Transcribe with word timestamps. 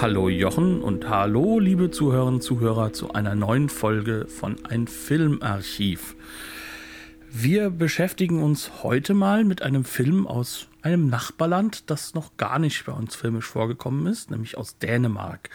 Hallo 0.00 0.28
Jochen 0.28 0.82
und 0.82 1.08
hallo 1.08 1.58
liebe 1.58 1.90
Zuhörerinnen 1.90 2.36
und 2.36 2.42
Zuhörer 2.42 2.92
zu 2.92 3.12
einer 3.12 3.34
neuen 3.34 3.68
Folge 3.68 4.26
von 4.26 4.64
Ein 4.64 4.88
Filmarchiv. 4.88 6.16
Wir 7.30 7.70
beschäftigen 7.70 8.42
uns 8.42 8.82
heute 8.82 9.14
mal 9.14 9.44
mit 9.44 9.62
einem 9.62 9.84
Film 9.84 10.26
aus 10.26 10.66
einem 10.82 11.08
Nachbarland, 11.08 11.90
das 11.90 12.14
noch 12.14 12.36
gar 12.36 12.58
nicht 12.58 12.84
bei 12.86 12.92
uns 12.92 13.14
filmisch 13.14 13.46
vorgekommen 13.46 14.06
ist, 14.06 14.30
nämlich 14.30 14.58
aus 14.58 14.78
Dänemark. 14.78 15.50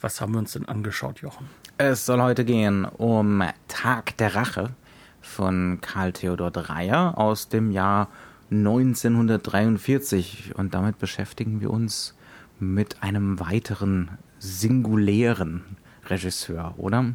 Was 0.00 0.20
haben 0.20 0.32
wir 0.32 0.38
uns 0.38 0.52
denn 0.52 0.66
angeschaut, 0.66 1.20
Jochen? 1.20 1.48
Es 1.76 2.06
soll 2.06 2.22
heute 2.22 2.44
gehen 2.44 2.84
um 2.84 3.42
Tag 3.68 4.16
der 4.16 4.34
Rache 4.34 4.70
von 5.20 5.78
Karl 5.80 6.12
Theodor 6.12 6.50
Dreyer 6.50 7.18
aus 7.18 7.48
dem 7.48 7.70
Jahr 7.70 8.08
1943 8.50 10.54
und 10.56 10.74
damit 10.74 10.98
beschäftigen 10.98 11.60
wir 11.60 11.70
uns 11.70 12.14
mit 12.60 13.02
einem 13.02 13.40
weiteren 13.40 14.18
singulären 14.38 15.62
Regisseur, 16.10 16.74
oder? 16.76 17.14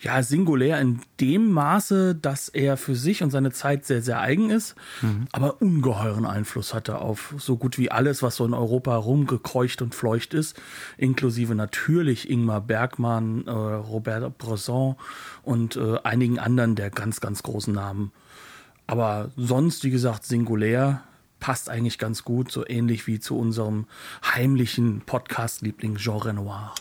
Ja, 0.00 0.22
singulär 0.22 0.80
in 0.80 1.00
dem 1.20 1.50
Maße, 1.52 2.14
dass 2.14 2.48
er 2.48 2.76
für 2.76 2.94
sich 2.94 3.22
und 3.22 3.30
seine 3.30 3.52
Zeit 3.52 3.86
sehr, 3.86 4.02
sehr 4.02 4.20
eigen 4.20 4.50
ist, 4.50 4.74
mhm. 5.00 5.26
aber 5.32 5.62
ungeheuren 5.62 6.26
Einfluss 6.26 6.74
hatte 6.74 6.98
auf 6.98 7.34
so 7.38 7.56
gut 7.56 7.78
wie 7.78 7.90
alles, 7.90 8.22
was 8.22 8.36
so 8.36 8.44
in 8.44 8.54
Europa 8.54 8.96
rumgekreucht 8.96 9.80
und 9.82 9.94
fleucht 9.94 10.34
ist, 10.34 10.60
inklusive 10.98 11.54
natürlich 11.54 12.28
Ingmar 12.28 12.60
Bergmann, 12.60 13.46
äh, 13.46 13.50
Robert 13.50 14.36
Bresson 14.38 14.96
und 15.42 15.76
äh, 15.76 15.98
einigen 16.04 16.38
anderen 16.38 16.74
der 16.74 16.90
ganz, 16.90 17.20
ganz 17.20 17.42
großen 17.42 17.72
Namen. 17.72 18.12
Aber 18.86 19.30
sonst, 19.36 19.84
wie 19.84 19.90
gesagt, 19.90 20.26
singulär, 20.26 21.02
passt 21.44 21.68
eigentlich 21.68 21.98
ganz 21.98 22.24
gut, 22.24 22.50
so 22.50 22.66
ähnlich 22.66 23.06
wie 23.06 23.20
zu 23.20 23.38
unserem 23.38 23.84
heimlichen 24.24 25.02
Podcast-Liebling 25.02 25.96
Jean 25.96 26.16
Renoir. 26.16 26.74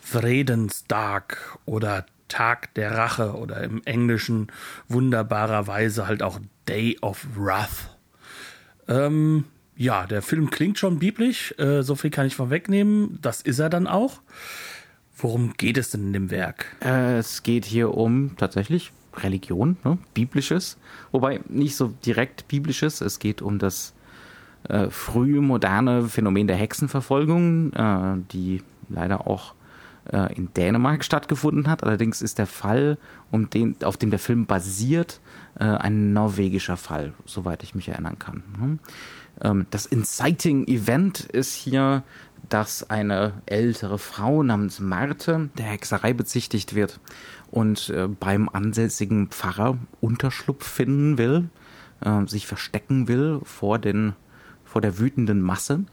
Friedenstag 0.00 1.58
oder 1.66 2.06
Tag 2.28 2.72
der 2.72 2.92
Rache 2.92 3.34
oder 3.34 3.62
im 3.62 3.82
Englischen 3.84 4.50
wunderbarerweise 4.88 6.06
halt 6.06 6.22
auch 6.22 6.40
Day 6.66 6.96
of 7.02 7.26
Wrath. 7.36 7.94
Ähm, 8.88 9.44
ja, 9.76 10.06
der 10.06 10.22
Film 10.22 10.48
klingt 10.48 10.78
schon 10.78 10.98
biblisch, 10.98 11.54
äh, 11.58 11.82
so 11.82 11.94
viel 11.94 12.08
kann 12.08 12.26
ich 12.26 12.36
vorwegnehmen. 12.36 13.18
Das 13.20 13.42
ist 13.42 13.58
er 13.58 13.68
dann 13.68 13.86
auch. 13.86 14.22
Worum 15.16 15.54
geht 15.56 15.78
es 15.78 15.90
denn 15.90 16.08
in 16.08 16.12
dem 16.12 16.30
Werk? 16.30 16.66
Äh, 16.82 17.18
es 17.18 17.42
geht 17.42 17.64
hier 17.64 17.94
um 17.94 18.36
tatsächlich 18.36 18.92
Religion, 19.16 19.76
ne? 19.84 19.98
biblisches, 20.12 20.76
wobei 21.12 21.40
nicht 21.48 21.76
so 21.76 21.94
direkt 22.04 22.48
biblisches. 22.48 23.00
Es 23.00 23.18
geht 23.20 23.42
um 23.42 23.58
das 23.58 23.94
äh, 24.68 24.88
frühe 24.90 25.40
moderne 25.40 26.08
Phänomen 26.08 26.46
der 26.46 26.56
Hexenverfolgung, 26.56 27.72
äh, 27.72 28.16
die 28.32 28.62
leider 28.88 29.26
auch 29.26 29.54
äh, 30.12 30.34
in 30.34 30.52
Dänemark 30.54 31.04
stattgefunden 31.04 31.68
hat. 31.68 31.84
Allerdings 31.84 32.22
ist 32.22 32.38
der 32.38 32.46
Fall, 32.46 32.98
um 33.30 33.50
den, 33.50 33.76
auf 33.84 33.96
dem 33.96 34.10
der 34.10 34.18
Film 34.18 34.46
basiert, 34.46 35.20
äh, 35.58 35.64
ein 35.64 36.12
norwegischer 36.12 36.76
Fall, 36.76 37.12
soweit 37.24 37.62
ich 37.62 37.74
mich 37.74 37.88
erinnern 37.88 38.18
kann. 38.18 38.42
Ne? 38.58 38.78
Ähm, 39.42 39.66
das 39.70 39.86
Inciting 39.86 40.66
Event 40.66 41.20
ist 41.20 41.54
hier 41.54 42.02
dass 42.48 42.88
eine 42.90 43.32
ältere 43.46 43.98
Frau 43.98 44.42
namens 44.42 44.80
Marte 44.80 45.50
der 45.56 45.66
Hexerei 45.66 46.12
bezichtigt 46.12 46.74
wird 46.74 47.00
und 47.50 47.90
äh, 47.90 48.08
beim 48.08 48.48
ansässigen 48.48 49.28
Pfarrer 49.28 49.78
Unterschlupf 50.00 50.66
finden 50.66 51.18
will, 51.18 51.48
äh, 52.00 52.26
sich 52.26 52.46
verstecken 52.46 53.08
will 53.08 53.40
vor, 53.44 53.78
den, 53.78 54.14
vor 54.64 54.80
der 54.80 54.98
wütenden 54.98 55.40
Masse, 55.40 55.84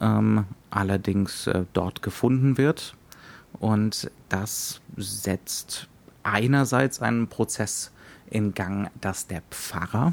ähm, 0.00 0.44
allerdings 0.70 1.46
äh, 1.46 1.64
dort 1.72 2.02
gefunden 2.02 2.58
wird. 2.58 2.96
Und 3.58 4.10
das 4.28 4.80
setzt 4.96 5.88
einerseits 6.22 7.00
einen 7.00 7.28
Prozess 7.28 7.92
in 8.30 8.54
Gang, 8.54 8.90
dass 9.00 9.26
der 9.26 9.42
Pfarrer 9.50 10.12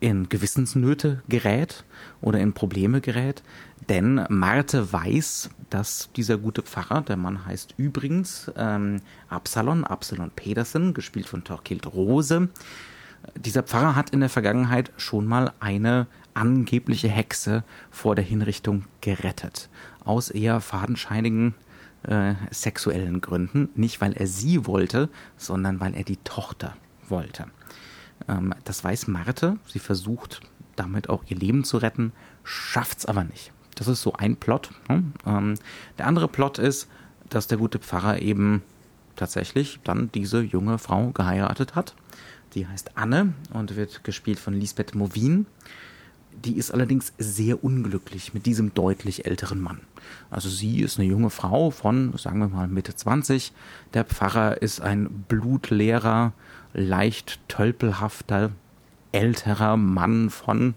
in 0.00 0.28
Gewissensnöte 0.28 1.22
gerät 1.28 1.84
oder 2.20 2.40
in 2.40 2.52
Probleme 2.52 3.00
gerät, 3.00 3.42
denn 3.88 4.24
Marte 4.28 4.92
weiß, 4.92 5.50
dass 5.70 6.10
dieser 6.16 6.38
gute 6.38 6.62
Pfarrer, 6.62 7.02
der 7.02 7.16
Mann 7.16 7.46
heißt 7.46 7.74
übrigens 7.76 8.50
ähm, 8.56 9.00
Absalon, 9.28 9.84
Absalon 9.84 10.30
Pedersen, 10.30 10.94
gespielt 10.94 11.28
von 11.28 11.44
Torkild 11.44 11.86
Rose, 11.86 12.48
dieser 13.34 13.62
Pfarrer 13.62 13.96
hat 13.96 14.10
in 14.10 14.20
der 14.20 14.28
Vergangenheit 14.28 14.92
schon 14.96 15.26
mal 15.26 15.52
eine 15.60 16.06
angebliche 16.34 17.08
Hexe 17.08 17.64
vor 17.90 18.14
der 18.14 18.24
Hinrichtung 18.24 18.84
gerettet. 19.00 19.68
Aus 20.04 20.30
eher 20.30 20.60
fadenscheinigen 20.60 21.54
äh, 22.04 22.34
sexuellen 22.50 23.20
Gründen. 23.20 23.68
Nicht, 23.74 24.00
weil 24.00 24.12
er 24.12 24.26
sie 24.26 24.66
wollte, 24.66 25.08
sondern 25.36 25.80
weil 25.80 25.94
er 25.94 26.04
die 26.04 26.18
Tochter 26.18 26.76
wollte. 27.08 27.46
Ähm, 28.28 28.54
das 28.64 28.82
weiß 28.82 29.08
Marte. 29.08 29.58
Sie 29.66 29.78
versucht 29.78 30.40
damit 30.76 31.08
auch 31.08 31.24
ihr 31.26 31.36
Leben 31.36 31.64
zu 31.64 31.78
retten, 31.78 32.12
schafft's 32.44 33.06
aber 33.06 33.24
nicht. 33.24 33.52
Das 33.74 33.88
ist 33.88 34.02
so 34.02 34.12
ein 34.14 34.36
Plot. 34.36 34.70
Ne? 34.88 35.04
Ähm, 35.26 35.54
der 35.98 36.06
andere 36.06 36.28
Plot 36.28 36.58
ist, 36.58 36.88
dass 37.28 37.46
der 37.46 37.58
gute 37.58 37.78
Pfarrer 37.78 38.20
eben 38.20 38.62
tatsächlich 39.16 39.80
dann 39.84 40.10
diese 40.12 40.40
junge 40.40 40.78
Frau 40.78 41.10
geheiratet 41.10 41.74
hat. 41.74 41.94
Die 42.54 42.66
heißt 42.66 42.96
Anne 42.96 43.34
und 43.52 43.76
wird 43.76 44.04
gespielt 44.04 44.38
von 44.38 44.54
Lisbeth 44.54 44.94
Movin. 44.94 45.46
Die 46.44 46.56
ist 46.56 46.70
allerdings 46.70 47.12
sehr 47.18 47.64
unglücklich 47.64 48.34
mit 48.34 48.46
diesem 48.46 48.72
deutlich 48.74 49.26
älteren 49.26 49.60
Mann. 49.60 49.80
Also 50.30 50.48
sie 50.48 50.80
ist 50.80 50.98
eine 50.98 51.08
junge 51.08 51.30
Frau 51.30 51.70
von, 51.70 52.16
sagen 52.18 52.38
wir 52.38 52.48
mal, 52.48 52.68
Mitte 52.68 52.94
20. 52.94 53.52
Der 53.94 54.04
Pfarrer 54.04 54.60
ist 54.62 54.80
ein 54.80 55.24
blutleerer, 55.28 56.32
leicht 56.76 57.40
tölpelhafter, 57.48 58.52
älterer 59.12 59.76
Mann 59.76 60.30
von 60.30 60.74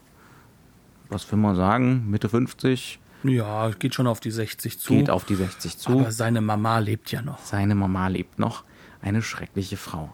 was 1.10 1.30
will 1.32 1.40
man 1.40 1.56
sagen, 1.56 2.10
Mitte 2.10 2.30
50. 2.30 3.00
Ja, 3.24 3.70
geht 3.72 3.96
schon 3.96 4.08
auf 4.08 4.20
die 4.20 4.32
60 4.32 4.80
zu. 4.80 4.94
Geht 4.94 5.10
auf 5.10 5.26
die 5.26 5.36
60 5.36 5.78
zu. 5.78 5.92
Aber 5.92 6.12
seine 6.12 6.40
Mama 6.40 6.80
lebt 6.80 7.12
ja 7.12 7.22
noch. 7.22 7.40
Seine 7.40 7.76
Mama 7.76 8.08
lebt 8.08 8.40
noch. 8.40 8.64
Eine 9.02 9.22
schreckliche 9.22 9.78
Frau. 9.78 10.10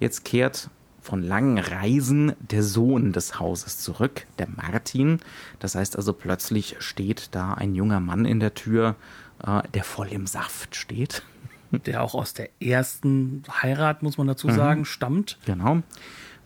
Jetzt 0.00 0.24
kehrt 0.24 0.70
von 1.00 1.22
langen 1.22 1.58
Reisen 1.58 2.32
der 2.40 2.62
Sohn 2.62 3.12
des 3.12 3.38
Hauses 3.38 3.78
zurück, 3.78 4.26
der 4.38 4.48
Martin. 4.48 5.20
Das 5.60 5.74
heißt 5.74 5.96
also, 5.96 6.12
plötzlich 6.12 6.76
steht 6.80 7.28
da 7.32 7.54
ein 7.54 7.74
junger 7.74 8.00
Mann 8.00 8.24
in 8.24 8.40
der 8.40 8.54
Tür, 8.54 8.96
äh, 9.44 9.62
der 9.74 9.84
voll 9.84 10.08
im 10.08 10.26
Saft 10.26 10.74
steht. 10.74 11.22
Der 11.70 12.02
auch 12.02 12.14
aus 12.14 12.34
der 12.34 12.48
ersten 12.62 13.42
Heirat, 13.62 14.02
muss 14.02 14.18
man 14.18 14.26
dazu 14.26 14.48
mhm. 14.48 14.52
sagen, 14.52 14.80
mhm. 14.80 14.84
stammt. 14.86 15.38
Genau. 15.44 15.82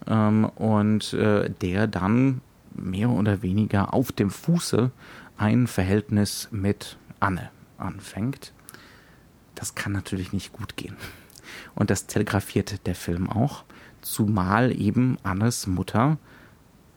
Ähm, 0.06 0.44
und 0.44 1.12
äh, 1.12 1.50
der 1.50 1.86
dann 1.86 2.40
mehr 2.74 3.10
oder 3.10 3.42
weniger 3.42 3.94
auf 3.94 4.12
dem 4.12 4.30
Fuße 4.30 4.90
ein 5.36 5.66
Verhältnis 5.66 6.48
mit 6.50 6.96
Anne 7.20 7.50
anfängt. 7.78 8.52
Das 9.54 9.74
kann 9.74 9.92
natürlich 9.92 10.32
nicht 10.32 10.52
gut 10.52 10.76
gehen. 10.76 10.96
Und 11.74 11.90
das 11.90 12.06
telegrafiert 12.06 12.86
der 12.86 12.94
Film 12.94 13.28
auch, 13.28 13.64
zumal 14.00 14.72
eben 14.72 15.18
Annes 15.22 15.66
Mutter 15.66 16.18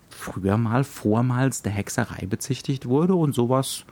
früher 0.10 0.58
mal 0.58 0.84
vormals 0.84 1.62
der 1.62 1.74
Hexerei 1.74 2.26
bezichtigt 2.26 2.88
wurde 2.88 3.16
und 3.16 3.34
sowas 3.34 3.86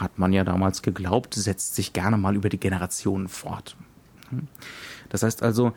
hat 0.00 0.18
man 0.18 0.32
ja 0.32 0.44
damals 0.44 0.82
geglaubt, 0.82 1.34
setzt 1.34 1.74
sich 1.74 1.92
gerne 1.92 2.16
mal 2.16 2.36
über 2.36 2.48
die 2.48 2.60
Generationen 2.60 3.28
fort. 3.28 3.76
Das 5.08 5.22
heißt 5.22 5.42
also, 5.42 5.72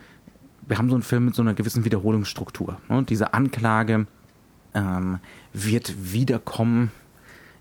wir 0.67 0.77
haben 0.77 0.89
so 0.89 0.95
einen 0.95 1.03
Film 1.03 1.25
mit 1.25 1.35
so 1.35 1.41
einer 1.41 1.53
gewissen 1.53 1.85
Wiederholungsstruktur. 1.85 2.77
Diese 3.09 3.33
Anklage 3.33 4.05
ähm, 4.73 5.19
wird 5.53 6.13
wiederkommen, 6.13 6.91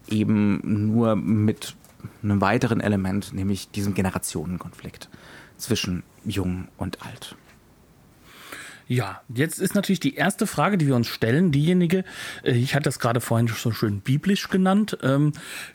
eben 0.08 0.60
nur 0.88 1.16
mit 1.16 1.76
einem 2.22 2.40
weiteren 2.40 2.80
Element, 2.80 3.32
nämlich 3.32 3.70
diesem 3.70 3.94
Generationenkonflikt 3.94 5.08
zwischen 5.56 6.02
Jung 6.24 6.68
und 6.76 7.02
Alt. 7.02 7.36
Ja, 8.90 9.20
jetzt 9.32 9.60
ist 9.60 9.76
natürlich 9.76 10.00
die 10.00 10.16
erste 10.16 10.48
Frage, 10.48 10.76
die 10.76 10.88
wir 10.88 10.96
uns 10.96 11.06
stellen, 11.06 11.52
diejenige, 11.52 12.02
äh, 12.42 12.50
ich 12.50 12.74
hatte 12.74 12.86
das 12.86 12.98
gerade 12.98 13.20
vorhin 13.20 13.46
so 13.46 13.70
schön 13.70 14.00
biblisch 14.00 14.48
genannt, 14.48 14.98
ähm, 15.04 15.32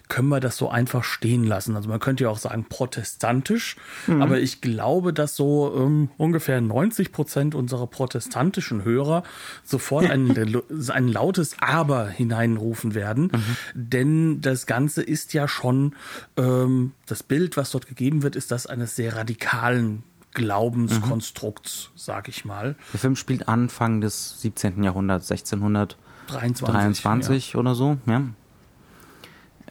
können 0.09 0.27
wir 0.27 0.41
das 0.41 0.57
so 0.57 0.67
einfach 0.67 1.05
stehen 1.05 1.45
lassen? 1.45 1.77
Also 1.77 1.87
man 1.87 2.01
könnte 2.01 2.25
ja 2.25 2.29
auch 2.29 2.37
sagen 2.37 2.65
protestantisch, 2.67 3.77
mhm. 4.07 4.21
aber 4.21 4.41
ich 4.41 4.59
glaube, 4.59 5.13
dass 5.13 5.37
so 5.37 5.73
ähm, 5.77 6.09
ungefähr 6.17 6.59
90 6.59 7.13
Prozent 7.13 7.55
unserer 7.55 7.87
protestantischen 7.87 8.83
Hörer 8.83 9.23
sofort 9.63 10.09
ein, 10.09 10.35
ein 10.89 11.07
lautes 11.07 11.55
Aber 11.61 12.09
hineinrufen 12.09 12.95
werden, 12.95 13.31
mhm. 13.31 13.55
denn 13.75 14.41
das 14.41 14.65
Ganze 14.65 15.01
ist 15.01 15.33
ja 15.33 15.47
schon, 15.47 15.95
ähm, 16.35 16.91
das 17.05 17.23
Bild, 17.23 17.55
was 17.55 17.71
dort 17.71 17.87
gegeben 17.87 18.23
wird, 18.23 18.35
ist 18.35 18.51
das 18.51 18.67
eines 18.67 18.97
sehr 18.97 19.15
radikalen 19.15 20.03
Glaubenskonstrukts, 20.35 21.89
mhm. 21.91 21.97
sag 21.97 22.27
ich 22.27 22.45
mal. 22.45 22.75
Der 22.93 22.99
Film 22.99 23.15
spielt 23.15 23.47
Anfang 23.47 24.01
des 24.01 24.39
17. 24.41 24.83
Jahrhunderts, 24.83 25.31
1623 25.31 27.53
ja. 27.53 27.59
oder 27.59 27.73
so, 27.73 27.97
ja. 28.05 28.21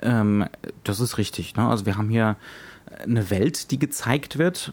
Ähm, 0.03 0.47
das 0.83 0.99
ist 0.99 1.19
richtig. 1.19 1.55
Ne? 1.55 1.69
Also 1.69 1.87
wir 1.87 1.97
haben 1.97 2.09
hier 2.09 2.37
eine 3.03 3.31
Welt, 3.31 3.71
die 3.71 3.79
gezeigt 3.79 4.39
wird, 4.39 4.73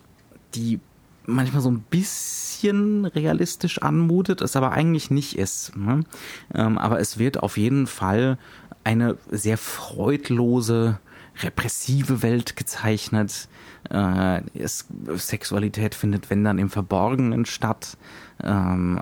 die 0.55 0.79
manchmal 1.25 1.61
so 1.61 1.69
ein 1.69 1.81
bisschen 1.81 3.05
realistisch 3.05 3.81
anmutet, 3.81 4.41
es 4.41 4.55
aber 4.55 4.71
eigentlich 4.71 5.11
nicht 5.11 5.37
ist. 5.37 5.75
Ne? 5.75 6.01
Ähm, 6.53 6.77
aber 6.77 6.99
es 6.99 7.19
wird 7.19 7.41
auf 7.41 7.57
jeden 7.57 7.87
Fall 7.87 8.37
eine 8.83 9.17
sehr 9.29 9.57
freudlose, 9.57 10.99
repressive 11.41 12.21
Welt 12.21 12.55
gezeichnet, 12.55 13.47
äh, 13.89 14.41
es, 14.57 14.87
Sexualität 15.15 15.95
findet, 15.95 16.29
wenn 16.29 16.43
dann 16.43 16.59
im 16.59 16.69
Verborgenen 16.69 17.45
statt. 17.45 17.97
Ähm, 18.43 18.99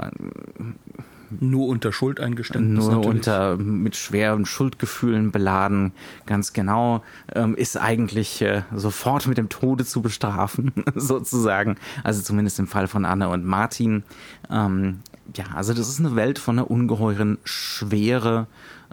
nur 1.39 1.67
unter 1.67 1.91
Schuldeingeständnis. 1.91 2.85
Nur 2.85 2.95
natürlich. 2.95 3.15
unter 3.15 3.57
mit 3.57 3.95
schweren 3.95 4.45
Schuldgefühlen 4.45 5.31
beladen, 5.31 5.91
ganz 6.25 6.53
genau, 6.53 7.03
ähm, 7.33 7.55
ist 7.55 7.77
eigentlich 7.77 8.41
äh, 8.41 8.63
sofort 8.73 9.27
mit 9.27 9.37
dem 9.37 9.49
Tode 9.49 9.85
zu 9.85 10.01
bestrafen, 10.01 10.71
sozusagen. 10.95 11.75
Also 12.03 12.21
zumindest 12.21 12.59
im 12.59 12.67
Fall 12.67 12.87
von 12.87 13.05
Anne 13.05 13.29
und 13.29 13.45
Martin. 13.45 14.03
Ähm, 14.49 14.99
ja, 15.35 15.45
also 15.53 15.73
das 15.73 15.87
ist 15.87 15.99
eine 15.99 16.15
Welt 16.15 16.39
von 16.39 16.57
einer 16.57 16.71
ungeheuren 16.71 17.37
Schwere, 17.43 18.47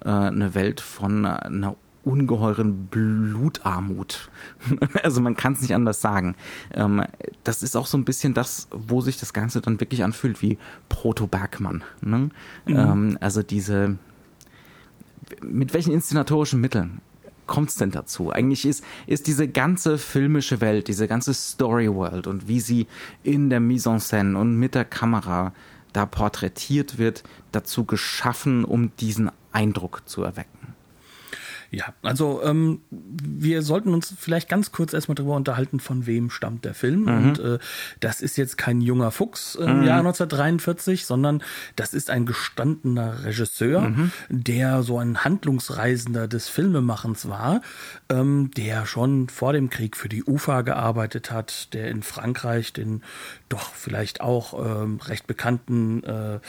äh, 0.04 0.08
eine 0.08 0.54
Welt 0.54 0.80
von 0.80 1.24
einer 1.24 1.76
ungeheuren 2.06 2.87
Blutarmut. 2.87 4.31
also 5.03 5.20
man 5.20 5.37
kann 5.37 5.55
es 5.55 5.61
nicht 5.61 5.75
anders 5.75 6.00
sagen. 6.00 6.37
Ähm, 6.73 7.03
das 7.44 7.62
ist 7.62 7.76
auch 7.76 7.87
so 7.87 7.99
ein 7.99 8.05
bisschen 8.05 8.32
das, 8.32 8.69
wo 8.70 9.00
sich 9.00 9.19
das 9.19 9.32
Ganze 9.32 9.61
dann 9.61 9.81
wirklich 9.81 10.05
anfühlt 10.05 10.41
wie 10.41 10.56
Proto-Bergmann. 10.88 11.82
Ne? 12.00 12.19
Mhm. 12.19 12.31
Ähm, 12.69 13.19
also 13.20 13.43
diese, 13.43 13.99
mit 15.43 15.75
welchen 15.75 15.93
inszenatorischen 15.93 16.61
Mitteln 16.61 17.00
kommt 17.47 17.70
es 17.70 17.75
denn 17.76 17.91
dazu? 17.91 18.31
Eigentlich 18.31 18.64
ist, 18.64 18.85
ist 19.06 19.26
diese 19.26 19.49
ganze 19.49 19.99
filmische 19.99 20.61
Welt, 20.61 20.88
diese 20.88 21.08
ganze 21.08 21.35
Story 21.35 21.93
World 21.93 22.26
und 22.26 22.49
wie 22.49 22.61
sie 22.61 22.87
in 23.25 23.50
der 23.50 23.61
Mise 23.61 23.91
en 23.91 23.99
scène 23.99 24.37
und 24.37 24.56
mit 24.56 24.75
der 24.75 24.85
Kamera 24.85 25.53
da 25.93 26.06
porträtiert 26.06 26.99
wird, 26.99 27.25
dazu 27.53 27.85
geschaffen, 27.85 28.64
um 28.64 28.94
diesen 28.97 29.31
Eindruck 29.50 30.03
zu 30.06 30.23
erwecken. 30.23 30.56
Ja, 31.70 31.94
also 32.02 32.42
ähm, 32.42 32.80
wir 32.90 33.62
sollten 33.62 33.92
uns 33.92 34.14
vielleicht 34.18 34.48
ganz 34.48 34.72
kurz 34.72 34.92
erstmal 34.92 35.14
darüber 35.14 35.36
unterhalten, 35.36 35.80
von 35.80 36.06
wem 36.06 36.30
stammt 36.30 36.64
der 36.64 36.74
Film. 36.74 37.02
Mhm. 37.02 37.08
Und 37.08 37.38
äh, 37.38 37.58
das 38.00 38.20
ist 38.20 38.36
jetzt 38.36 38.56
kein 38.56 38.80
junger 38.80 39.10
Fuchs 39.10 39.54
im 39.54 39.80
mhm. 39.80 39.84
Jahr 39.84 39.98
1943, 39.98 41.06
sondern 41.06 41.42
das 41.74 41.94
ist 41.94 42.10
ein 42.10 42.26
gestandener 42.26 43.24
Regisseur, 43.24 43.82
mhm. 43.82 44.12
der 44.28 44.82
so 44.82 44.98
ein 44.98 45.24
Handlungsreisender 45.24 46.28
des 46.28 46.48
Filmemachens 46.48 47.28
war, 47.28 47.62
ähm, 48.08 48.50
der 48.56 48.86
schon 48.86 49.28
vor 49.28 49.52
dem 49.52 49.70
Krieg 49.70 49.96
für 49.96 50.08
die 50.08 50.24
UFA 50.24 50.62
gearbeitet 50.62 51.30
hat, 51.30 51.72
der 51.74 51.90
in 51.90 52.02
Frankreich 52.02 52.72
den 52.72 53.02
doch 53.48 53.72
vielleicht 53.74 54.20
auch 54.20 54.54
ähm, 54.82 54.98
recht 55.04 55.26
bekannten 55.26 56.02
äh, 56.04 56.40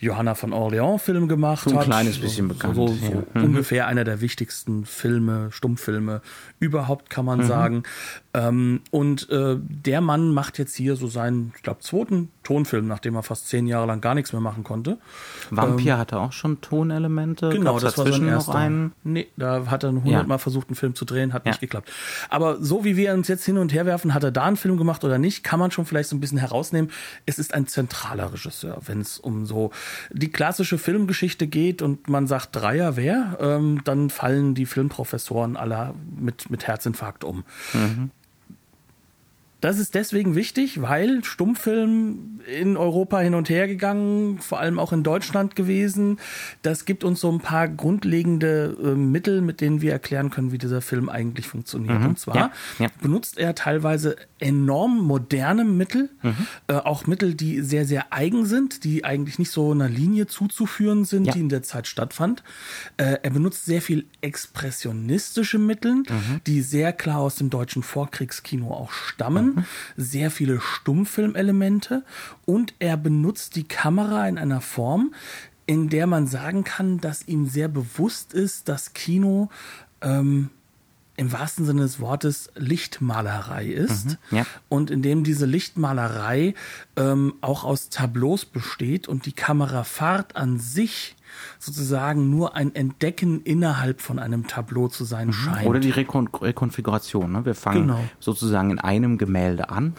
Johanna 0.00 0.34
von 0.34 0.52
Orleans 0.52 1.02
Film 1.02 1.28
gemacht 1.28 1.64
so 1.64 1.70
ein 1.70 1.76
hat. 1.76 1.84
Ein 1.84 1.90
kleines 1.90 2.18
bisschen 2.18 2.48
bekannt. 2.48 2.76
So, 2.76 2.88
so 2.88 3.04
ja. 3.04 3.22
Mhm. 3.34 3.44
ungefähr 3.44 3.86
einer 3.86 4.04
der 4.04 4.20
wichtigsten 4.20 4.65
Filme, 4.84 5.50
Stummfilme 5.52 6.22
überhaupt, 6.58 7.10
kann 7.10 7.24
man 7.24 7.40
mhm. 7.40 7.46
sagen. 7.46 7.82
Ähm, 8.36 8.82
und 8.90 9.30
äh, 9.30 9.56
der 9.58 10.02
Mann 10.02 10.34
macht 10.34 10.58
jetzt 10.58 10.74
hier 10.74 10.96
so 10.96 11.06
seinen, 11.06 11.54
ich 11.56 11.62
glaube, 11.62 11.80
zweiten 11.80 12.28
Tonfilm, 12.42 12.86
nachdem 12.86 13.14
er 13.14 13.22
fast 13.22 13.48
zehn 13.48 13.66
Jahre 13.66 13.86
lang 13.86 14.02
gar 14.02 14.14
nichts 14.14 14.32
mehr 14.32 14.42
machen 14.42 14.62
konnte. 14.62 14.98
Vampir 15.50 15.94
ähm, 15.94 15.98
hatte 15.98 16.18
auch 16.18 16.32
schon 16.32 16.60
Tonelemente. 16.60 17.48
Genau, 17.48 17.72
Gab's 17.72 17.84
das 17.84 17.98
war 17.98 18.12
sein 18.12 18.28
erster. 18.28 18.52
Noch 18.52 18.60
einen? 18.60 18.92
Nee, 19.04 19.28
da 19.38 19.66
hat 19.70 19.84
er 19.84 19.88
hundertmal 19.88 20.34
ja. 20.34 20.38
versucht, 20.38 20.68
einen 20.68 20.76
Film 20.76 20.94
zu 20.94 21.06
drehen, 21.06 21.32
hat 21.32 21.46
ja. 21.46 21.52
nicht 21.52 21.60
geklappt. 21.60 21.90
Aber 22.28 22.62
so 22.62 22.84
wie 22.84 22.98
wir 22.98 23.14
uns 23.14 23.26
jetzt 23.28 23.46
hin 23.46 23.56
und 23.56 23.72
her 23.72 23.86
werfen, 23.86 24.12
hat 24.12 24.22
er 24.22 24.32
da 24.32 24.44
einen 24.44 24.58
Film 24.58 24.76
gemacht 24.76 25.02
oder 25.02 25.16
nicht, 25.16 25.42
kann 25.42 25.58
man 25.58 25.70
schon 25.70 25.86
vielleicht 25.86 26.10
so 26.10 26.16
ein 26.16 26.20
bisschen 26.20 26.38
herausnehmen. 26.38 26.90
Es 27.24 27.38
ist 27.38 27.54
ein 27.54 27.66
zentraler 27.66 28.34
Regisseur, 28.34 28.78
wenn 28.84 29.00
es 29.00 29.18
um 29.18 29.46
so 29.46 29.70
die 30.12 30.30
klassische 30.30 30.76
Filmgeschichte 30.76 31.46
geht 31.46 31.80
und 31.80 32.10
man 32.10 32.26
sagt 32.26 32.54
Dreier 32.54 32.96
wer, 32.96 33.38
ähm, 33.40 33.80
dann 33.84 34.10
fallen 34.10 34.54
die 34.54 34.66
Filmprofessoren 34.66 35.56
alle 35.56 35.94
mit, 36.20 36.50
mit 36.50 36.66
Herzinfarkt 36.66 37.24
um. 37.24 37.44
Mhm. 37.72 38.10
Das 39.60 39.78
ist 39.78 39.94
deswegen 39.94 40.34
wichtig, 40.34 40.82
weil 40.82 41.24
Stummfilm 41.24 42.40
in 42.46 42.76
Europa 42.76 43.18
hin 43.20 43.34
und 43.34 43.48
her 43.48 43.66
gegangen, 43.66 44.38
vor 44.38 44.60
allem 44.60 44.78
auch 44.78 44.92
in 44.92 45.02
Deutschland 45.02 45.56
gewesen. 45.56 46.18
Das 46.62 46.84
gibt 46.84 47.04
uns 47.04 47.20
so 47.20 47.32
ein 47.32 47.40
paar 47.40 47.66
grundlegende 47.66 48.76
äh, 48.82 48.94
Mittel, 48.94 49.40
mit 49.40 49.60
denen 49.60 49.80
wir 49.80 49.92
erklären 49.92 50.30
können, 50.30 50.52
wie 50.52 50.58
dieser 50.58 50.82
Film 50.82 51.08
eigentlich 51.08 51.48
funktioniert. 51.48 52.00
Mhm. 52.00 52.06
Und 52.06 52.18
zwar 52.18 52.36
ja, 52.36 52.50
ja. 52.78 52.88
benutzt 53.00 53.38
er 53.38 53.54
teilweise 53.54 54.16
enorm 54.38 54.98
moderne 54.98 55.64
Mittel, 55.64 56.10
mhm. 56.22 56.46
äh, 56.68 56.74
auch 56.74 57.06
Mittel, 57.06 57.34
die 57.34 57.62
sehr, 57.62 57.86
sehr 57.86 58.12
eigen 58.12 58.44
sind, 58.44 58.84
die 58.84 59.04
eigentlich 59.04 59.38
nicht 59.38 59.50
so 59.50 59.72
einer 59.72 59.88
Linie 59.88 60.26
zuzuführen 60.26 61.04
sind, 61.04 61.26
ja. 61.26 61.32
die 61.32 61.40
in 61.40 61.48
der 61.48 61.62
Zeit 61.62 61.86
stattfand. 61.86 62.42
Äh, 62.98 63.18
er 63.22 63.30
benutzt 63.30 63.64
sehr 63.64 63.80
viel 63.80 64.04
expressionistische 64.20 65.58
Mittel, 65.58 65.94
mhm. 65.94 66.40
die 66.46 66.60
sehr 66.60 66.92
klar 66.92 67.20
aus 67.20 67.36
dem 67.36 67.48
deutschen 67.48 67.82
Vorkriegskino 67.82 68.70
auch 68.70 68.92
stammen. 68.92 69.45
Mhm. 69.46 69.64
sehr 69.96 70.30
viele 70.30 70.60
Stummfilmelemente 70.60 72.04
und 72.44 72.74
er 72.78 72.96
benutzt 72.96 73.56
die 73.56 73.64
Kamera 73.64 74.28
in 74.28 74.38
einer 74.38 74.60
Form, 74.60 75.14
in 75.66 75.88
der 75.88 76.06
man 76.06 76.26
sagen 76.26 76.64
kann, 76.64 76.98
dass 76.98 77.26
ihm 77.26 77.46
sehr 77.46 77.68
bewusst 77.68 78.32
ist, 78.32 78.68
dass 78.68 78.92
Kino 78.92 79.50
ähm, 80.00 80.50
im 81.16 81.32
wahrsten 81.32 81.64
Sinne 81.64 81.82
des 81.82 81.98
Wortes 81.98 82.50
Lichtmalerei 82.54 83.66
ist. 83.66 84.18
Mhm, 84.30 84.38
ja. 84.38 84.46
Und 84.68 84.90
indem 84.90 85.24
diese 85.24 85.46
Lichtmalerei 85.46 86.54
ähm, 86.96 87.34
auch 87.40 87.64
aus 87.64 87.88
Tableaus 87.88 88.44
besteht 88.44 89.08
und 89.08 89.26
die 89.26 89.32
Kamerafahrt 89.32 90.36
an 90.36 90.58
sich 90.58 91.15
sozusagen 91.58 92.30
nur 92.30 92.54
ein 92.54 92.74
Entdecken 92.74 93.42
innerhalb 93.42 94.00
von 94.00 94.18
einem 94.18 94.46
Tableau 94.46 94.88
zu 94.88 95.04
sein 95.04 95.28
mhm. 95.28 95.32
scheint. 95.32 95.66
Oder 95.66 95.80
die 95.80 95.90
Rekon 95.90 96.28
Rekonfiguration. 96.28 97.32
Ne? 97.32 97.44
Wir 97.44 97.54
fangen 97.54 97.88
genau. 97.88 98.04
sozusagen 98.20 98.70
in 98.70 98.78
einem 98.78 99.18
Gemälde 99.18 99.70
an 99.70 99.94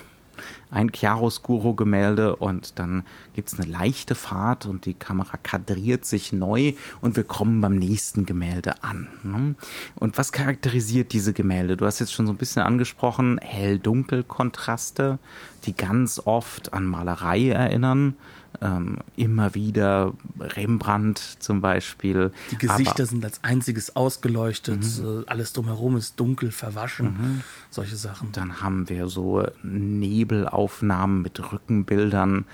ein 0.70 0.92
Chiaroscuro-Gemälde 0.92 2.36
und 2.36 2.80
dann 2.80 3.04
gibt 3.34 3.52
es 3.52 3.60
eine 3.60 3.70
leichte 3.70 4.16
Fahrt 4.16 4.66
und 4.66 4.86
die 4.86 4.94
Kamera 4.94 5.38
kadriert 5.42 6.06
sich 6.06 6.34
neu 6.34 6.74
und 7.02 7.16
wir 7.16 7.24
kommen 7.24 7.62
beim 7.62 7.78
nächsten 7.78 8.26
Gemälde 8.26 8.84
an. 8.84 9.08
Ne? 9.24 9.56
Und 9.96 10.18
was 10.18 10.32
charakterisiert 10.32 11.14
diese 11.14 11.34
Gemälde? 11.34 11.78
Du 11.78 11.86
hast 11.86 12.00
jetzt 12.00 12.14
schon 12.14 12.28
so 12.28 12.34
ein 12.34 12.38
bisschen 12.38 12.62
angesprochen, 12.64 13.40
hell-dunkel-Kontraste, 13.42 15.20
die 15.66 15.76
ganz 15.76 16.22
oft 16.24 16.74
an 16.74 16.86
Malerei 16.86 17.50
erinnern 17.50 18.16
ähm, 18.62 18.98
immer 19.16 19.54
wieder 19.56 20.14
Rembrandt 20.40 21.20
zum 21.40 21.62
Beispiel. 21.62 22.32
Die 22.52 22.58
Gesichter 22.58 23.06
sind 23.06 23.24
als 23.24 23.44
einziges 23.44 23.96
ausgeleuchtet, 23.96 24.84
mhm. 25.02 25.24
Alles 25.28 25.54
drumherum 25.54 25.98
ist 25.98 26.20
dunkel, 26.20 26.52
verwaschen, 26.52 27.06
mhm. 27.06 27.44
solche 27.70 27.96
Sachen. 27.96 28.32
Dann 28.32 28.62
haben 28.62 28.90
wir 28.90 29.08
so 29.08 29.46
Nebelaufnahmen 29.64 31.22
mit 31.22 31.52
Rückenbildern, 31.52 32.46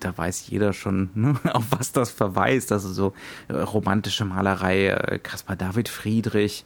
da 0.00 0.16
weiß 0.16 0.48
jeder 0.48 0.72
schon, 0.72 1.10
ne, 1.14 1.36
auf 1.52 1.66
was 1.70 1.92
das 1.92 2.10
verweist. 2.10 2.72
Also 2.72 2.92
so 2.92 3.14
äh, 3.48 3.54
romantische 3.54 4.24
Malerei, 4.24 4.88
äh, 4.88 5.18
Caspar 5.18 5.56
David 5.56 5.88
Friedrich. 5.88 6.64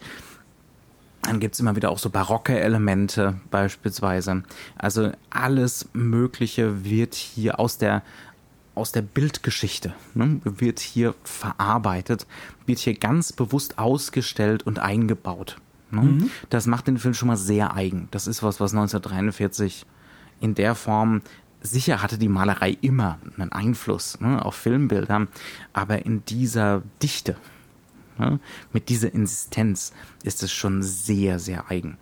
Dann 1.22 1.38
gibt's 1.38 1.61
immer 1.61 1.76
wieder 1.76 1.90
auch 1.90 2.00
so 2.00 2.11
barocke 2.11 2.58
Elemente 2.58 3.40
beispielsweise. 3.50 4.42
Also 4.76 5.12
alles 5.30 5.88
Mögliche 5.92 6.84
wird 6.84 7.14
hier 7.14 7.61
aus 7.61 7.78
der 7.78 8.02
aus 8.75 8.93
der 8.93 9.02
Bildgeschichte 9.02 9.95
ne, 10.14 10.41
wird 10.45 10.81
hier 10.81 11.14
verarbeitet, 11.25 12.26
wird 12.67 12.79
hier 12.79 12.95
ganz 12.95 13.33
bewusst 13.33 13.79
ausgestellt 13.79 14.62
und 14.64 14.79
eingebaut. 14.79 15.57
Ne? 15.91 16.02
Mhm. 16.02 16.31
Das 16.50 16.67
macht 16.67 16.87
den 16.87 16.99
Film 16.99 17.14
schon 17.14 17.29
mal 17.29 17.37
sehr 17.37 17.75
eigen. 17.75 18.09
Das 18.11 18.26
ist 18.26 18.43
was, 18.43 18.61
was 18.61 18.73
1943 18.73 19.85
in 20.41 20.55
der 20.55 20.75
Form 20.75 21.23
sicher 21.61 22.02
hatte 22.02 22.19
die 22.19 22.29
Malerei 22.29 22.76
immer 22.81 23.19
einen 23.38 23.52
Einfluss 23.52 24.21
ne, 24.21 24.45
auf 24.45 24.57
Filmbilder, 24.57 25.29
aber 25.73 26.05
in 26.05 26.25
dieser 26.25 26.83
Dichte, 27.02 27.37
ne, 28.19 28.41
mit 28.73 28.88
dieser 28.88 29.12
Insistenz 29.14 29.93
ist 30.25 30.43
es 30.43 30.52
schon 30.52 30.83
sehr, 30.83 31.38
sehr 31.38 31.71
eigen. 31.71 31.99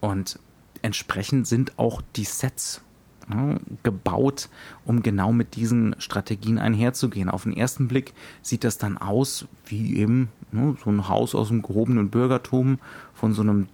Und 0.00 0.38
entsprechend 0.82 1.46
sind 1.46 1.78
auch 1.78 2.02
die 2.16 2.24
Sets 2.24 2.82
ne, 3.28 3.60
gebaut, 3.82 4.48
um 4.84 5.02
genau 5.02 5.32
mit 5.32 5.56
diesen 5.56 5.94
Strategien 5.98 6.58
einherzugehen. 6.58 7.28
Auf 7.28 7.44
den 7.44 7.56
ersten 7.56 7.88
Blick 7.88 8.14
sieht 8.42 8.64
das 8.64 8.78
dann 8.78 8.98
aus 8.98 9.46
wie 9.66 9.96
eben 9.96 10.28
ne, 10.52 10.76
so 10.82 10.90
ein 10.90 11.08
Haus 11.08 11.34
aus 11.34 11.48
dem 11.48 11.62
gehobenen 11.62 12.10
Bürgertum 12.10 12.78
von 13.14 13.32
so 13.32 13.42
einem 13.42 13.68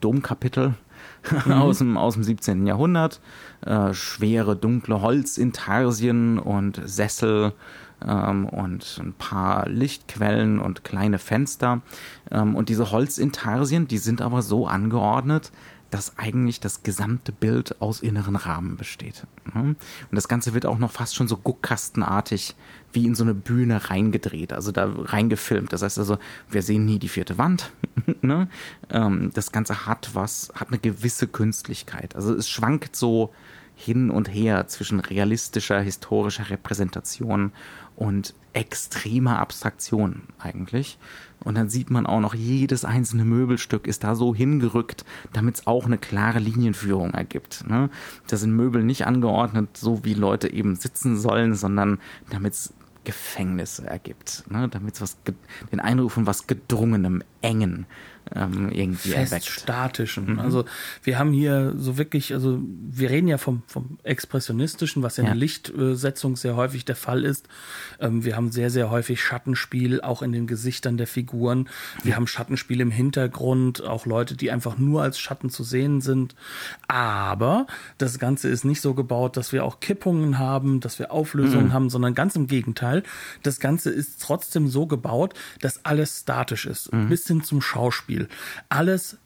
Domkapitel 0.00 0.74
mhm. 1.46 1.52
aus, 1.52 1.78
dem, 1.78 1.96
aus 1.96 2.14
dem 2.14 2.24
17. 2.24 2.66
Jahrhundert. 2.66 3.20
Äh, 3.62 3.94
schwere, 3.94 4.56
dunkle 4.56 5.02
Holzintarsien 5.02 6.38
und 6.38 6.80
Sessel 6.84 7.52
ähm, 8.06 8.46
und 8.46 8.98
ein 9.00 9.12
paar 9.12 9.68
Lichtquellen 9.68 10.58
und 10.58 10.84
kleine 10.84 11.18
Fenster. 11.18 11.82
Ähm, 12.30 12.54
und 12.54 12.68
diese 12.68 12.90
Holzintarsien, 12.90 13.88
die 13.88 13.98
sind 13.98 14.20
aber 14.20 14.42
so 14.42 14.66
angeordnet, 14.66 15.52
dass 15.92 16.16
eigentlich 16.16 16.58
das 16.58 16.82
gesamte 16.82 17.32
Bild 17.32 17.80
aus 17.82 18.00
inneren 18.00 18.34
Rahmen 18.34 18.78
besteht. 18.78 19.26
Ne? 19.54 19.60
Und 19.62 19.76
das 20.10 20.26
Ganze 20.26 20.54
wird 20.54 20.64
auch 20.64 20.78
noch 20.78 20.90
fast 20.90 21.14
schon 21.14 21.28
so 21.28 21.36
guckkastenartig 21.36 22.56
wie 22.94 23.04
in 23.04 23.14
so 23.14 23.24
eine 23.24 23.34
Bühne 23.34 23.90
reingedreht, 23.90 24.54
also 24.54 24.72
da 24.72 24.90
reingefilmt. 24.90 25.70
Das 25.72 25.82
heißt 25.82 25.98
also, 25.98 26.18
wir 26.48 26.62
sehen 26.62 26.86
nie 26.86 26.98
die 26.98 27.08
vierte 27.08 27.38
Wand. 27.38 27.72
Ne? 28.20 28.48
Ähm, 28.88 29.30
das 29.34 29.50
Ganze 29.52 29.86
hat 29.86 30.10
was, 30.14 30.52
hat 30.54 30.68
eine 30.68 30.78
gewisse 30.78 31.26
Künstlichkeit. 31.26 32.14
Also 32.14 32.34
es 32.34 32.48
schwankt 32.48 32.94
so 32.94 33.32
hin 33.84 34.10
und 34.10 34.32
her 34.32 34.68
zwischen 34.68 35.00
realistischer, 35.00 35.80
historischer 35.80 36.50
Repräsentation 36.50 37.52
und 37.96 38.34
extremer 38.52 39.38
Abstraktion 39.38 40.22
eigentlich. 40.38 40.98
Und 41.42 41.56
dann 41.56 41.68
sieht 41.68 41.90
man 41.90 42.06
auch 42.06 42.20
noch, 42.20 42.34
jedes 42.34 42.84
einzelne 42.84 43.24
Möbelstück 43.24 43.88
ist 43.88 44.04
da 44.04 44.14
so 44.14 44.34
hingerückt, 44.34 45.04
damit 45.32 45.56
es 45.56 45.66
auch 45.66 45.86
eine 45.86 45.98
klare 45.98 46.38
Linienführung 46.38 47.12
ergibt. 47.14 47.64
Ne? 47.68 47.90
Da 48.28 48.36
sind 48.36 48.54
Möbel 48.54 48.84
nicht 48.84 49.06
angeordnet, 49.06 49.76
so 49.76 50.04
wie 50.04 50.14
Leute 50.14 50.52
eben 50.52 50.76
sitzen 50.76 51.18
sollen, 51.18 51.54
sondern 51.54 51.98
damit 52.30 52.52
es 52.52 52.74
Gefängnisse 53.04 53.84
ergibt, 53.84 54.44
ne? 54.48 54.68
damit 54.68 55.00
es 55.00 55.16
den 55.72 55.80
Eindruck 55.80 56.12
von 56.12 56.26
was 56.26 56.46
gedrungenem, 56.46 57.24
engen 57.42 57.86
ähm, 58.34 58.70
irgendwie 58.70 59.10
Fest 59.10 59.32
erweckt. 59.32 59.46
statischen. 59.46 60.32
Mhm. 60.32 60.38
Also 60.38 60.64
wir 61.02 61.18
haben 61.18 61.32
hier 61.32 61.74
so 61.76 61.98
wirklich, 61.98 62.32
also 62.32 62.60
wir 62.62 63.10
reden 63.10 63.28
ja 63.28 63.38
vom, 63.38 63.62
vom 63.66 63.98
Expressionistischen, 64.02 65.02
was 65.02 65.16
ja, 65.16 65.24
ja. 65.24 65.30
in 65.30 65.34
der 65.34 65.40
Lichtsetzung 65.40 66.36
sehr 66.36 66.56
häufig 66.56 66.84
der 66.84 66.96
Fall 66.96 67.24
ist. 67.24 67.48
Ähm, 68.00 68.24
wir 68.24 68.36
haben 68.36 68.50
sehr, 68.50 68.70
sehr 68.70 68.90
häufig 68.90 69.22
Schattenspiel, 69.22 70.00
auch 70.00 70.22
in 70.22 70.32
den 70.32 70.46
Gesichtern 70.46 70.96
der 70.96 71.06
Figuren. 71.06 71.68
Wir 72.02 72.10
ja. 72.10 72.16
haben 72.16 72.26
Schattenspiel 72.26 72.80
im 72.80 72.90
Hintergrund, 72.90 73.82
auch 73.82 74.06
Leute, 74.06 74.36
die 74.36 74.50
einfach 74.50 74.78
nur 74.78 75.02
als 75.02 75.18
Schatten 75.18 75.50
zu 75.50 75.64
sehen 75.64 76.00
sind. 76.00 76.34
Aber 76.88 77.66
das 77.98 78.18
Ganze 78.18 78.48
ist 78.48 78.64
nicht 78.64 78.80
so 78.80 78.94
gebaut, 78.94 79.36
dass 79.36 79.52
wir 79.52 79.64
auch 79.64 79.80
Kippungen 79.80 80.38
haben, 80.38 80.80
dass 80.80 80.98
wir 80.98 81.12
Auflösungen 81.12 81.66
mhm. 81.66 81.72
haben, 81.72 81.90
sondern 81.90 82.14
ganz 82.14 82.36
im 82.36 82.46
Gegenteil. 82.46 83.02
Das 83.42 83.60
Ganze 83.60 83.90
ist 83.90 84.22
trotzdem 84.22 84.68
so 84.68 84.86
gebaut, 84.86 85.34
dass 85.60 85.84
alles 85.84 86.20
statisch 86.20 86.66
ist, 86.66 86.92
mhm. 86.92 87.08
bis 87.08 87.24
hin 87.32 87.42
zum 87.42 87.60
Schauspiel. 87.62 88.02
Spiel. 88.02 88.28
Alles 88.68 89.18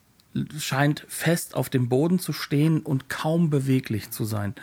scheint 0.59 1.05
fest 1.07 1.55
auf 1.55 1.69
dem 1.69 1.89
Boden 1.89 2.19
zu 2.19 2.33
stehen 2.33 2.81
und 2.81 3.09
kaum 3.09 3.49
beweglich 3.49 4.11
zu 4.11 4.25
sein. 4.25 4.53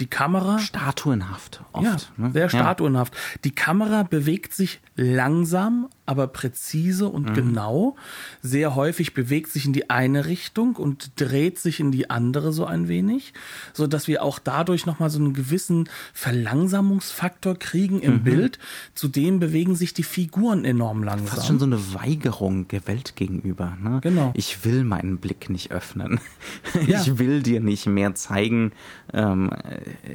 Die 0.00 0.06
Kamera. 0.06 0.58
Statuenhaft 0.58 1.62
oft. 1.72 1.84
Ja, 1.84 2.24
ne? 2.24 2.32
sehr 2.32 2.48
statuenhaft. 2.48 3.14
Ja. 3.14 3.20
Die 3.44 3.54
Kamera 3.54 4.02
bewegt 4.02 4.54
sich 4.54 4.80
langsam, 4.96 5.88
aber 6.06 6.26
präzise 6.28 7.08
und 7.08 7.30
mhm. 7.30 7.34
genau. 7.34 7.96
Sehr 8.42 8.74
häufig 8.74 9.14
bewegt 9.14 9.50
sich 9.50 9.66
in 9.66 9.72
die 9.72 9.90
eine 9.90 10.26
Richtung 10.26 10.76
und 10.76 11.12
dreht 11.16 11.58
sich 11.58 11.80
in 11.80 11.92
die 11.92 12.10
andere 12.10 12.52
so 12.52 12.66
ein 12.66 12.88
wenig, 12.88 13.32
so 13.72 13.86
dass 13.86 14.06
wir 14.06 14.22
auch 14.22 14.38
dadurch 14.38 14.86
nochmal 14.86 15.10
so 15.10 15.18
einen 15.18 15.32
gewissen 15.32 15.88
Verlangsamungsfaktor 16.12 17.58
kriegen 17.58 18.00
im 18.00 18.14
mhm. 18.14 18.24
Bild. 18.24 18.58
Zudem 18.94 19.40
bewegen 19.40 19.74
sich 19.74 19.94
die 19.94 20.02
Figuren 20.02 20.64
enorm 20.64 21.02
langsam. 21.02 21.26
Fast 21.26 21.46
schon 21.46 21.58
so 21.58 21.66
eine 21.66 21.94
Weigerung 21.94 22.68
der 22.68 22.86
Welt 22.86 23.16
gegenüber. 23.16 23.76
Ne? 23.80 24.00
Genau. 24.02 24.32
Ich 24.34 24.64
will 24.64 24.84
meinen 24.84 25.18
Blick 25.24 25.48
nicht 25.48 25.72
öffnen. 25.72 26.20
Ja. 26.86 27.00
Ich 27.00 27.18
will 27.18 27.42
dir 27.42 27.60
nicht 27.60 27.86
mehr 27.86 28.14
zeigen. 28.14 28.72
Ähm, 29.12 29.50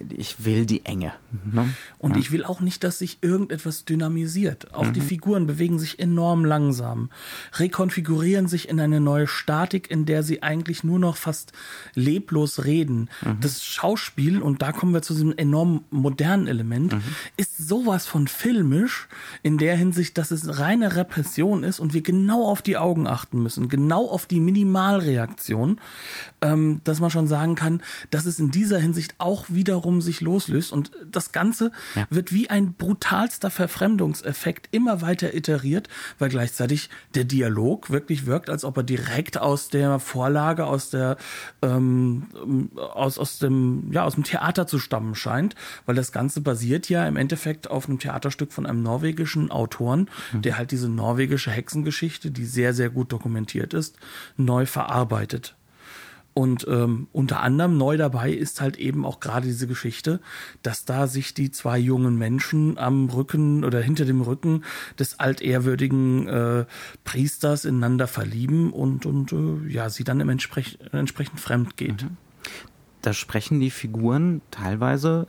ich 0.10 0.46
will 0.46 0.66
die 0.66 0.86
Enge. 0.86 1.14
Ne? 1.52 1.74
Und 1.98 2.12
ja. 2.12 2.20
ich 2.20 2.32
will 2.32 2.44
auch 2.44 2.60
nicht, 2.60 2.84
dass 2.84 3.00
sich 3.00 3.20
irgendetwas 3.22 3.86
dynamisiert. 3.86 4.74
Auch 4.74 4.86
mhm. 4.86 4.94
die 4.94 5.02
Figuren 5.02 5.48
bewegen 5.48 5.80
sich 5.80 6.00
enorm 6.00 6.44
langsam, 6.46 7.10
rekonfigurieren 7.54 8.48
sich 8.48 8.70
in 8.70 8.80
eine 8.80 9.00
neue 9.00 9.26
Statik, 9.26 9.90
in 9.90 10.06
der 10.06 10.22
sie 10.22 10.44
eigentlich 10.44 10.84
nur 10.84 11.00
noch 11.00 11.16
fast 11.16 11.54
leblos 11.96 12.66
reden. 12.66 13.10
Mhm. 13.22 13.40
Das 13.42 13.64
Schauspiel, 13.64 14.42
und 14.42 14.62
da 14.62 14.72
kommen 14.72 14.94
wir 14.94 15.02
zu 15.02 15.14
diesem 15.14 15.36
enorm 15.36 15.86
modernen 15.90 16.48
Element, 16.48 16.94
mhm. 16.94 17.02
ist 17.38 17.58
sowas 17.58 18.06
von 18.06 18.28
filmisch 18.28 19.08
in 19.44 19.58
der 19.58 19.76
Hinsicht, 19.76 20.18
dass 20.18 20.32
es 20.32 20.60
reine 20.60 20.96
Repression 20.96 21.64
ist 21.64 21.80
und 21.80 21.94
wir 21.94 22.02
genau 22.02 22.46
auf 22.46 22.62
die 22.62 22.78
Augen 22.78 23.08
achten 23.08 23.42
müssen, 23.42 23.70
genau 23.70 24.08
auf 24.08 24.26
die 24.26 24.40
Minimalreaktion, 25.00 25.80
ähm, 26.42 26.82
dass 26.84 27.00
man 27.00 27.10
schon 27.10 27.28
sagen 27.28 27.56
kann, 27.56 27.82
dass 28.12 28.26
es 28.26 28.40
in 28.40 28.52
dieser 28.52 28.80
Hinsicht 28.80 29.16
auch 29.18 29.46
wiederum 29.50 30.02
sich 30.02 30.22
loslöst 30.22 30.72
und 30.72 30.92
das 31.10 31.32
Ganze 31.32 31.72
ja. 31.96 32.08
wird 32.10 32.32
wie 32.34 32.50
ein 32.50 32.74
brutalster 32.74 33.50
Verfremdungseffekt 33.50 34.70
immer 34.72 35.02
weiter 35.02 35.34
iteriert, 35.34 35.90
weil 36.18 36.30
gleichzeitig 36.30 36.90
der 37.16 37.24
Dialog 37.24 37.90
wirklich 37.90 38.26
wirkt, 38.26 38.50
als 38.50 38.64
ob 38.64 38.78
er 38.78 38.84
direkt 38.84 39.38
aus 39.38 39.70
der 39.70 40.00
Vorlage, 40.00 40.66
aus 40.66 40.90
der 40.90 41.18
ähm, 41.62 42.70
aus, 42.76 43.18
aus 43.18 43.40
dem 43.40 43.92
ja 43.92 44.04
aus 44.04 44.16
dem 44.16 44.24
Theater 44.24 44.68
zu 44.68 44.80
stammen 44.80 45.16
scheint, 45.16 45.56
weil 45.86 45.96
das 45.96 46.12
Ganze 46.12 46.42
basiert 46.42 46.90
ja 46.90 47.08
im 47.08 47.18
Endeffekt 47.18 47.70
auf 47.70 47.88
einem 47.88 48.00
Theaterstück 48.00 48.54
von 48.54 48.66
einem 48.66 48.84
norwegischen 48.84 49.52
Autoren, 49.52 50.10
mhm. 50.32 50.42
der 50.42 50.58
halt 50.58 50.72
diese 50.72 50.90
norwegische 50.90 51.52
Hexengeschichte, 51.52 52.32
die 52.32 52.46
sehr 52.46 52.74
sehr 52.74 52.90
gut 52.90 53.12
dokumentiert 53.12 53.74
ist, 53.74 53.98
neu 54.38 54.66
verarbeitet. 54.80 55.58
Und 56.34 56.66
ähm, 56.70 57.10
unter 57.12 57.42
anderem 57.42 57.78
neu 57.78 57.98
dabei 57.98 58.32
ist 58.32 58.62
halt 58.62 58.78
eben 58.78 59.06
auch 59.06 59.20
gerade 59.20 59.46
diese 59.46 59.68
Geschichte, 59.68 60.22
dass 60.64 60.86
da 60.86 61.08
sich 61.08 61.34
die 61.34 61.52
zwei 61.52 61.78
jungen 61.78 62.18
Menschen 62.18 62.78
am 62.78 63.10
Rücken 63.10 63.66
oder 63.66 63.82
hinter 63.82 64.06
dem 64.06 64.22
Rücken 64.22 64.64
des 64.98 65.20
altehrwürdigen 65.20 66.30
äh, 66.30 66.66
Priesters 67.04 67.66
ineinander 67.66 68.08
verlieben 68.08 68.72
und, 68.72 69.06
und 69.06 69.34
äh, 69.34 69.70
ja, 69.70 69.90
sie 69.90 70.06
dann 70.06 70.22
im 70.22 70.30
Entsprech 70.30 70.80
entsprechend 70.94 71.42
fremd 71.42 71.76
geht. 71.76 72.04
Mhm. 72.04 72.16
Da 73.02 73.12
sprechen 73.12 73.60
die 73.60 73.72
Figuren 73.72 74.42
teilweise, 74.50 75.28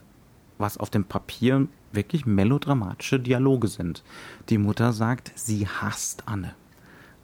was 0.59 0.76
auf 0.76 0.90
dem 0.90 1.07
Papier 1.07 1.66
wirklich 1.90 2.25
melodramatische 2.25 3.19
Dialoge 3.19 3.66
sind. 3.66 4.04
Die 4.49 4.59
Mutter 4.59 4.92
sagt, 4.92 5.33
sie 5.35 5.66
hasst 5.66 6.23
Anne. 6.26 6.54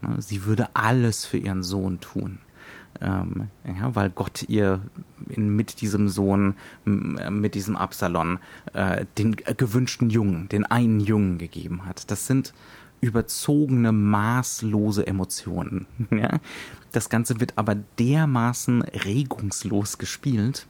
Ne, 0.02 0.20
sie 0.20 0.44
würde 0.44 0.68
alles 0.74 1.24
für 1.24 1.38
ihren 1.38 1.62
Sohn 1.62 2.00
tun 2.00 2.38
ähm, 3.00 3.48
ja, 3.64 3.94
weil 3.94 4.10
Gott 4.10 4.44
ihr 4.48 4.80
in, 5.28 5.54
mit 5.54 5.80
diesem 5.80 6.08
Sohn, 6.08 6.54
mit 6.84 7.54
diesem 7.54 7.76
Absalon, 7.76 8.38
äh, 8.72 9.06
den 9.18 9.36
gewünschten 9.36 10.10
Jungen, 10.10 10.48
den 10.48 10.64
einen 10.64 11.00
Jungen 11.00 11.38
gegeben 11.38 11.84
hat. 11.86 12.10
Das 12.10 12.26
sind 12.26 12.54
überzogene, 13.00 13.92
maßlose 13.92 15.06
Emotionen. 15.06 15.86
Ja? 16.10 16.40
Das 16.92 17.10
Ganze 17.10 17.40
wird 17.40 17.54
aber 17.56 17.74
dermaßen 17.98 18.82
regungslos 18.82 19.98
gespielt. 19.98 20.66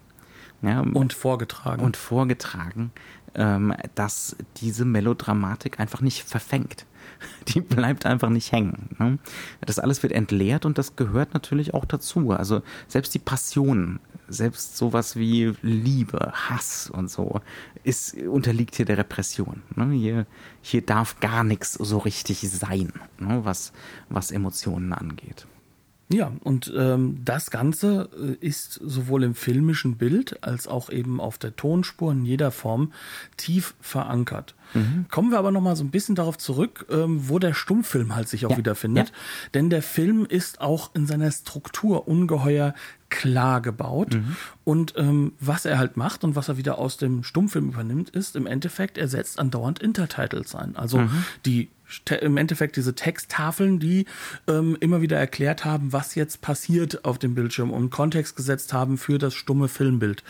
Ja, 0.62 0.80
und 0.80 1.12
vorgetragen. 1.12 1.82
Und 1.82 1.96
vorgetragen, 1.96 2.90
ähm, 3.34 3.74
dass 3.94 4.36
diese 4.56 4.84
Melodramatik 4.84 5.78
einfach 5.78 6.00
nicht 6.00 6.24
verfängt. 6.24 6.86
die 7.48 7.60
bleibt 7.60 8.06
einfach 8.06 8.28
nicht 8.28 8.52
hängen. 8.52 8.90
Ne? 8.98 9.18
Das 9.60 9.78
alles 9.78 10.02
wird 10.02 10.12
entleert 10.12 10.64
und 10.64 10.78
das 10.78 10.96
gehört 10.96 11.34
natürlich 11.34 11.74
auch 11.74 11.84
dazu. 11.84 12.30
Also 12.32 12.62
selbst 12.88 13.14
die 13.14 13.18
Passion, 13.18 14.00
selbst 14.28 14.76
sowas 14.76 15.16
wie 15.16 15.54
Liebe, 15.62 16.32
Hass 16.34 16.90
und 16.90 17.10
so, 17.10 17.40
ist, 17.84 18.14
unterliegt 18.14 18.76
hier 18.76 18.86
der 18.86 18.98
Repression. 18.98 19.62
Ne? 19.74 19.90
Hier, 19.92 20.26
hier 20.62 20.82
darf 20.82 21.20
gar 21.20 21.44
nichts 21.44 21.74
so 21.74 21.98
richtig 21.98 22.40
sein, 22.40 22.92
ne? 23.18 23.40
was, 23.44 23.72
was 24.08 24.30
Emotionen 24.30 24.92
angeht. 24.92 25.46
Ja, 26.08 26.30
und 26.44 26.72
ähm, 26.76 27.18
das 27.24 27.50
Ganze 27.50 28.08
äh, 28.16 28.46
ist 28.46 28.74
sowohl 28.74 29.24
im 29.24 29.34
filmischen 29.34 29.96
Bild 29.96 30.42
als 30.44 30.68
auch 30.68 30.88
eben 30.88 31.20
auf 31.20 31.36
der 31.36 31.56
Tonspur 31.56 32.12
in 32.12 32.24
jeder 32.24 32.52
Form 32.52 32.92
tief 33.36 33.74
verankert. 33.80 34.54
Mhm. 34.74 35.06
Kommen 35.10 35.30
wir 35.32 35.38
aber 35.38 35.50
noch 35.50 35.60
mal 35.60 35.74
so 35.74 35.82
ein 35.82 35.90
bisschen 35.90 36.14
darauf 36.14 36.38
zurück, 36.38 36.86
ähm, 36.90 37.28
wo 37.28 37.40
der 37.40 37.54
Stummfilm 37.54 38.14
halt 38.14 38.28
sich 38.28 38.46
auch 38.46 38.52
ja. 38.52 38.58
wiederfindet. 38.58 39.08
Ja. 39.08 39.14
Denn 39.54 39.68
der 39.68 39.82
Film 39.82 40.26
ist 40.26 40.60
auch 40.60 40.94
in 40.94 41.06
seiner 41.06 41.30
Struktur 41.32 42.06
ungeheuer 42.06 42.74
klar 43.08 43.60
gebaut. 43.60 44.14
Mhm. 44.14 44.36
Und 44.62 44.94
ähm, 44.96 45.32
was 45.40 45.64
er 45.64 45.78
halt 45.78 45.96
macht 45.96 46.22
und 46.22 46.36
was 46.36 46.48
er 46.48 46.56
wieder 46.56 46.78
aus 46.78 46.98
dem 46.98 47.24
Stummfilm 47.24 47.70
übernimmt, 47.70 48.10
ist 48.10 48.36
im 48.36 48.46
Endeffekt, 48.46 48.96
er 48.96 49.08
setzt 49.08 49.40
andauernd 49.40 49.80
Intertitles 49.80 50.54
ein. 50.54 50.76
Also 50.76 50.98
mhm. 50.98 51.24
die 51.44 51.68
im 52.20 52.36
Endeffekt 52.36 52.76
diese 52.76 52.94
Texttafeln, 52.94 53.78
die 53.78 54.06
ähm, 54.48 54.76
immer 54.80 55.00
wieder 55.00 55.18
erklärt 55.18 55.64
haben, 55.64 55.92
was 55.92 56.14
jetzt 56.14 56.40
passiert 56.40 57.04
auf 57.04 57.18
dem 57.18 57.34
Bildschirm 57.34 57.70
und 57.70 57.90
Kontext 57.90 58.36
gesetzt 58.36 58.72
haben 58.72 58.98
für 58.98 59.18
das 59.18 59.34
stumme 59.34 59.68
Filmbild. 59.68 60.24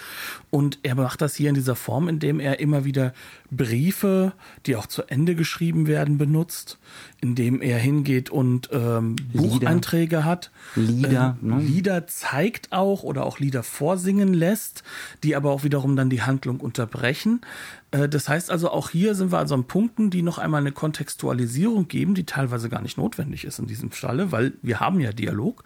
Und 0.51 0.79
er 0.83 0.95
macht 0.95 1.21
das 1.21 1.35
hier 1.35 1.49
in 1.49 1.55
dieser 1.55 1.77
Form, 1.77 2.09
indem 2.09 2.41
er 2.41 2.61
immer 2.61 2.85
wieder 2.85 3.13
Briefe, 3.51 4.33
die 4.67 4.77
auch 4.77 4.87
zu 4.87 5.03
Ende 5.05 5.35
geschrieben 5.35 5.87
werden, 5.87 6.19
benutzt, 6.19 6.79
indem 7.21 7.63
er 7.63 7.79
hingeht 7.79 8.31
und 8.31 8.69
ähm, 8.73 9.17
Bucheinträge 9.33 10.25
hat. 10.25 10.51
Lieder. 10.75 11.39
Äh, 11.43 11.47
ne? 11.47 11.61
Lieder 11.61 12.07
zeigt 12.07 12.73
auch 12.73 13.03
oder 13.03 13.25
auch 13.25 13.39
Lieder 13.39 13.63
vorsingen 13.63 14.35
lässt, 14.35 14.83
die 15.23 15.37
aber 15.37 15.51
auch 15.51 15.65
wiederum 15.65 15.97
dann 15.97 16.11
die 16.11 16.23
Handlung 16.23 16.61
unterbrechen. 16.61 17.41
Äh, 17.91 18.09
das 18.09 18.29
heißt 18.29 18.51
also, 18.51 18.71
auch 18.71 18.91
hier 18.91 19.15
sind 19.15 19.33
wir 19.33 19.39
also 19.39 19.55
an 19.55 19.65
Punkten, 19.65 20.11
die 20.11 20.23
noch 20.23 20.39
einmal 20.39 20.61
eine 20.61 20.73
Kontextualisierung 20.73 21.89
geben, 21.89 22.15
die 22.15 22.25
teilweise 22.25 22.69
gar 22.69 22.83
nicht 22.83 22.99
notwendig 22.99 23.45
ist 23.45 23.59
in 23.59 23.67
diesem 23.67 23.91
Falle, 23.91 24.33
weil 24.33 24.55
wir 24.63 24.81
haben 24.81 25.01
ja 25.01 25.13
Dialog, 25.13 25.65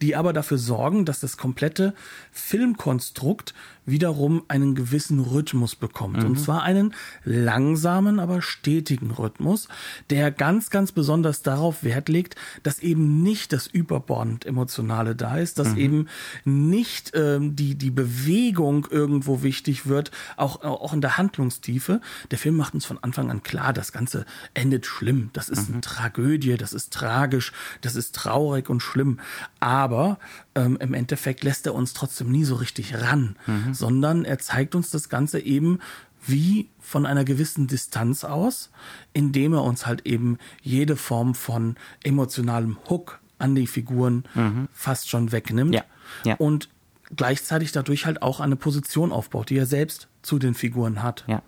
die 0.00 0.16
aber 0.16 0.32
dafür 0.32 0.58
sorgen, 0.58 1.04
dass 1.04 1.20
das 1.20 1.36
komplette 1.36 1.94
Filmkonstrukt 2.32 3.54
wiederum 3.86 4.42
einen 4.48 4.74
gewissen 4.74 5.20
Rhythmus 5.20 5.74
bekommt. 5.74 6.18
Mhm. 6.18 6.26
Und 6.26 6.40
zwar 6.40 6.62
einen 6.62 6.94
langsamen, 7.24 8.20
aber 8.20 8.42
stetigen 8.42 9.10
Rhythmus, 9.10 9.68
der 10.10 10.30
ganz, 10.30 10.70
ganz 10.70 10.92
besonders 10.92 11.42
darauf 11.42 11.82
Wert 11.82 12.08
legt, 12.08 12.36
dass 12.62 12.80
eben 12.80 13.22
nicht 13.22 13.52
das 13.52 13.66
überbordend 13.66 14.46
Emotionale 14.46 15.16
da 15.16 15.38
ist, 15.38 15.58
dass 15.58 15.70
mhm. 15.70 15.78
eben 15.78 16.08
nicht 16.44 17.12
ähm, 17.14 17.56
die, 17.56 17.74
die 17.74 17.90
Bewegung 17.90 18.86
irgendwo 18.90 19.42
wichtig 19.42 19.86
wird, 19.86 20.10
auch, 20.36 20.62
auch 20.62 20.92
in 20.92 21.00
der 21.00 21.18
Handlungstiefe. 21.18 22.00
Der 22.30 22.38
Film 22.38 22.56
macht 22.56 22.74
uns 22.74 22.86
von 22.86 22.98
Anfang 23.02 23.30
an 23.30 23.42
klar, 23.42 23.72
das 23.72 23.92
Ganze 23.92 24.26
endet 24.54 24.86
schlimm. 24.86 25.30
Das 25.32 25.48
ist 25.48 25.68
mhm. 25.68 25.74
eine 25.74 25.80
Tragödie, 25.80 26.56
das 26.56 26.72
ist 26.72 26.92
tragisch, 26.92 27.52
das 27.80 27.96
ist 27.96 28.14
traurig 28.14 28.68
und 28.68 28.80
schlimm. 28.80 29.20
Aber 29.58 30.18
ähm, 30.54 30.78
im 30.80 30.94
Endeffekt 30.94 31.44
lässt 31.44 31.66
er 31.66 31.74
uns 31.74 31.94
trotzdem 31.94 32.30
nie 32.30 32.44
so 32.44 32.56
richtig 32.56 32.94
ran, 32.94 33.36
mhm. 33.46 33.69
Sondern 33.74 34.24
er 34.24 34.38
zeigt 34.38 34.74
uns 34.74 34.90
das 34.90 35.08
Ganze 35.08 35.40
eben 35.40 35.78
wie 36.26 36.68
von 36.78 37.06
einer 37.06 37.24
gewissen 37.24 37.66
Distanz 37.66 38.24
aus, 38.24 38.70
indem 39.12 39.54
er 39.54 39.64
uns 39.64 39.86
halt 39.86 40.06
eben 40.06 40.38
jede 40.62 40.96
Form 40.96 41.34
von 41.34 41.76
emotionalem 42.02 42.76
Hook 42.88 43.20
an 43.38 43.54
die 43.54 43.66
Figuren 43.66 44.24
mhm. 44.34 44.68
fast 44.72 45.08
schon 45.08 45.32
wegnimmt 45.32 45.74
ja. 45.74 45.84
Ja. 46.24 46.34
und 46.36 46.68
gleichzeitig 47.16 47.72
dadurch 47.72 48.06
halt 48.06 48.22
auch 48.22 48.40
eine 48.40 48.56
Position 48.56 49.12
aufbaut, 49.12 49.50
die 49.50 49.56
er 49.56 49.66
selbst 49.66 50.08
zu 50.22 50.38
den 50.38 50.54
Figuren 50.54 51.02
hat. 51.02 51.24
Ja. 51.26 51.42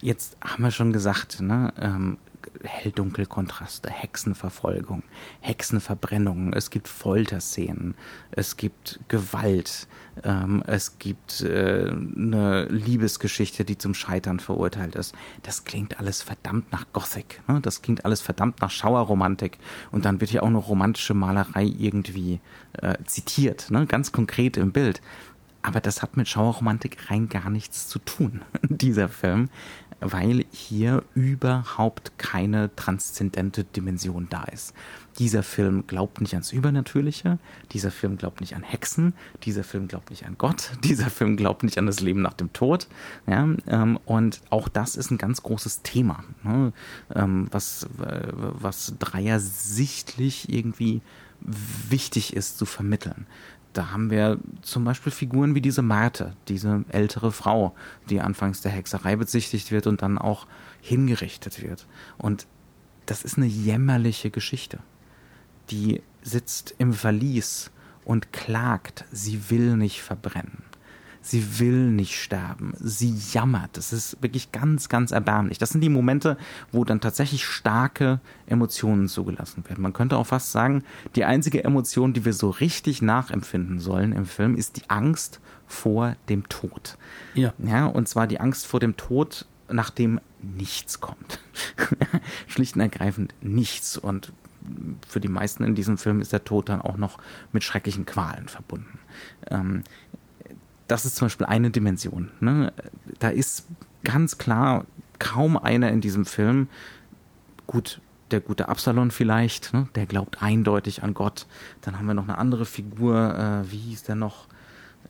Jetzt 0.00 0.36
haben 0.40 0.62
wir 0.62 0.70
schon 0.70 0.92
gesagt, 0.92 1.40
ne, 1.40 1.72
ähm, 1.80 2.18
Hell-Dunkel-Kontraste, 2.62 3.90
Hexenverfolgung, 3.90 5.02
Hexenverbrennungen, 5.40 6.52
es 6.52 6.70
gibt 6.70 6.88
Folterszenen, 6.88 7.94
es 8.30 8.56
gibt 8.56 9.00
Gewalt, 9.08 9.86
ähm, 10.24 10.62
es 10.66 10.98
gibt 10.98 11.42
äh, 11.42 11.90
eine 11.90 12.64
Liebesgeschichte, 12.66 13.64
die 13.64 13.78
zum 13.78 13.94
Scheitern 13.94 14.40
verurteilt 14.40 14.94
ist. 14.96 15.14
Das 15.42 15.64
klingt 15.64 15.98
alles 15.98 16.22
verdammt 16.22 16.72
nach 16.72 16.86
Gothic, 16.92 17.40
ne? 17.48 17.60
das 17.60 17.82
klingt 17.82 18.04
alles 18.04 18.20
verdammt 18.20 18.60
nach 18.60 18.70
Schauerromantik 18.70 19.58
und 19.90 20.04
dann 20.04 20.20
wird 20.20 20.32
ja 20.32 20.42
auch 20.42 20.48
eine 20.48 20.58
romantische 20.58 21.14
Malerei 21.14 21.64
irgendwie 21.64 22.40
äh, 22.74 22.96
zitiert, 23.04 23.70
ne? 23.70 23.86
ganz 23.86 24.12
konkret 24.12 24.56
im 24.56 24.72
Bild. 24.72 25.00
Aber 25.60 25.80
das 25.80 26.02
hat 26.02 26.16
mit 26.16 26.28
Schauerromantik 26.28 27.10
rein 27.10 27.28
gar 27.28 27.50
nichts 27.50 27.88
zu 27.88 27.98
tun, 27.98 28.42
dieser 28.62 29.08
Film 29.08 29.50
weil 30.00 30.44
hier 30.50 31.02
überhaupt 31.14 32.18
keine 32.18 32.74
transzendente 32.76 33.64
Dimension 33.64 34.28
da 34.30 34.44
ist. 34.44 34.74
Dieser 35.18 35.42
Film 35.42 35.86
glaubt 35.88 36.20
nicht 36.20 36.34
ans 36.34 36.52
Übernatürliche, 36.52 37.38
dieser 37.72 37.90
Film 37.90 38.16
glaubt 38.16 38.40
nicht 38.40 38.54
an 38.54 38.62
Hexen, 38.62 39.14
dieser 39.42 39.64
Film 39.64 39.88
glaubt 39.88 40.10
nicht 40.10 40.26
an 40.26 40.36
Gott, 40.38 40.70
dieser 40.84 41.10
Film 41.10 41.36
glaubt 41.36 41.64
nicht 41.64 41.78
an 41.78 41.86
das 41.86 42.00
Leben 42.00 42.22
nach 42.22 42.34
dem 42.34 42.52
Tod. 42.52 42.86
Ja, 43.26 43.48
ähm, 43.66 43.98
und 44.04 44.40
auch 44.50 44.68
das 44.68 44.96
ist 44.96 45.10
ein 45.10 45.18
ganz 45.18 45.42
großes 45.42 45.82
Thema, 45.82 46.22
ne, 46.44 46.72
ähm, 47.14 47.48
was, 47.50 47.84
äh, 48.00 48.28
was 48.32 48.94
Dreier 48.98 49.40
sichtlich 49.40 50.52
irgendwie 50.52 51.02
wichtig 51.40 52.34
ist 52.34 52.58
zu 52.58 52.66
vermitteln 52.66 53.26
da 53.78 53.92
haben 53.92 54.10
wir 54.10 54.38
zum 54.62 54.84
Beispiel 54.84 55.12
Figuren 55.12 55.54
wie 55.54 55.60
diese 55.60 55.82
Marte, 55.82 56.34
diese 56.48 56.84
ältere 56.88 57.30
Frau, 57.30 57.76
die 58.10 58.20
anfangs 58.20 58.60
der 58.60 58.72
Hexerei 58.72 59.14
bezichtigt 59.14 59.70
wird 59.70 59.86
und 59.86 60.02
dann 60.02 60.18
auch 60.18 60.48
hingerichtet 60.80 61.62
wird. 61.62 61.86
Und 62.16 62.48
das 63.06 63.22
ist 63.22 63.36
eine 63.36 63.46
jämmerliche 63.46 64.30
Geschichte. 64.30 64.80
Die 65.70 66.02
sitzt 66.22 66.74
im 66.78 66.92
Verlies 66.92 67.70
und 68.04 68.32
klagt, 68.32 69.04
sie 69.12 69.48
will 69.48 69.76
nicht 69.76 70.02
verbrennen. 70.02 70.64
Sie 71.28 71.58
will 71.58 71.90
nicht 71.90 72.18
sterben. 72.18 72.72
Sie 72.80 73.14
jammert. 73.32 73.76
Das 73.76 73.92
ist 73.92 74.16
wirklich 74.22 74.50
ganz, 74.50 74.88
ganz 74.88 75.10
erbärmlich. 75.10 75.58
Das 75.58 75.68
sind 75.68 75.82
die 75.82 75.90
Momente, 75.90 76.38
wo 76.72 76.84
dann 76.84 77.02
tatsächlich 77.02 77.44
starke 77.44 78.20
Emotionen 78.46 79.08
zugelassen 79.08 79.62
werden. 79.68 79.82
Man 79.82 79.92
könnte 79.92 80.16
auch 80.16 80.28
fast 80.28 80.52
sagen, 80.52 80.84
die 81.16 81.26
einzige 81.26 81.62
Emotion, 81.62 82.14
die 82.14 82.24
wir 82.24 82.32
so 82.32 82.48
richtig 82.48 83.02
nachempfinden 83.02 83.78
sollen 83.78 84.12
im 84.12 84.24
Film, 84.24 84.56
ist 84.56 84.78
die 84.78 84.88
Angst 84.88 85.40
vor 85.66 86.16
dem 86.30 86.48
Tod. 86.48 86.96
Ja. 87.34 87.52
Ja, 87.58 87.84
und 87.84 88.08
zwar 88.08 88.26
die 88.26 88.40
Angst 88.40 88.66
vor 88.66 88.80
dem 88.80 88.96
Tod, 88.96 89.44
nachdem 89.70 90.20
nichts 90.40 91.00
kommt. 91.00 91.40
Schlicht 92.46 92.74
und 92.74 92.80
ergreifend 92.80 93.34
nichts. 93.42 93.98
Und 93.98 94.32
für 95.06 95.20
die 95.20 95.28
meisten 95.28 95.62
in 95.62 95.74
diesem 95.74 95.98
Film 95.98 96.22
ist 96.22 96.32
der 96.32 96.44
Tod 96.44 96.70
dann 96.70 96.80
auch 96.80 96.96
noch 96.96 97.18
mit 97.52 97.64
schrecklichen 97.64 98.06
Qualen 98.06 98.48
verbunden. 98.48 98.98
Ähm, 99.50 99.84
das 100.88 101.04
ist 101.04 101.16
zum 101.16 101.26
Beispiel 101.26 101.46
eine 101.46 101.70
Dimension. 101.70 102.30
Ne? 102.40 102.72
Da 103.18 103.28
ist 103.28 103.66
ganz 104.04 104.38
klar 104.38 104.86
kaum 105.18 105.56
einer 105.56 105.90
in 105.90 106.00
diesem 106.00 106.26
Film, 106.26 106.68
gut, 107.66 108.00
der 108.30 108.40
gute 108.40 108.68
Absalon 108.68 109.10
vielleicht, 109.10 109.72
ne? 109.72 109.88
der 109.94 110.06
glaubt 110.06 110.42
eindeutig 110.42 111.02
an 111.02 111.14
Gott. 111.14 111.46
Dann 111.82 111.98
haben 111.98 112.06
wir 112.06 112.14
noch 112.14 112.28
eine 112.28 112.38
andere 112.38 112.64
Figur, 112.64 113.34
äh, 113.34 113.70
wie 113.70 113.78
hieß 113.78 114.04
der 114.04 114.16
noch, 114.16 114.46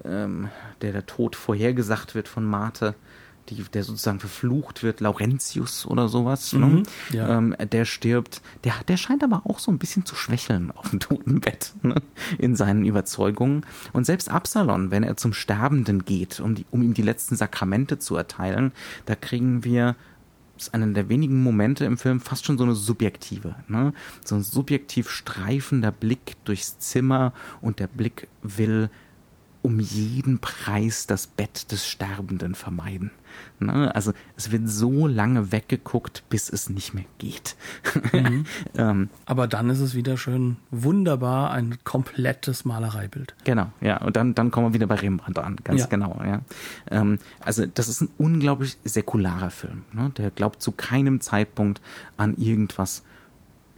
ähm, 0.04 0.48
der 0.82 0.92
der 0.92 1.06
Tod 1.06 1.36
vorhergesagt 1.36 2.14
wird 2.14 2.28
von 2.28 2.44
Marte 2.44 2.94
die, 3.50 3.62
der 3.62 3.84
sozusagen 3.84 4.20
verflucht 4.20 4.82
wird, 4.82 5.00
Laurentius 5.00 5.86
oder 5.86 6.08
sowas, 6.08 6.52
ne? 6.52 6.66
mhm, 6.66 6.74
ne? 6.74 6.82
ja. 7.12 7.38
ähm, 7.38 7.56
der 7.72 7.84
stirbt, 7.84 8.42
der, 8.64 8.74
der 8.86 8.96
scheint 8.96 9.22
aber 9.22 9.42
auch 9.44 9.58
so 9.58 9.70
ein 9.70 9.78
bisschen 9.78 10.04
zu 10.04 10.14
schwächeln 10.14 10.70
auf 10.70 10.90
dem 10.90 11.00
Totenbett 11.00 11.72
ne? 11.82 11.96
in 12.38 12.56
seinen 12.56 12.84
Überzeugungen. 12.84 13.64
Und 13.92 14.04
selbst 14.04 14.30
Absalon, 14.30 14.90
wenn 14.90 15.02
er 15.02 15.16
zum 15.16 15.32
Sterbenden 15.32 16.04
geht, 16.04 16.40
um, 16.40 16.54
die, 16.54 16.66
um 16.70 16.82
ihm 16.82 16.94
die 16.94 17.02
letzten 17.02 17.36
Sakramente 17.36 17.98
zu 17.98 18.16
erteilen, 18.16 18.72
da 19.06 19.14
kriegen 19.14 19.64
wir 19.64 19.96
ist 20.56 20.74
einer 20.74 20.88
der 20.88 21.08
wenigen 21.08 21.40
Momente 21.40 21.84
im 21.84 21.98
Film 21.98 22.20
fast 22.20 22.44
schon 22.44 22.58
so 22.58 22.64
eine 22.64 22.74
subjektive, 22.74 23.54
ne? 23.68 23.92
so 24.24 24.34
ein 24.34 24.42
subjektiv 24.42 25.08
streifender 25.08 25.92
Blick 25.92 26.34
durchs 26.44 26.80
Zimmer 26.80 27.32
und 27.60 27.78
der 27.78 27.86
Blick 27.86 28.26
will 28.42 28.90
um 29.62 29.80
jeden 29.80 30.38
Preis 30.38 31.06
das 31.06 31.26
Bett 31.26 31.70
des 31.72 31.86
Sterbenden 31.86 32.54
vermeiden. 32.54 33.10
Ne? 33.60 33.94
Also 33.94 34.12
es 34.36 34.52
wird 34.52 34.68
so 34.68 35.06
lange 35.06 35.52
weggeguckt, 35.52 36.24
bis 36.28 36.50
es 36.50 36.70
nicht 36.70 36.94
mehr 36.94 37.04
geht. 37.18 37.56
Mhm. 38.12 38.46
ähm, 38.76 39.08
Aber 39.26 39.46
dann 39.46 39.70
ist 39.70 39.80
es 39.80 39.94
wieder 39.94 40.16
schön 40.16 40.56
wunderbar 40.70 41.50
ein 41.50 41.78
komplettes 41.84 42.64
Malereibild. 42.64 43.34
Genau, 43.44 43.72
ja. 43.80 43.98
Und 43.98 44.16
dann, 44.16 44.34
dann 44.34 44.50
kommen 44.50 44.68
wir 44.68 44.74
wieder 44.74 44.86
bei 44.86 44.96
Rembrandt 44.96 45.38
an, 45.38 45.56
ganz 45.64 45.82
ja. 45.82 45.86
genau. 45.86 46.20
Ja. 46.24 46.40
Ähm, 46.90 47.18
also 47.40 47.66
das 47.66 47.88
ist 47.88 48.00
ein 48.00 48.10
unglaublich 48.18 48.76
säkularer 48.84 49.50
Film. 49.50 49.84
Ne? 49.92 50.10
Der 50.16 50.30
glaubt 50.30 50.62
zu 50.62 50.72
keinem 50.72 51.20
Zeitpunkt 51.20 51.80
an 52.16 52.36
irgendwas 52.36 53.02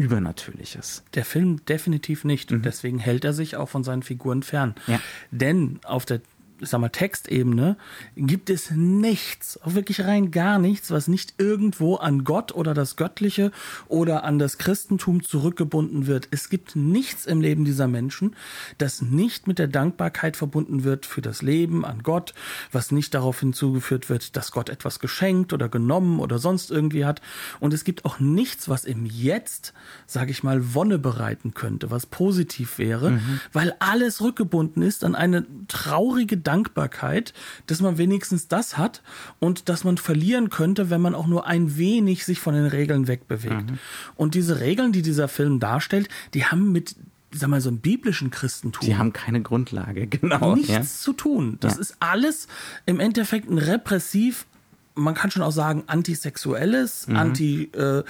Übernatürliches. 0.01 1.05
Der 1.15 1.27
Film 1.27 1.65
definitiv 1.67 2.25
nicht. 2.25 2.51
Mhm. 2.51 2.59
Und 2.59 2.67
deswegen 2.67 2.99
hält 2.99 3.25
er 3.25 3.35
sich 3.35 3.57
auch 3.57 3.69
von 3.69 3.85
seinen 3.85 4.03
Figuren 4.03 4.43
fern. 4.43 4.75
Ja. 4.87 4.99
Denn 5.31 5.79
auf 5.85 6.07
der 6.07 6.23
ich 6.61 6.69
sag 6.69 6.81
mal, 6.81 6.89
Textebene 6.91 7.77
gibt 8.17 8.51
es 8.51 8.71
nichts, 8.71 9.61
auch 9.63 9.75
wirklich 9.75 10.05
rein 10.05 10.31
gar 10.31 10.59
nichts, 10.59 10.91
was 10.91 11.09
nicht 11.09 11.35
irgendwo 11.39 11.97
an 11.97 12.25
Gott 12.25 12.53
oder 12.53 12.75
das 12.75 12.97
Göttliche 12.97 13.51
oder 13.89 14.25
an 14.25 14.39
das 14.39 14.59
Christentum 14.59 15.23
zurückgebunden 15.23 16.07
wird. 16.07 16.29
Es 16.31 16.49
gibt 16.49 16.77
nichts 16.77 17.27
im 17.27 17.41
Leben 17.41 17.65
dieser 17.65 17.89
Menschen, 17.89 18.37
das 18.79 19.03
nicht 19.03 19.47
mit 19.47 19.59
der 19.59 19.69
Dankbarkeit 19.69 20.37
verbunden 20.37 20.85
wird 20.85 21.07
für 21.07 21.23
das 21.23 21.43
Leben 21.43 21.85
an 21.85 22.03
Gott, 22.03 22.35
was 22.73 22.93
nicht 22.93 23.15
darauf 23.15 23.41
hinzugeführt 23.41 24.09
wird, 24.09 24.37
dass 24.37 24.53
Gott 24.53 24.69
etwas 24.69 25.01
geschenkt 25.01 25.53
oder 25.53 25.69
genommen 25.69 26.21
oder 26.21 26.39
sonst 26.39 26.71
irgendwie 26.71 27.05
hat. 27.05 27.21
Und 27.59 27.73
es 27.73 27.85
gibt 27.85 28.05
auch 28.05 28.21
nichts, 28.21 28.69
was 28.69 28.85
im 28.85 29.07
Jetzt, 29.07 29.73
sage 30.07 30.31
ich 30.31 30.43
mal, 30.43 30.75
Wonne 30.75 30.99
bereiten 30.99 31.55
könnte, 31.55 31.91
was 31.91 32.07
positiv 32.07 32.79
wäre, 32.79 33.13
mhm. 33.13 33.41
weil 33.53 33.75
alles 33.79 34.21
rückgebunden 34.21 34.83
ist 34.83 35.05
an 35.05 35.15
eine 35.15 35.47
traurige 35.69 36.37
Dankbarkeit, 36.51 37.33
dass 37.67 37.81
man 37.81 37.97
wenigstens 37.97 38.49
das 38.49 38.77
hat 38.77 39.03
und 39.39 39.69
dass 39.69 39.85
man 39.85 39.99
verlieren 39.99 40.51
könnte, 40.51 40.91
wenn 40.91 41.01
man 41.01 41.15
auch 41.15 41.29
nur 41.29 41.47
ein 41.47 41.77
wenig 41.77 42.25
sich 42.25 42.41
von 42.41 42.55
den 42.55 42.67
Regeln 42.67 43.07
wegbewegt. 43.07 43.71
Mhm. 43.71 43.79
Und 44.17 44.35
diese 44.35 44.59
Regeln, 44.59 44.91
die 44.91 45.03
dieser 45.03 45.29
Film 45.29 45.61
darstellt, 45.61 46.09
die 46.35 46.47
haben 46.47 46.73
mit 46.73 46.97
sag 47.33 47.49
mal, 47.49 47.61
so 47.61 47.69
einem 47.69 47.79
biblischen 47.79 48.33
Christentum. 48.33 48.85
Die 48.85 48.97
haben 48.97 49.13
keine 49.13 49.41
Grundlage, 49.41 50.09
genau. 50.09 50.57
Nichts 50.57 50.73
ja. 50.73 50.83
zu 50.83 51.13
tun. 51.13 51.59
Das 51.61 51.77
ja. 51.77 51.81
ist 51.83 51.97
alles 52.01 52.49
im 52.87 52.99
Endeffekt 52.99 53.49
ein 53.49 53.59
repressiv 53.59 54.47
man 54.97 55.15
kann 55.15 55.31
schon 55.31 55.43
auch 55.43 55.53
sagen, 55.53 55.85
antisexuelles, 55.87 57.07
mhm. 57.07 57.17
anti, 57.17 57.71
äh, 57.73 58.03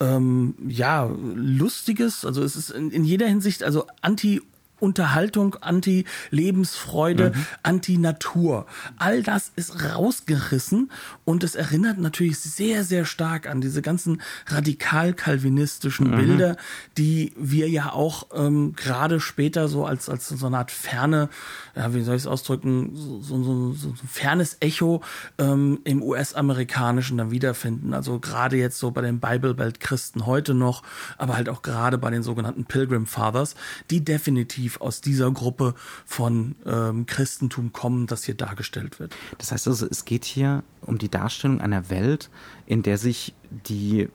ähm, 0.00 0.54
ja, 0.66 1.08
lustiges. 1.34 2.24
Also 2.24 2.42
es 2.42 2.56
ist 2.56 2.70
in, 2.70 2.90
in 2.90 3.04
jeder 3.04 3.28
Hinsicht, 3.28 3.62
also 3.62 3.86
anti 4.00 4.42
Unterhaltung, 4.82 5.56
Anti-Lebensfreude, 5.60 7.32
mhm. 7.34 7.46
Anti-Natur. 7.62 8.66
All 8.96 9.22
das 9.22 9.52
ist 9.54 9.84
rausgerissen 9.84 10.90
und 11.24 11.44
es 11.44 11.54
erinnert 11.54 11.98
natürlich 11.98 12.38
sehr, 12.40 12.84
sehr 12.84 13.04
stark 13.04 13.48
an 13.48 13.60
diese 13.60 13.80
ganzen 13.80 14.20
radikal-kalvinistischen 14.46 16.10
mhm. 16.10 16.16
Bilder, 16.16 16.56
die 16.98 17.32
wir 17.36 17.68
ja 17.68 17.92
auch 17.92 18.26
ähm, 18.34 18.74
gerade 18.74 19.20
später 19.20 19.68
so 19.68 19.86
als, 19.86 20.08
als 20.08 20.28
so 20.28 20.46
eine 20.46 20.58
Art 20.58 20.70
ferne, 20.70 21.28
ja, 21.76 21.94
wie 21.94 22.02
soll 22.02 22.16
ich 22.16 22.22
es 22.22 22.26
ausdrücken, 22.26 22.90
so, 22.94 23.20
so, 23.20 23.42
so, 23.42 23.72
so 23.72 23.88
ein 23.90 24.08
fernes 24.08 24.56
Echo 24.60 25.02
ähm, 25.38 25.78
im 25.84 26.02
US-amerikanischen 26.02 27.18
dann 27.18 27.30
wiederfinden. 27.30 27.94
Also 27.94 28.18
gerade 28.18 28.56
jetzt 28.56 28.78
so 28.78 28.90
bei 28.90 29.00
den 29.00 29.20
Bible 29.20 29.54
Belt 29.54 29.80
Christen 29.80 30.26
heute 30.26 30.54
noch, 30.54 30.82
aber 31.18 31.36
halt 31.36 31.48
auch 31.48 31.62
gerade 31.62 31.98
bei 31.98 32.10
den 32.10 32.22
sogenannten 32.22 32.64
Pilgrim 32.64 33.06
Fathers, 33.06 33.54
die 33.90 34.04
definitiv 34.04 34.71
definitiv 34.72 34.80
aus 34.80 35.00
dieser 35.00 35.30
Gruppe 35.30 35.74
von 36.04 36.54
ähm, 36.66 37.06
Christentum 37.06 37.72
kommen, 37.72 38.06
das 38.06 38.24
hier 38.24 38.34
dargestellt 38.34 39.00
wird. 39.00 39.14
Das 39.38 39.52
heißt 39.52 39.68
also, 39.68 39.86
es 39.86 40.04
geht 40.04 40.24
hier 40.24 40.62
um 40.82 40.98
die 40.98 41.08
Darstellung 41.08 41.60
einer 41.60 41.90
Welt, 41.90 42.30
in 42.66 42.82
der 42.82 42.98
sich 42.98 43.34
die, 43.50 44.08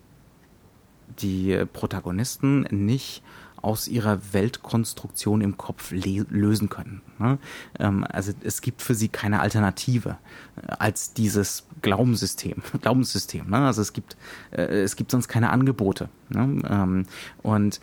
die 1.20 1.66
Protagonisten 1.72 2.62
nicht 2.72 3.24
aus 3.60 3.88
ihrer 3.88 4.20
Weltkonstruktion 4.34 5.42
im 5.42 5.58
Kopf 5.58 5.92
lösen 5.92 6.70
können. 6.70 7.02
Ne? 7.18 7.40
Ähm, 7.80 8.06
also 8.08 8.32
es 8.44 8.62
gibt 8.62 8.84
für 8.84 8.94
sie 8.94 9.10
keine 9.10 9.40
Alternative 9.40 10.18
äh, 10.56 10.74
als 10.78 11.14
dieses 11.14 11.66
Glaubenssystem. 11.82 12.62
Glaubenssystem. 12.82 13.50
Ne? 13.50 13.58
Also 13.58 13.82
es 13.82 13.94
gibt, 13.94 14.16
äh, 14.52 14.84
es 14.84 14.96
gibt 14.96 15.10
sonst 15.10 15.28
keine 15.28 15.50
Angebote. 15.50 16.10
Ne? 16.30 16.62
Ähm, 16.70 17.06
und 17.42 17.82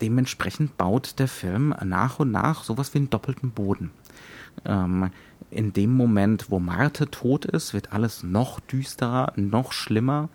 dementsprechend 0.00 0.76
baut 0.76 1.18
der 1.18 1.28
Film 1.28 1.74
nach 1.84 2.18
und 2.18 2.30
nach 2.30 2.64
sowas 2.64 2.94
wie 2.94 2.98
einen 2.98 3.10
doppelten 3.10 3.50
Boden. 3.50 3.90
Ähm, 4.64 5.10
in 5.50 5.72
dem 5.72 5.96
Moment, 5.96 6.50
wo 6.50 6.58
Marte 6.58 7.10
tot 7.10 7.46
ist, 7.46 7.72
wird 7.72 7.92
alles 7.92 8.22
noch 8.22 8.60
düsterer, 8.60 9.32
noch 9.36 9.72
schlimmer. 9.72 10.28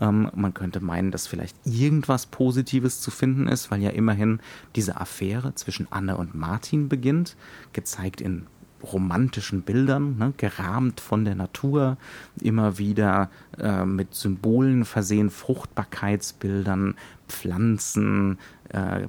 Ähm, 0.00 0.30
man 0.34 0.54
könnte 0.54 0.80
meinen, 0.80 1.10
dass 1.10 1.26
vielleicht 1.26 1.56
irgendwas 1.66 2.26
Positives 2.26 3.00
zu 3.00 3.10
finden 3.10 3.46
ist, 3.46 3.70
weil 3.70 3.82
ja 3.82 3.90
immerhin 3.90 4.40
diese 4.74 5.00
Affäre 5.00 5.54
zwischen 5.54 5.90
Anne 5.90 6.16
und 6.16 6.34
Martin 6.34 6.88
beginnt, 6.88 7.36
gezeigt 7.72 8.20
in 8.20 8.46
romantischen 8.92 9.62
Bildern, 9.62 10.16
ne, 10.18 10.32
gerahmt 10.36 11.00
von 11.00 11.24
der 11.24 11.34
Natur, 11.34 11.96
immer 12.40 12.78
wieder 12.78 13.30
äh, 13.58 13.84
mit 13.84 14.14
Symbolen 14.14 14.84
versehen, 14.84 15.30
Fruchtbarkeitsbildern, 15.30 16.94
Pflanzen, 17.28 18.38
äh, 18.68 19.06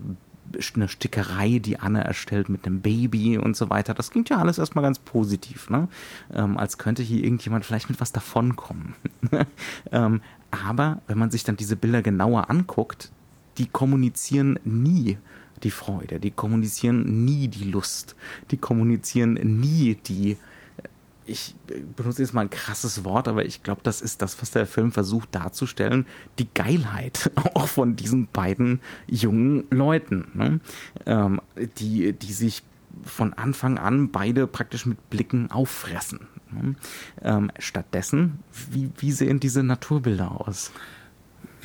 eine 0.75 0.87
Stickerei, 0.87 1.59
die 1.59 1.79
Anne 1.79 2.03
erstellt 2.03 2.49
mit 2.49 2.65
einem 2.65 2.81
Baby 2.81 3.37
und 3.37 3.57
so 3.57 3.69
weiter. 3.69 3.93
Das 3.93 4.11
klingt 4.11 4.29
ja 4.29 4.37
alles 4.37 4.57
erstmal 4.57 4.83
ganz 4.83 4.99
positiv, 4.99 5.69
ne? 5.69 5.87
Ähm, 6.33 6.57
als 6.57 6.77
könnte 6.77 7.03
hier 7.03 7.23
irgendjemand 7.23 7.65
vielleicht 7.65 7.89
mit 7.89 7.99
was 7.99 8.11
davonkommen. 8.11 8.95
ähm, 9.91 10.21
aber 10.51 11.01
wenn 11.07 11.17
man 11.17 11.31
sich 11.31 11.43
dann 11.43 11.57
diese 11.57 11.75
Bilder 11.75 12.01
genauer 12.01 12.49
anguckt, 12.49 13.11
die 13.57 13.67
kommunizieren 13.67 14.59
nie 14.63 15.17
die 15.63 15.71
Freude, 15.71 16.19
die 16.19 16.31
kommunizieren 16.31 17.25
nie 17.25 17.47
die 17.47 17.63
Lust, 17.63 18.15
die 18.51 18.57
kommunizieren 18.57 19.33
nie 19.33 19.95
die 19.95 20.37
ich 21.27 21.55
benutze 21.95 22.21
jetzt 22.21 22.33
mal 22.33 22.41
ein 22.41 22.49
krasses 22.49 23.03
Wort, 23.03 23.27
aber 23.27 23.45
ich 23.45 23.63
glaube, 23.63 23.81
das 23.83 24.01
ist 24.01 24.21
das, 24.21 24.39
was 24.41 24.51
der 24.51 24.67
Film 24.67 24.91
versucht 24.91 25.33
darzustellen, 25.33 26.05
die 26.37 26.47
Geilheit 26.53 27.31
auch 27.53 27.67
von 27.67 27.95
diesen 27.95 28.27
beiden 28.27 28.79
jungen 29.07 29.65
Leuten, 29.71 30.27
ne? 30.33 30.59
ähm, 31.05 31.41
die, 31.79 32.13
die 32.13 32.33
sich 32.33 32.63
von 33.03 33.33
Anfang 33.33 33.77
an 33.77 34.11
beide 34.11 34.47
praktisch 34.47 34.85
mit 34.85 35.09
Blicken 35.09 35.51
auffressen. 35.51 36.27
Ne? 36.51 36.75
Ähm, 37.21 37.51
stattdessen, 37.59 38.39
wie, 38.69 38.91
wie 38.97 39.11
sehen 39.11 39.39
diese 39.39 39.63
Naturbilder 39.63 40.47
aus? 40.47 40.71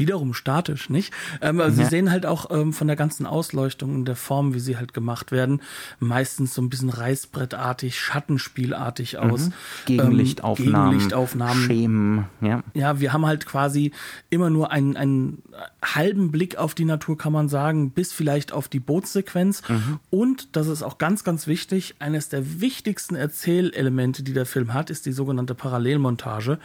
Wiederum 0.01 0.35
statisch, 0.35 0.91
nicht? 0.91 1.13
Ähm, 1.41 1.61
also 1.61 1.79
ja. 1.81 1.85
Sie 1.85 1.91
sehen 1.91 2.11
halt 2.11 2.27
auch 2.27 2.51
ähm, 2.51 2.73
von 2.73 2.89
der 2.89 2.97
ganzen 2.97 3.27
Ausleuchtung 3.27 3.95
und 3.95 4.05
der 4.07 4.17
Form, 4.17 4.55
wie 4.55 4.59
sie 4.59 4.77
halt 4.77 4.93
gemacht 4.93 5.31
werden, 5.31 5.61
meistens 6.01 6.55
so 6.55 6.63
ein 6.63 6.69
bisschen 6.69 6.91
Reißbrettartig, 6.91 8.01
Schattenspielartig 8.01 9.19
aus. 9.19 9.49
Mhm. 9.49 9.53
Gegenlichtaufnahmen, 9.87 10.75
ähm, 10.75 10.91
Gegenlichtaufnahmen. 10.91 11.65
Schemen, 11.65 12.25
ja. 12.41 12.63
Ja, 12.75 12.99
wir 12.99 13.13
haben 13.13 13.27
halt 13.27 13.47
quasi 13.47 13.93
immer 14.31 14.51
nur 14.51 14.73
einen, 14.73 14.97
einen 14.97 15.43
halben 15.85 16.31
Blick 16.31 16.57
auf 16.57 16.75
die 16.75 16.85
Natur, 16.85 17.17
kann 17.17 17.33
man 17.33 17.49
sagen, 17.49 17.91
bis 17.91 18.13
vielleicht 18.13 18.53
auf 18.53 18.69
die 18.69 18.81
Bootssequenz. 18.81 19.63
Mhm. 19.69 20.01
Und, 20.11 20.57
das 20.57 20.67
ist 20.67 20.83
auch 20.83 20.99
ganz, 20.99 21.25
ganz 21.25 21.47
wichtig, 21.47 21.95
eines 21.99 22.29
der 22.29 22.61
wichtigsten 22.61 23.15
Erzählelemente, 23.15 24.23
die 24.23 24.33
der 24.33 24.47
Film 24.47 24.75
hat, 24.75 24.91
ist 24.91 25.07
die 25.07 25.13
sogenannte 25.13 25.55
Parallelmontage, 25.55 26.59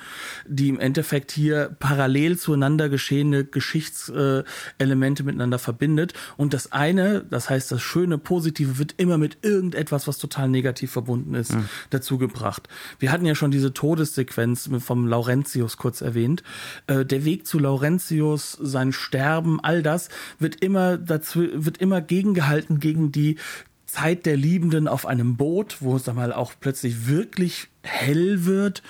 die 0.47 0.69
im 0.69 0.79
Endeffekt 0.79 1.31
hier 1.31 1.75
parallel 1.79 2.37
zueinander 2.37 2.89
geschehen 2.89 3.24
bestehende 3.25 3.45
Geschichtselemente 3.45 5.23
miteinander 5.23 5.59
verbindet. 5.59 6.13
Und 6.37 6.53
das 6.53 6.71
eine, 6.71 7.23
das 7.29 7.49
heißt 7.49 7.71
das 7.71 7.81
schöne, 7.81 8.17
positive, 8.17 8.77
wird 8.77 8.95
immer 8.97 9.17
mit 9.17 9.39
irgendetwas, 9.41 10.07
was 10.07 10.17
total 10.17 10.49
negativ 10.49 10.91
verbunden 10.91 11.33
ist, 11.35 11.53
mhm. 11.53 11.65
dazugebracht. 11.89 12.67
Wir 12.99 13.11
hatten 13.11 13.25
ja 13.25 13.35
schon 13.35 13.51
diese 13.51 13.73
Todessequenz 13.73 14.69
vom 14.79 15.07
Laurentius 15.07 15.77
kurz 15.77 16.01
erwähnt. 16.01 16.43
Äh, 16.87 17.05
der 17.05 17.25
Weg 17.25 17.47
zu 17.47 17.59
Laurentius, 17.59 18.57
sein 18.61 18.91
Sterben, 18.91 19.59
all 19.61 19.81
das 19.81 20.09
wird 20.39 20.63
immer 20.63 20.97
dazu, 20.97 21.47
wird 21.53 21.77
immer 21.77 22.01
gegengehalten 22.01 22.79
gegen 22.79 23.11
die 23.11 23.37
Zeit 23.85 24.25
der 24.25 24.37
Liebenden 24.37 24.87
auf 24.87 25.05
einem 25.05 25.37
Boot, 25.37 25.77
wo 25.79 25.95
es 25.95 26.05
mal 26.07 26.33
auch 26.33 26.53
plötzlich 26.59 27.07
wirklich 27.07 27.69
hell 27.85 28.45
wird, 28.45 28.81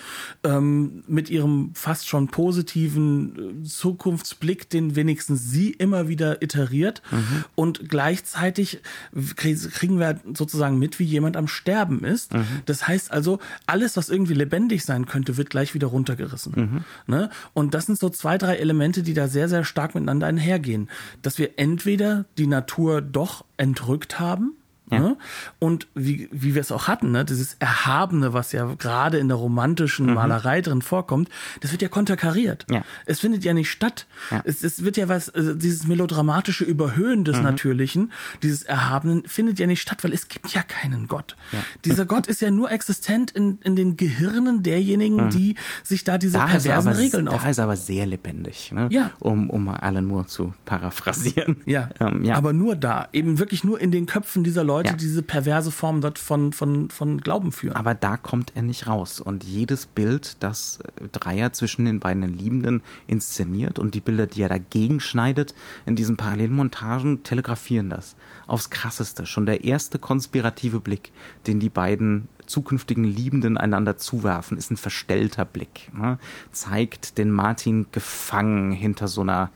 ähm, 0.43 1.03
mit 1.07 1.29
ihrem 1.29 1.71
fast 1.73 2.07
schon 2.07 2.27
positiven 2.27 3.63
äh, 3.63 3.67
Zukunftsblick, 3.67 4.69
den 4.69 4.95
wenigstens 4.95 5.51
sie 5.51 5.71
immer 5.71 6.07
wieder 6.07 6.41
iteriert. 6.41 7.01
Mhm. 7.11 7.45
Und 7.55 7.89
gleichzeitig 7.89 8.79
kriegen 9.35 9.99
wir 9.99 10.19
sozusagen 10.33 10.79
mit, 10.79 10.97
wie 10.99 11.03
jemand 11.03 11.37
am 11.37 11.47
Sterben 11.47 12.03
ist. 12.03 12.33
Mhm. 12.33 12.45
Das 12.65 12.87
heißt 12.87 13.11
also, 13.11 13.39
alles, 13.67 13.97
was 13.97 14.09
irgendwie 14.09 14.33
lebendig 14.33 14.85
sein 14.85 15.05
könnte, 15.05 15.37
wird 15.37 15.49
gleich 15.49 15.73
wieder 15.73 15.87
runtergerissen. 15.87 16.53
Mhm. 16.55 16.83
Ne? 17.07 17.29
Und 17.53 17.73
das 17.73 17.85
sind 17.85 17.99
so 17.99 18.09
zwei, 18.09 18.37
drei 18.37 18.55
Elemente, 18.55 19.03
die 19.03 19.13
da 19.13 19.27
sehr, 19.27 19.49
sehr 19.49 19.65
stark 19.65 19.93
miteinander 19.93 20.27
einhergehen. 20.27 20.89
Dass 21.21 21.37
wir 21.37 21.59
entweder 21.59 22.25
die 22.37 22.47
Natur 22.47 23.01
doch 23.01 23.43
entrückt 23.57 24.19
haben, 24.19 24.53
ja. 24.91 24.99
Ne? 24.99 25.17
Und 25.57 25.87
wie, 25.95 26.29
wie 26.31 26.53
wir 26.53 26.61
es 26.61 26.71
auch 26.71 26.87
hatten, 26.87 27.11
ne? 27.11 27.25
dieses 27.25 27.55
Erhabene, 27.55 28.33
was 28.33 28.51
ja 28.51 28.65
gerade 28.77 29.17
in 29.17 29.27
der 29.27 29.37
romantischen 29.37 30.05
mhm. 30.07 30.13
Malerei 30.13 30.61
drin 30.61 30.81
vorkommt, 30.81 31.29
das 31.61 31.71
wird 31.71 31.81
ja 31.81 31.87
konterkariert. 31.87 32.65
Ja. 32.69 32.83
Es 33.05 33.19
findet 33.19 33.43
ja 33.43 33.53
nicht 33.53 33.71
statt. 33.71 34.05
Ja. 34.29 34.41
Es, 34.45 34.63
es 34.63 34.83
wird 34.83 34.97
ja 34.97 35.09
was, 35.09 35.29
also 35.29 35.55
dieses 35.55 35.87
melodramatische 35.87 36.63
Überhöhen 36.63 37.23
des 37.23 37.37
mhm. 37.37 37.43
Natürlichen, 37.43 38.11
dieses 38.43 38.63
Erhabenen, 38.63 39.23
findet 39.27 39.59
ja 39.59 39.65
nicht 39.65 39.81
statt, 39.81 40.03
weil 40.03 40.13
es 40.13 40.27
gibt 40.27 40.53
ja 40.53 40.61
keinen 40.61 41.07
Gott. 41.07 41.35
Dieser 41.83 42.05
Gott 42.05 42.27
ist 42.27 42.41
ja 42.41 42.51
nur 42.51 42.71
existent 42.71 43.31
in, 43.31 43.57
in 43.63 43.75
den 43.75 43.97
Gehirnen 43.97 44.61
derjenigen, 44.61 45.25
mhm. 45.25 45.29
die 45.31 45.55
sich 45.83 46.03
da 46.03 46.17
diese 46.17 46.37
da 46.37 46.45
perversen 46.45 46.91
aber, 46.91 46.97
Regeln 46.99 47.27
auf. 47.27 47.43
Da 47.43 47.49
ist 47.49 47.59
aber 47.59 47.75
sehr 47.75 48.05
lebendig, 48.05 48.71
ne? 48.71 48.87
ja. 48.91 49.11
um, 49.19 49.49
um 49.49 49.67
Alan 49.67 50.05
Moore 50.05 50.27
zu 50.27 50.53
paraphrasieren. 50.65 51.57
Ja. 51.65 51.89
Ähm, 51.99 52.25
ja, 52.25 52.35
aber 52.35 52.51
nur 52.51 52.75
da, 52.75 53.07
eben 53.13 53.39
wirklich 53.39 53.63
nur 53.63 53.79
in 53.79 53.89
den 53.89 54.05
Köpfen 54.05 54.43
dieser 54.43 54.63
Leute, 54.63 54.74
Leute, 54.75 54.89
Ja. 54.89 54.95
die 54.95 55.05
diese 55.05 55.21
perverse 55.23 55.71
Form 55.71 56.01
dort 56.01 56.19
von, 56.19 56.51
von, 56.51 56.89
von 56.89 57.21
Glauben 57.21 57.51
führen. 57.51 57.75
Aber 57.75 57.93
da 57.93 58.17
kommt 58.17 58.51
er 58.55 58.61
nicht 58.61 58.87
raus. 58.87 59.19
Und 59.19 59.43
jedes 59.43 59.85
Bild, 59.85 60.37
das 60.41 60.79
äh, 61.01 61.07
Dreier 61.11 61.53
zwischen 61.53 61.85
den 61.85 61.99
beiden 61.99 62.23
Liebenden 62.37 62.81
inszeniert 63.07 63.79
und 63.79 63.95
die 63.95 64.01
Bilder, 64.01 64.27
die 64.27 64.41
er 64.41 64.49
dagegen 64.49 64.99
schneidet, 64.99 65.55
in 65.85 65.95
diesen 65.95 66.17
Parallelmontagen 66.17 67.23
telegrafieren 67.23 67.89
das. 67.89 68.15
Aufs 68.47 68.69
krasseste. 68.69 69.25
Schon 69.25 69.45
der 69.45 69.63
erste 69.63 69.99
konspirative 69.99 70.79
Blick, 70.79 71.11
den 71.47 71.59
die 71.59 71.69
beiden 71.69 72.27
zukünftigen 72.45 73.05
Liebenden 73.05 73.57
einander 73.57 73.97
zuwerfen, 73.97 74.57
ist 74.57 74.71
ein 74.71 74.77
verstellter 74.77 75.45
Blick. 75.45 75.91
Ne? 75.93 76.19
Zeigt 76.51 77.17
den 77.17 77.31
Martin 77.31 77.87
gefangen 77.91 78.71
hinter 78.71 79.07
so 79.07 79.21
einer 79.21 79.49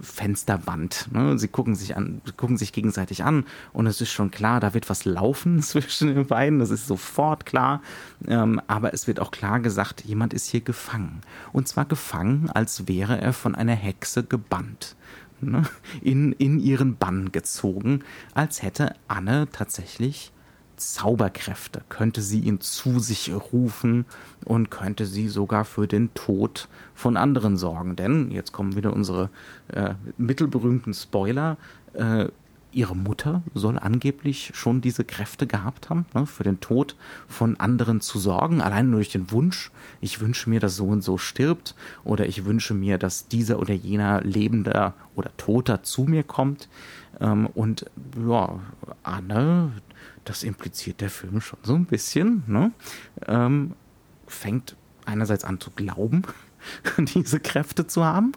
Fensterwand. 0.00 1.08
Ne? 1.12 1.38
Sie 1.38 1.48
gucken 1.48 1.74
sich 1.74 1.96
an, 1.96 2.20
gucken 2.36 2.56
sich 2.56 2.72
gegenseitig 2.72 3.24
an 3.24 3.44
und 3.72 3.86
es 3.86 4.00
ist 4.00 4.10
schon 4.10 4.30
klar, 4.30 4.60
da 4.60 4.74
wird 4.74 4.88
was 4.90 5.04
laufen 5.04 5.62
zwischen 5.62 6.14
den 6.14 6.26
beiden. 6.26 6.58
Das 6.58 6.70
ist 6.70 6.86
sofort 6.86 7.46
klar. 7.46 7.82
Ähm, 8.26 8.60
aber 8.66 8.94
es 8.94 9.06
wird 9.06 9.20
auch 9.20 9.30
klar 9.30 9.60
gesagt, 9.60 10.04
jemand 10.04 10.34
ist 10.34 10.48
hier 10.48 10.60
gefangen. 10.60 11.20
Und 11.52 11.68
zwar 11.68 11.84
gefangen, 11.84 12.50
als 12.50 12.88
wäre 12.88 13.20
er 13.20 13.32
von 13.32 13.54
einer 13.54 13.74
Hexe 13.74 14.24
gebannt. 14.24 14.96
Ne? 15.40 15.62
In, 16.02 16.32
in 16.32 16.58
ihren 16.58 16.96
Bann 16.96 17.32
gezogen, 17.32 18.00
als 18.34 18.62
hätte 18.62 18.94
Anne 19.06 19.48
tatsächlich 19.52 20.32
Zauberkräfte, 20.78 21.82
könnte 21.88 22.22
sie 22.22 22.40
ihn 22.40 22.60
zu 22.60 22.98
sich 22.98 23.30
rufen 23.52 24.06
und 24.44 24.70
könnte 24.70 25.06
sie 25.06 25.28
sogar 25.28 25.64
für 25.64 25.86
den 25.86 26.14
Tod 26.14 26.68
von 26.94 27.16
anderen 27.16 27.56
sorgen. 27.56 27.96
Denn, 27.96 28.30
jetzt 28.30 28.52
kommen 28.52 28.76
wieder 28.76 28.92
unsere 28.92 29.30
äh, 29.68 29.94
mittelberühmten 30.16 30.94
Spoiler, 30.94 31.56
äh, 31.92 32.28
ihre 32.72 32.94
Mutter 32.94 33.42
soll 33.54 33.78
angeblich 33.78 34.52
schon 34.54 34.80
diese 34.80 35.04
Kräfte 35.04 35.46
gehabt 35.46 35.90
haben, 35.90 36.06
ne, 36.14 36.26
für 36.26 36.44
den 36.44 36.60
Tod 36.60 36.96
von 37.26 37.58
anderen 37.58 38.00
zu 38.00 38.18
sorgen, 38.18 38.60
allein 38.60 38.90
durch 38.92 39.10
den 39.10 39.30
Wunsch, 39.30 39.70
ich 40.00 40.20
wünsche 40.20 40.50
mir, 40.50 40.60
dass 40.60 40.76
so 40.76 40.86
und 40.86 41.02
so 41.02 41.18
stirbt 41.18 41.74
oder 42.04 42.26
ich 42.26 42.44
wünsche 42.44 42.74
mir, 42.74 42.98
dass 42.98 43.28
dieser 43.28 43.58
oder 43.58 43.74
jener 43.74 44.20
lebender 44.22 44.94
oder 45.16 45.30
toter 45.36 45.82
zu 45.82 46.02
mir 46.04 46.22
kommt. 46.22 46.68
Ähm, 47.20 47.46
und 47.54 47.86
ja, 48.28 48.60
Anne, 49.02 49.72
das 50.28 50.42
impliziert 50.42 51.00
der 51.00 51.10
Film 51.10 51.40
schon 51.40 51.58
so 51.62 51.74
ein 51.74 51.86
bisschen, 51.86 52.42
ne? 52.46 52.72
ähm, 53.26 53.74
fängt 54.26 54.76
einerseits 55.06 55.44
an 55.44 55.60
zu 55.60 55.70
glauben, 55.70 56.22
diese 56.98 57.40
Kräfte 57.40 57.86
zu 57.86 58.04
haben, 58.04 58.32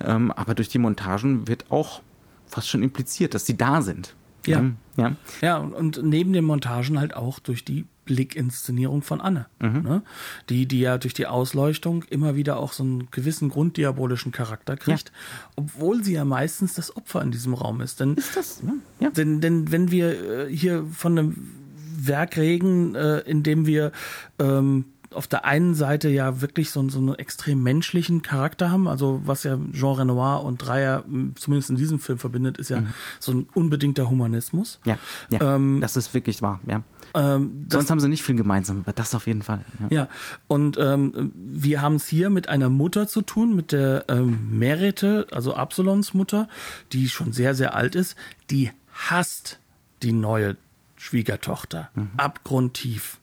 ähm, 0.00 0.30
aber 0.30 0.54
durch 0.54 0.68
die 0.68 0.78
Montagen 0.78 1.48
wird 1.48 1.70
auch 1.70 2.02
fast 2.46 2.68
schon 2.68 2.82
impliziert, 2.82 3.34
dass 3.34 3.46
sie 3.46 3.56
da 3.56 3.82
sind. 3.82 4.14
Ja. 4.46 4.58
Ähm, 4.58 4.76
ja. 4.96 5.16
Ja, 5.40 5.56
und, 5.58 5.98
und 5.98 6.02
neben 6.02 6.32
den 6.32 6.44
Montagen 6.44 6.98
halt 6.98 7.14
auch 7.14 7.38
durch 7.38 7.64
die 7.64 7.86
Blickinszenierung 8.04 9.02
von 9.02 9.20
Anne. 9.20 9.46
Ne? 9.60 10.02
Die, 10.48 10.66
die 10.66 10.80
ja 10.80 10.98
durch 10.98 11.14
die 11.14 11.26
Ausleuchtung 11.26 12.04
immer 12.10 12.36
wieder 12.36 12.56
auch 12.56 12.72
so 12.72 12.82
einen 12.82 13.10
gewissen 13.10 13.48
grunddiabolischen 13.48 14.32
Charakter 14.32 14.76
kriegt, 14.76 15.12
obwohl 15.56 16.02
sie 16.02 16.14
ja 16.14 16.24
meistens 16.24 16.74
das 16.74 16.96
Opfer 16.96 17.22
in 17.22 17.30
diesem 17.30 17.54
Raum 17.54 17.80
ist. 17.80 18.00
Denn, 18.00 18.14
Ist 18.14 18.36
das? 18.36 18.62
Ja. 18.64 18.74
ja. 19.00 19.10
denn, 19.10 19.40
denn 19.40 19.70
wenn 19.70 19.90
wir 19.90 20.48
äh, 20.48 20.54
hier 20.56 20.84
von 20.92 21.18
einem 21.18 21.50
Werk 21.96 22.36
reden, 22.36 22.94
äh, 22.94 23.18
in 23.20 23.42
dem 23.42 23.66
wir 23.66 23.92
ähm, 24.38 24.86
auf 25.14 25.26
der 25.26 25.44
einen 25.44 25.74
Seite 25.74 26.08
ja 26.08 26.40
wirklich 26.40 26.70
so, 26.70 26.88
so 26.88 26.98
einen 26.98 27.14
extrem 27.14 27.62
menschlichen 27.62 28.22
Charakter 28.22 28.70
haben, 28.70 28.88
also 28.88 29.20
was 29.24 29.44
ja 29.44 29.58
Jean 29.72 29.96
Renoir 29.96 30.44
und 30.44 30.58
Dreyer 30.58 31.04
m, 31.06 31.34
zumindest 31.36 31.70
in 31.70 31.76
diesem 31.76 31.98
Film 31.98 32.18
verbindet, 32.18 32.58
ist 32.58 32.70
ja 32.70 32.82
so 33.20 33.32
ein 33.32 33.48
unbedingter 33.54 34.10
Humanismus. 34.10 34.80
Ja, 34.84 34.98
ja. 35.30 35.56
Ähm, 35.56 35.80
das 35.80 35.96
ist 35.96 36.14
wirklich 36.14 36.42
wahr. 36.42 36.60
Ja. 36.66 36.82
Ähm, 37.14 37.64
das 37.68 37.78
Sonst 37.78 37.90
haben 37.90 38.00
sie 38.00 38.08
nicht 38.08 38.22
viel 38.22 38.36
gemeinsam, 38.36 38.80
aber 38.80 38.92
das 38.92 39.14
auf 39.14 39.26
jeden 39.26 39.42
Fall. 39.42 39.64
Ja. 39.80 39.96
Ja, 40.02 40.08
und 40.48 40.78
ähm, 40.78 41.32
wir 41.34 41.82
haben 41.82 41.96
es 41.96 42.06
hier 42.06 42.30
mit 42.30 42.48
einer 42.48 42.70
Mutter 42.70 43.06
zu 43.06 43.22
tun, 43.22 43.54
mit 43.54 43.72
der 43.72 44.06
ähm, 44.08 44.58
Merete, 44.58 45.26
also 45.30 45.54
Absalons 45.54 46.14
Mutter, 46.14 46.48
die 46.92 47.08
schon 47.08 47.32
sehr, 47.32 47.54
sehr 47.54 47.74
alt 47.74 47.94
ist, 47.94 48.16
die 48.50 48.70
hasst 48.92 49.58
die 50.02 50.12
neue 50.12 50.56
Schwiegertochter 50.96 51.90
abgrundtief. 52.16 53.18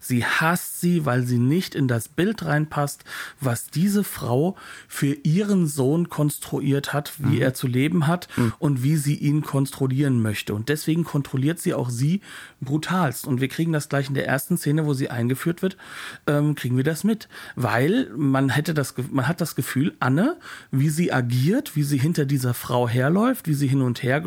Sie 0.00 0.24
hasst 0.24 0.80
sie, 0.80 1.04
weil 1.06 1.24
sie 1.24 1.38
nicht 1.38 1.74
in 1.74 1.88
das 1.88 2.08
Bild 2.08 2.44
reinpasst, 2.44 3.04
was 3.40 3.68
diese 3.68 4.04
Frau 4.04 4.56
für 4.88 5.14
ihren 5.22 5.66
Sohn 5.66 6.08
konstruiert 6.08 6.92
hat, 6.92 7.12
wie 7.18 7.40
er 7.40 7.54
zu 7.54 7.66
leben 7.66 8.06
hat 8.06 8.28
und 8.58 8.82
wie 8.82 8.96
sie 8.96 9.16
ihn 9.16 9.42
kontrollieren 9.42 10.22
möchte. 10.22 10.54
Und 10.54 10.68
deswegen 10.68 11.04
kontrolliert 11.04 11.60
sie 11.60 11.74
auch 11.74 11.90
sie 11.90 12.20
brutalst. 12.60 13.26
Und 13.26 13.40
wir 13.40 13.48
kriegen 13.48 13.72
das 13.72 13.88
gleich 13.88 14.08
in 14.08 14.14
der 14.14 14.26
ersten 14.26 14.56
Szene, 14.56 14.86
wo 14.86 14.94
sie 14.94 15.10
eingeführt 15.10 15.62
wird, 15.62 15.76
ähm, 16.26 16.54
kriegen 16.54 16.76
wir 16.76 16.84
das 16.84 17.04
mit. 17.04 17.28
Weil 17.56 18.10
man 18.16 18.48
hätte 18.48 18.74
das, 18.74 18.94
man 19.10 19.28
hat 19.28 19.40
das 19.40 19.54
Gefühl, 19.54 19.94
Anne, 20.00 20.38
wie 20.70 20.88
sie 20.88 21.12
agiert, 21.12 21.76
wie 21.76 21.82
sie 21.82 21.98
hinter 21.98 22.24
dieser 22.24 22.54
Frau 22.54 22.88
herläuft, 22.88 23.46
wie 23.46 23.54
sie 23.54 23.66
hin 23.66 23.82
und 23.82 24.02
her 24.02 24.22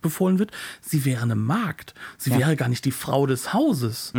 befohlen 0.00 0.38
wird, 0.38 0.52
sie 0.80 1.04
wäre 1.04 1.22
eine 1.22 1.34
Magd. 1.34 1.94
Sie 2.18 2.30
wäre 2.36 2.56
gar 2.56 2.68
nicht 2.68 2.84
die 2.84 2.92
Frau 2.92 3.26
des 3.26 3.52
Hauses. 3.52 4.12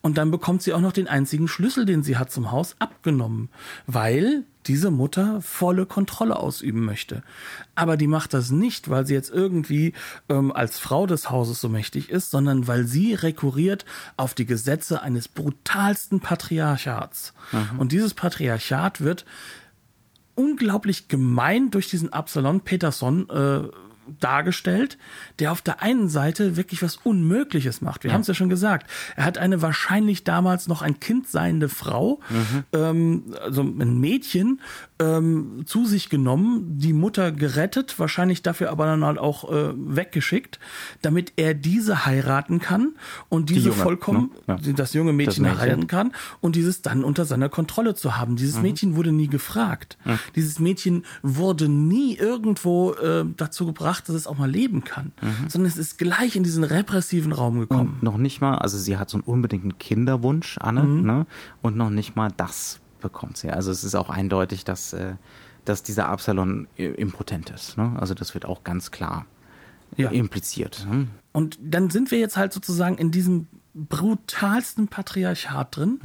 Und 0.00 0.18
dann 0.18 0.30
bekommt 0.32 0.62
sie 0.62 0.72
auch 0.72 0.80
noch 0.80 0.92
den 0.92 1.06
einzigen 1.06 1.46
Schlüssel, 1.46 1.86
den 1.86 2.02
sie 2.02 2.16
hat 2.16 2.32
zum 2.32 2.50
Haus, 2.50 2.74
abgenommen. 2.80 3.48
Weil 3.86 4.42
diese 4.66 4.90
Mutter 4.90 5.40
volle 5.40 5.86
Kontrolle 5.86 6.36
ausüben 6.36 6.84
möchte. 6.84 7.22
Aber 7.74 7.96
die 7.96 8.06
macht 8.06 8.34
das 8.34 8.50
nicht, 8.50 8.90
weil 8.90 9.06
sie 9.06 9.14
jetzt 9.14 9.30
irgendwie 9.30 9.92
ähm, 10.28 10.52
als 10.52 10.78
Frau 10.78 11.06
des 11.06 11.30
Hauses 11.30 11.60
so 11.60 11.68
mächtig 11.68 12.10
ist, 12.10 12.30
sondern 12.30 12.66
weil 12.66 12.84
sie 12.84 13.14
rekurriert 13.14 13.84
auf 14.16 14.34
die 14.34 14.46
Gesetze 14.46 15.02
eines 15.02 15.28
brutalsten 15.28 16.20
Patriarchats. 16.20 17.34
Und 17.78 17.92
dieses 17.92 18.14
Patriarchat 18.14 19.00
wird 19.00 19.24
unglaublich 20.34 21.08
gemein 21.08 21.70
durch 21.70 21.88
diesen 21.90 22.12
Absalon 22.12 22.62
Peterson 22.62 23.28
äh, 23.28 23.62
dargestellt, 24.20 24.98
der 25.38 25.52
auf 25.52 25.62
der 25.62 25.82
einen 25.82 26.08
Seite 26.08 26.56
wirklich 26.56 26.82
was 26.82 26.96
Unmögliches 26.96 27.80
macht. 27.80 28.04
Wir 28.04 28.12
haben 28.12 28.22
es 28.22 28.26
ja 28.26 28.34
schon 28.34 28.48
gesagt. 28.48 28.90
Er 29.16 29.24
hat 29.24 29.38
eine 29.38 29.62
wahrscheinlich 29.62 30.24
damals 30.24 30.68
noch 30.68 30.82
ein 30.82 31.00
Kind 31.00 31.28
seiende 31.28 31.68
Frau, 31.68 32.20
ähm, 32.72 33.34
also 33.42 33.62
ein 33.62 33.98
Mädchen, 33.98 34.60
ähm, 34.98 35.62
zu 35.66 35.84
sich 35.84 36.08
genommen, 36.08 36.78
die 36.78 36.92
Mutter 36.92 37.32
gerettet, 37.32 37.98
wahrscheinlich 37.98 38.42
dafür 38.42 38.70
aber 38.70 38.86
dann 38.86 39.04
halt 39.04 39.18
auch 39.18 39.50
äh, 39.50 39.72
weggeschickt, 39.74 40.58
damit 41.00 41.32
er 41.36 41.54
diese 41.54 42.06
heiraten 42.06 42.60
kann 42.60 42.94
und 43.28 43.50
diese 43.50 43.70
junge, 43.70 43.82
vollkommen, 43.82 44.30
ne? 44.46 44.58
Ja. 44.64 44.72
das 44.72 44.94
junge 44.94 45.12
Mädchen, 45.12 45.44
Mädchen. 45.44 45.60
heiraten 45.60 45.86
kann 45.86 46.12
und 46.40 46.56
dieses 46.56 46.82
dann 46.82 47.04
unter 47.04 47.24
seiner 47.24 47.48
Kontrolle 47.48 47.94
zu 47.94 48.16
haben. 48.16 48.36
Dieses 48.36 48.60
Mädchen 48.60 48.96
wurde 48.96 49.12
nie 49.12 49.28
gefragt. 49.28 49.98
Dieses 50.36 50.58
Mädchen 50.58 51.04
wurde 51.22 51.68
nie 51.68 52.16
irgendwo 52.16 52.92
äh, 52.94 53.24
dazu 53.36 53.66
gebracht, 53.66 53.91
dass 54.00 54.14
es 54.16 54.26
auch 54.26 54.38
mal 54.38 54.50
leben 54.50 54.82
kann, 54.84 55.12
sondern 55.48 55.70
es 55.70 55.76
ist 55.76 55.98
gleich 55.98 56.34
in 56.36 56.42
diesen 56.42 56.64
repressiven 56.64 57.32
Raum 57.32 57.60
gekommen. 57.60 57.94
Und 57.94 58.02
noch 58.02 58.16
nicht 58.16 58.40
mal, 58.40 58.56
also 58.58 58.78
sie 58.78 58.96
hat 58.96 59.10
so 59.10 59.18
einen 59.18 59.24
unbedingten 59.24 59.78
Kinderwunsch, 59.78 60.56
Anne, 60.58 60.84
ne? 60.84 61.26
Und 61.60 61.76
noch 61.76 61.90
nicht 61.90 62.16
mal 62.16 62.30
das 62.36 62.80
bekommt 63.00 63.36
sie. 63.36 63.50
Also 63.50 63.70
es 63.70 63.84
ist 63.84 63.94
auch 63.94 64.08
eindeutig, 64.10 64.64
dass, 64.64 64.92
äh, 64.92 65.14
dass 65.64 65.82
dieser 65.82 66.08
Absalon 66.08 66.68
äh, 66.78 66.86
impotent 66.86 67.50
ist. 67.50 67.76
Ne? 67.76 67.94
Also 67.98 68.14
das 68.14 68.34
wird 68.34 68.44
auch 68.46 68.64
ganz 68.64 68.90
klar 68.90 69.26
Ja. 69.96 70.10
impliziert. 70.10 70.86
Ne? 70.88 71.08
Und 71.32 71.58
dann 71.60 71.90
sind 71.90 72.10
wir 72.10 72.18
jetzt 72.18 72.36
halt 72.36 72.52
sozusagen 72.52 72.96
in 72.98 73.10
diesem 73.10 73.48
brutalsten 73.74 74.88
Patriarchat 74.88 75.76
drin 75.76 75.98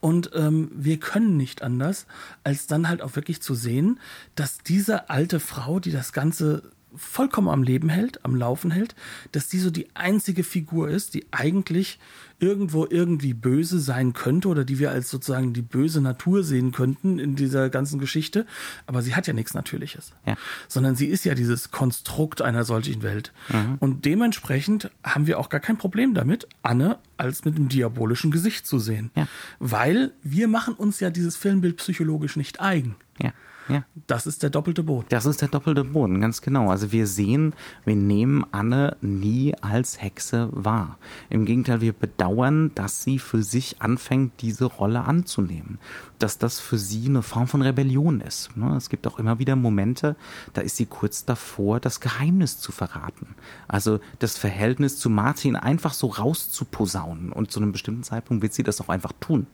und 0.00 0.30
ähm, 0.34 0.70
wir 0.74 0.98
können 0.98 1.36
nicht 1.36 1.60
anders, 1.62 2.06
als 2.42 2.66
dann 2.66 2.88
halt 2.88 3.02
auch 3.02 3.16
wirklich 3.16 3.42
zu 3.42 3.54
sehen, 3.54 4.00
dass 4.34 4.58
diese 4.58 5.10
alte 5.10 5.38
Frau, 5.40 5.78
die 5.78 5.90
das 5.92 6.12
Ganze 6.14 6.70
vollkommen 6.96 7.48
am 7.48 7.62
Leben 7.62 7.88
hält, 7.88 8.24
am 8.24 8.36
Laufen 8.36 8.70
hält, 8.70 8.94
dass 9.32 9.48
die 9.48 9.58
so 9.58 9.70
die 9.70 9.88
einzige 9.94 10.44
Figur 10.44 10.88
ist, 10.88 11.14
die 11.14 11.26
eigentlich 11.30 11.98
irgendwo 12.38 12.86
irgendwie 12.90 13.34
böse 13.34 13.78
sein 13.78 14.14
könnte 14.14 14.48
oder 14.48 14.64
die 14.64 14.80
wir 14.80 14.90
als 14.90 15.08
sozusagen 15.08 15.52
die 15.52 15.62
böse 15.62 16.00
Natur 16.00 16.42
sehen 16.42 16.72
könnten 16.72 17.20
in 17.20 17.36
dieser 17.36 17.70
ganzen 17.70 18.00
Geschichte. 18.00 18.46
Aber 18.86 19.00
sie 19.00 19.14
hat 19.14 19.28
ja 19.28 19.32
nichts 19.32 19.54
Natürliches. 19.54 20.12
Ja. 20.26 20.36
Sondern 20.66 20.96
sie 20.96 21.06
ist 21.06 21.24
ja 21.24 21.34
dieses 21.34 21.70
Konstrukt 21.70 22.42
einer 22.42 22.64
solchen 22.64 23.02
Welt. 23.02 23.32
Und 23.78 24.04
dementsprechend 24.04 24.90
haben 25.04 25.28
wir 25.28 25.38
auch 25.38 25.50
gar 25.50 25.60
kein 25.60 25.78
Problem 25.78 26.14
damit, 26.14 26.48
Anne 26.62 26.98
als 27.16 27.44
mit 27.44 27.54
einem 27.54 27.68
diabolischen 27.68 28.32
Gesicht 28.32 28.66
zu 28.66 28.80
sehen. 28.80 29.12
Ja. 29.14 29.28
Weil 29.60 30.12
wir 30.24 30.48
machen 30.48 30.74
uns 30.74 30.98
ja 30.98 31.10
dieses 31.10 31.36
Filmbild 31.36 31.76
psychologisch 31.76 32.36
nicht 32.36 32.60
eigen. 32.60 32.96
Ja. 33.22 33.32
Ja. 33.68 33.84
Das 34.06 34.26
ist 34.26 34.42
der 34.42 34.50
doppelte 34.50 34.82
Boden. 34.82 35.06
Das 35.08 35.26
ist 35.26 35.40
der 35.40 35.48
doppelte 35.48 35.84
Boden, 35.84 36.20
ganz 36.20 36.42
genau. 36.42 36.70
Also 36.70 36.92
wir 36.92 37.06
sehen, 37.06 37.54
wir 37.84 37.96
nehmen 37.96 38.44
Anne 38.52 38.96
nie 39.00 39.54
als 39.60 40.00
Hexe 40.00 40.48
wahr. 40.52 40.98
Im 41.30 41.44
Gegenteil, 41.44 41.80
wir 41.80 41.92
bedauern, 41.92 42.72
dass 42.74 43.02
sie 43.02 43.18
für 43.18 43.42
sich 43.42 43.80
anfängt, 43.80 44.40
diese 44.40 44.64
Rolle 44.64 45.02
anzunehmen. 45.02 45.78
Dass 46.18 46.38
das 46.38 46.60
für 46.60 46.78
sie 46.78 47.06
eine 47.06 47.22
Form 47.22 47.46
von 47.46 47.62
Rebellion 47.62 48.20
ist. 48.20 48.56
Ne? 48.56 48.74
Es 48.76 48.88
gibt 48.88 49.06
auch 49.06 49.18
immer 49.18 49.38
wieder 49.38 49.56
Momente, 49.56 50.16
da 50.52 50.60
ist 50.60 50.76
sie 50.76 50.86
kurz 50.86 51.24
davor, 51.24 51.80
das 51.80 52.00
Geheimnis 52.00 52.58
zu 52.58 52.72
verraten. 52.72 53.34
Also 53.68 54.00
das 54.18 54.38
Verhältnis 54.38 54.98
zu 54.98 55.10
Martin 55.10 55.56
einfach 55.56 55.94
so 55.94 56.08
rauszuposaunen. 56.08 57.32
Und 57.32 57.50
zu 57.50 57.60
einem 57.60 57.72
bestimmten 57.72 58.02
Zeitpunkt 58.02 58.42
wird 58.42 58.54
sie 58.54 58.62
das 58.62 58.80
auch 58.80 58.88
einfach 58.88 59.12
tun 59.20 59.46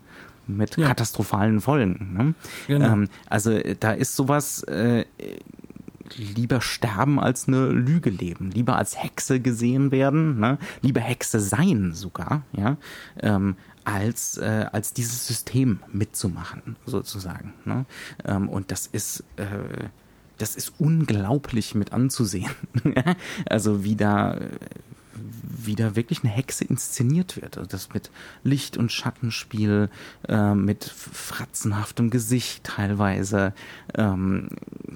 mit 0.49 0.77
Ja. 0.77 0.89
katastrophalen 0.89 1.61
Folgen. 1.61 2.15
Ne? 2.17 2.35
Genau. 2.67 2.93
Ähm, 2.93 3.09
also 3.29 3.53
äh, 3.53 3.77
da 3.79 3.93
ist 3.93 4.17
sowas 4.17 4.63
äh, 4.65 5.05
lieber 6.17 6.61
sterben 6.61 7.21
als 7.21 7.49
eine 7.49 7.69
Lüge 7.69 8.11
leben, 8.11 8.51
lieber 8.51 8.77
als 8.77 9.03
Hexe 9.03 9.41
gesehen 9.41 9.91
werden, 9.91 10.39
ne? 10.41 10.59
lieber 10.81 11.01
Hexe 11.01 11.41
sein 11.41 11.93
sogar, 11.93 12.43
ja, 12.53 12.77
ähm, 13.21 13.57
als 13.85 14.39
äh, 14.39 14.67
als 14.73 14.93
dieses 14.93 15.27
System 15.27 15.81
mitzumachen 15.93 16.77
sozusagen. 16.87 17.55
Ne? 17.65 17.87
Ähm, 18.25 18.49
und 18.49 18.71
das 18.71 18.87
ist 18.87 19.25
äh, 19.37 19.45
das 20.39 20.55
ist 20.57 20.75
unglaublich 20.79 21.75
mit 21.75 21.93
anzusehen. 21.93 22.51
also 23.49 23.83
wie 23.85 23.97
da 23.97 24.39
wie 25.59 25.75
da 25.75 25.97
wirklich 25.97 26.23
eine 26.25 26.33
Hexe 26.33 26.65
inszeniert 26.65 27.41
wird. 27.41 27.59
Also 27.59 27.69
das 27.69 27.93
mit 27.93 28.11
Licht- 28.45 28.77
und 28.77 28.93
Schattenspiel, 28.93 29.91
äh, 30.29 30.55
mit 30.55 30.85
fratzenhaftem 30.85 32.11
Gesicht 32.11 32.65
teilweise, 32.65 33.53
ähm, 33.95 34.49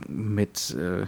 mit 0.08 0.70
äh, 0.70 1.06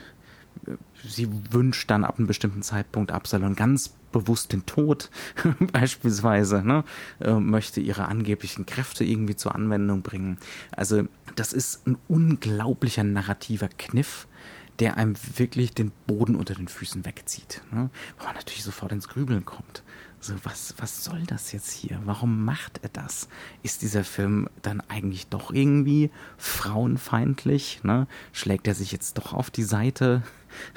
sie 1.07 1.29
wünscht 1.51 1.91
dann 1.91 2.05
ab 2.05 2.19
einem 2.19 2.27
bestimmten 2.27 2.63
Zeitpunkt 2.63 3.13
Absalon 3.13 3.55
ganz 3.55 3.95
bewusst 4.13 4.53
den 4.53 4.65
Tod, 4.65 5.11
beispielsweise, 5.73 6.63
ne? 6.65 6.85
äh, 7.21 7.33
möchte 7.33 7.81
ihre 7.81 8.07
angeblichen 8.07 8.65
Kräfte 8.65 9.05
irgendwie 9.05 9.37
zur 9.37 9.55
Anwendung 9.55 10.03
bringen. 10.03 10.39
Also 10.71 11.05
das 11.35 11.53
ist 11.53 11.87
ein 11.87 11.99
unglaublicher 12.09 13.05
narrativer 13.05 13.69
Kniff, 13.77 14.27
der 14.81 14.97
einem 14.97 15.15
wirklich 15.37 15.73
den 15.73 15.93
Boden 16.07 16.35
unter 16.35 16.55
den 16.55 16.69
Füßen 16.69 17.05
wegzieht. 17.05 17.63
Ne? 17.71 17.91
Wo 18.19 18.25
man 18.25 18.35
natürlich 18.35 18.65
sofort 18.65 18.93
ins 18.93 19.09
Grübeln 19.09 19.45
kommt. 19.45 19.83
So, 20.21 20.33
was, 20.43 20.75
was 20.79 21.05
soll 21.05 21.23
das 21.27 21.53
jetzt 21.53 21.71
hier? 21.71 22.01
Warum 22.07 22.47
macht 22.47 22.81
er 22.83 22.89
das? 22.89 23.29
Ist 23.63 23.83
dieser 23.83 24.05
Film 24.05 24.49
dann 24.63 24.81
eigentlich 24.89 25.27
doch 25.27 25.53
irgendwie 25.53 26.11
frauenfeindlich? 26.39 27.81
Ne? 27.83 28.07
Schlägt 28.33 28.67
er 28.67 28.75
sich 28.75 28.91
jetzt 28.91 29.19
doch 29.19 29.35
auf 29.35 29.51
die 29.51 29.65
Seite 29.65 30.23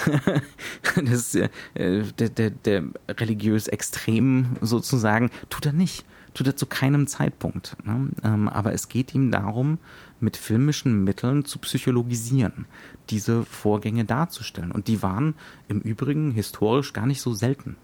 des, 0.98 1.34
äh, 1.36 1.50
der, 1.74 2.30
der, 2.30 2.50
der 2.50 2.84
religiös 3.10 3.70
Extremen 3.70 4.58
sozusagen? 4.60 5.32
Tut 5.50 5.66
er 5.66 5.74
nicht. 5.74 6.06
Tut 6.34 6.48
er 6.48 6.58
zu 6.58 6.66
keinem 6.66 7.08
Zeitpunkt. 7.08 7.78
Ne? 7.86 8.10
Ähm, 8.24 8.50
aber 8.50 8.74
es 8.74 8.90
geht 8.90 9.16
ihm 9.16 9.32
darum, 9.32 9.80
mit 10.19 10.38
filmischen 10.38 11.03
Mitteln 11.03 11.45
zu 11.45 11.60
psychologisieren, 11.60 12.65
diese 13.10 13.43
Vorgänge 13.43 14.06
darzustellen. 14.06 14.71
Und 14.71 14.88
die 14.88 15.01
waren 15.03 15.36
im 15.67 15.80
Übrigen 15.82 16.32
historisch 16.32 16.93
gar 16.93 17.06
nicht 17.06 17.21
so 17.21 17.34
selten. 17.34 17.75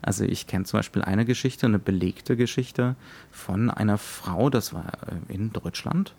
Also 0.00 0.24
ich 0.24 0.46
kenne 0.46 0.64
zum 0.64 0.78
Beispiel 0.78 1.02
eine 1.02 1.24
Geschichte, 1.24 1.66
eine 1.66 1.78
belegte 1.78 2.36
Geschichte 2.36 2.96
von 3.30 3.70
einer 3.70 3.98
Frau, 3.98 4.50
das 4.50 4.72
war 4.72 4.92
äh, 5.06 5.32
in 5.32 5.52
Deutschland, 5.52 6.14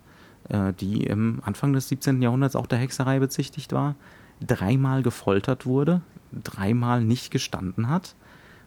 äh, 0.48 0.72
die 0.72 1.04
im 1.04 1.40
Anfang 1.44 1.72
des 1.72 1.88
17. 1.88 2.20
Jahrhunderts 2.20 2.56
auch 2.56 2.66
der 2.66 2.78
Hexerei 2.78 3.18
bezichtigt 3.18 3.72
war, 3.72 3.94
dreimal 4.44 5.02
gefoltert 5.02 5.66
wurde, 5.66 6.02
dreimal 6.32 7.02
nicht 7.02 7.30
gestanden 7.30 7.88
hat, 7.88 8.16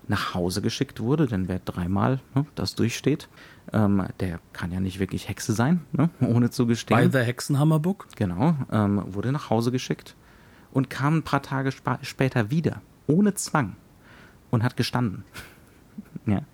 nach 0.07 0.33
Hause 0.33 0.61
geschickt 0.61 0.99
wurde, 0.99 1.27
denn 1.27 1.47
wer 1.47 1.59
dreimal 1.59 2.19
ne, 2.33 2.45
das 2.55 2.75
durchsteht, 2.75 3.29
ähm, 3.73 4.05
der 4.19 4.39
kann 4.53 4.71
ja 4.71 4.79
nicht 4.79 4.99
wirklich 4.99 5.27
Hexe 5.27 5.53
sein, 5.53 5.81
ne, 5.91 6.09
ohne 6.21 6.49
zu 6.49 6.65
gestehen. 6.65 6.97
Bei 6.97 7.09
The 7.09 7.25
Hexenhammerbook. 7.25 8.07
Genau, 8.15 8.55
ähm, 8.71 9.03
wurde 9.07 9.31
nach 9.31 9.49
Hause 9.49 9.71
geschickt 9.71 10.15
und 10.71 10.89
kam 10.89 11.17
ein 11.17 11.23
paar 11.23 11.41
Tage 11.41 11.71
spa 11.71 11.99
später 12.01 12.49
wieder, 12.49 12.81
ohne 13.07 13.33
Zwang 13.33 13.75
und 14.49 14.63
hat 14.63 14.77
gestanden. 14.77 15.23
ja. 16.25 16.41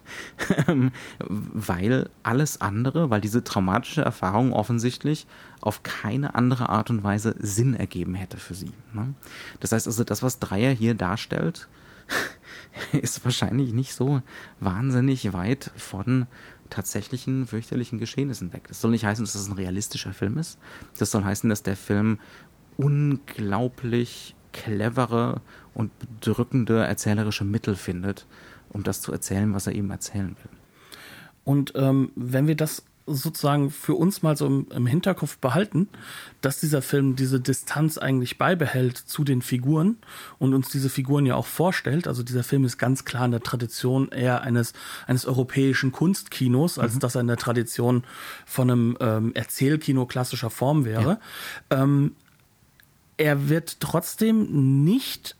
Ähm, 0.67 0.91
weil 1.19 2.09
alles 2.21 2.61
andere, 2.61 3.09
weil 3.09 3.21
diese 3.21 3.43
traumatische 3.43 4.01
Erfahrung 4.01 4.53
offensichtlich 4.53 5.25
auf 5.61 5.83
keine 5.83 6.35
andere 6.35 6.69
Art 6.69 6.89
und 6.89 7.03
Weise 7.03 7.35
Sinn 7.39 7.73
ergeben 7.73 8.13
hätte 8.13 8.37
für 8.37 8.53
sie. 8.53 8.71
Ne? 8.93 9.13
Das 9.59 9.71
heißt 9.71 9.87
also, 9.87 10.03
das, 10.03 10.21
was 10.21 10.39
Dreier 10.39 10.71
hier 10.71 10.93
darstellt, 10.95 11.67
ist 12.93 13.23
wahrscheinlich 13.23 13.73
nicht 13.73 13.93
so 13.93 14.21
wahnsinnig 14.59 15.33
weit 15.33 15.71
von 15.75 16.27
tatsächlichen 16.69 17.45
fürchterlichen 17.45 17.99
Geschehnissen 17.99 18.51
weg. 18.53 18.67
Das 18.67 18.81
soll 18.81 18.91
nicht 18.91 19.05
heißen, 19.05 19.23
dass 19.23 19.33
das 19.33 19.47
ein 19.47 19.53
realistischer 19.53 20.13
Film 20.13 20.37
ist. 20.37 20.57
Das 20.97 21.11
soll 21.11 21.23
heißen, 21.23 21.49
dass 21.49 21.63
der 21.63 21.75
Film 21.75 22.19
unglaublich 22.77 24.35
clevere 24.53 25.41
und 25.73 25.91
bedrückende 25.99 26.83
erzählerische 26.83 27.43
Mittel 27.43 27.75
findet, 27.75 28.25
um 28.69 28.83
das 28.83 29.01
zu 29.01 29.11
erzählen, 29.11 29.53
was 29.53 29.67
er 29.67 29.75
eben 29.75 29.91
erzählen 29.91 30.29
will. 30.29 30.51
Und 31.43 31.73
ähm, 31.75 32.11
wenn 32.15 32.47
wir 32.47 32.55
das 32.55 32.83
sozusagen 33.05 33.69
für 33.69 33.95
uns 33.95 34.21
mal 34.21 34.37
so 34.37 34.45
im, 34.45 34.67
im 34.73 34.87
Hinterkopf 34.87 35.37
behalten, 35.37 35.89
dass 36.41 36.59
dieser 36.59 36.81
Film 36.81 37.15
diese 37.15 37.39
Distanz 37.39 37.97
eigentlich 37.97 38.37
beibehält 38.37 38.97
zu 38.97 39.23
den 39.23 39.41
Figuren 39.41 39.97
und 40.39 40.53
uns 40.53 40.69
diese 40.69 40.89
Figuren 40.89 41.25
ja 41.25 41.35
auch 41.35 41.45
vorstellt. 41.45 42.07
Also 42.07 42.23
dieser 42.23 42.43
Film 42.43 42.63
ist 42.63 42.77
ganz 42.77 43.03
klar 43.03 43.25
in 43.25 43.31
der 43.31 43.41
Tradition 43.41 44.09
eher 44.09 44.41
eines, 44.41 44.73
eines 45.05 45.25
europäischen 45.25 45.91
Kunstkinos, 45.91 46.79
als 46.79 46.97
dass 46.99 47.15
er 47.15 47.21
in 47.21 47.27
der 47.27 47.37
Tradition 47.37 48.03
von 48.45 48.71
einem 48.71 48.97
ähm, 48.99 49.31
Erzählkino 49.33 50.05
klassischer 50.05 50.49
Form 50.49 50.85
wäre. 50.85 51.19
Ähm, 51.69 52.15
er 53.17 53.49
wird 53.49 53.79
trotzdem 53.79 54.83
nicht 54.83 55.35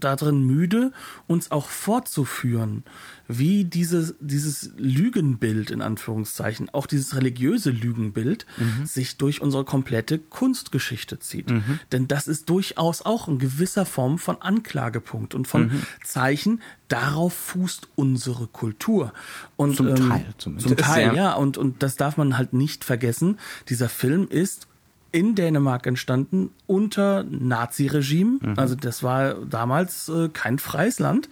darin 0.00 0.42
müde, 0.42 0.92
uns 1.26 1.50
auch 1.50 1.68
vorzuführen, 1.68 2.84
wie 3.28 3.64
dieses, 3.64 4.14
dieses 4.20 4.70
Lügenbild 4.76 5.70
in 5.70 5.82
Anführungszeichen, 5.82 6.70
auch 6.70 6.86
dieses 6.86 7.16
religiöse 7.16 7.70
Lügenbild, 7.70 8.46
sich 8.84 9.16
durch 9.16 9.40
unsere 9.40 9.64
komplette 9.64 10.18
Kunstgeschichte 10.18 11.18
zieht. 11.18 11.52
Denn 11.92 12.08
das 12.08 12.28
ist 12.28 12.50
durchaus 12.50 13.02
auch 13.02 13.28
in 13.28 13.38
gewisser 13.38 13.86
Form 13.86 14.18
von 14.18 14.40
Anklagepunkt 14.40 15.34
und 15.34 15.48
von 15.48 15.70
Zeichen, 16.04 16.60
darauf 16.88 17.32
fußt 17.34 17.88
unsere 17.94 18.46
Kultur. 18.46 19.12
Und, 19.56 19.76
Zum 19.76 19.88
ähm, 19.88 19.96
Teil 19.96 20.26
zumindest, 20.38 20.68
Zum 20.68 20.76
Teil, 20.76 21.06
ja. 21.08 21.14
ja. 21.14 21.32
Und, 21.34 21.56
und 21.56 21.82
das 21.82 21.96
darf 21.96 22.16
man 22.16 22.36
halt 22.36 22.52
nicht 22.52 22.84
vergessen. 22.84 23.38
Dieser 23.68 23.88
Film 23.88 24.28
ist 24.28 24.66
in 25.14 25.36
Dänemark 25.36 25.86
entstanden 25.86 26.50
unter 26.66 27.22
Naziregime. 27.22 28.40
Also 28.56 28.74
das 28.74 29.04
war 29.04 29.34
damals 29.44 30.08
äh, 30.08 30.28
kein 30.28 30.58
freies 30.58 30.98
Land. 30.98 31.28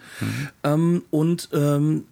Ähm, 0.63 1.03
und 1.11 1.49
ähm, 1.51 2.05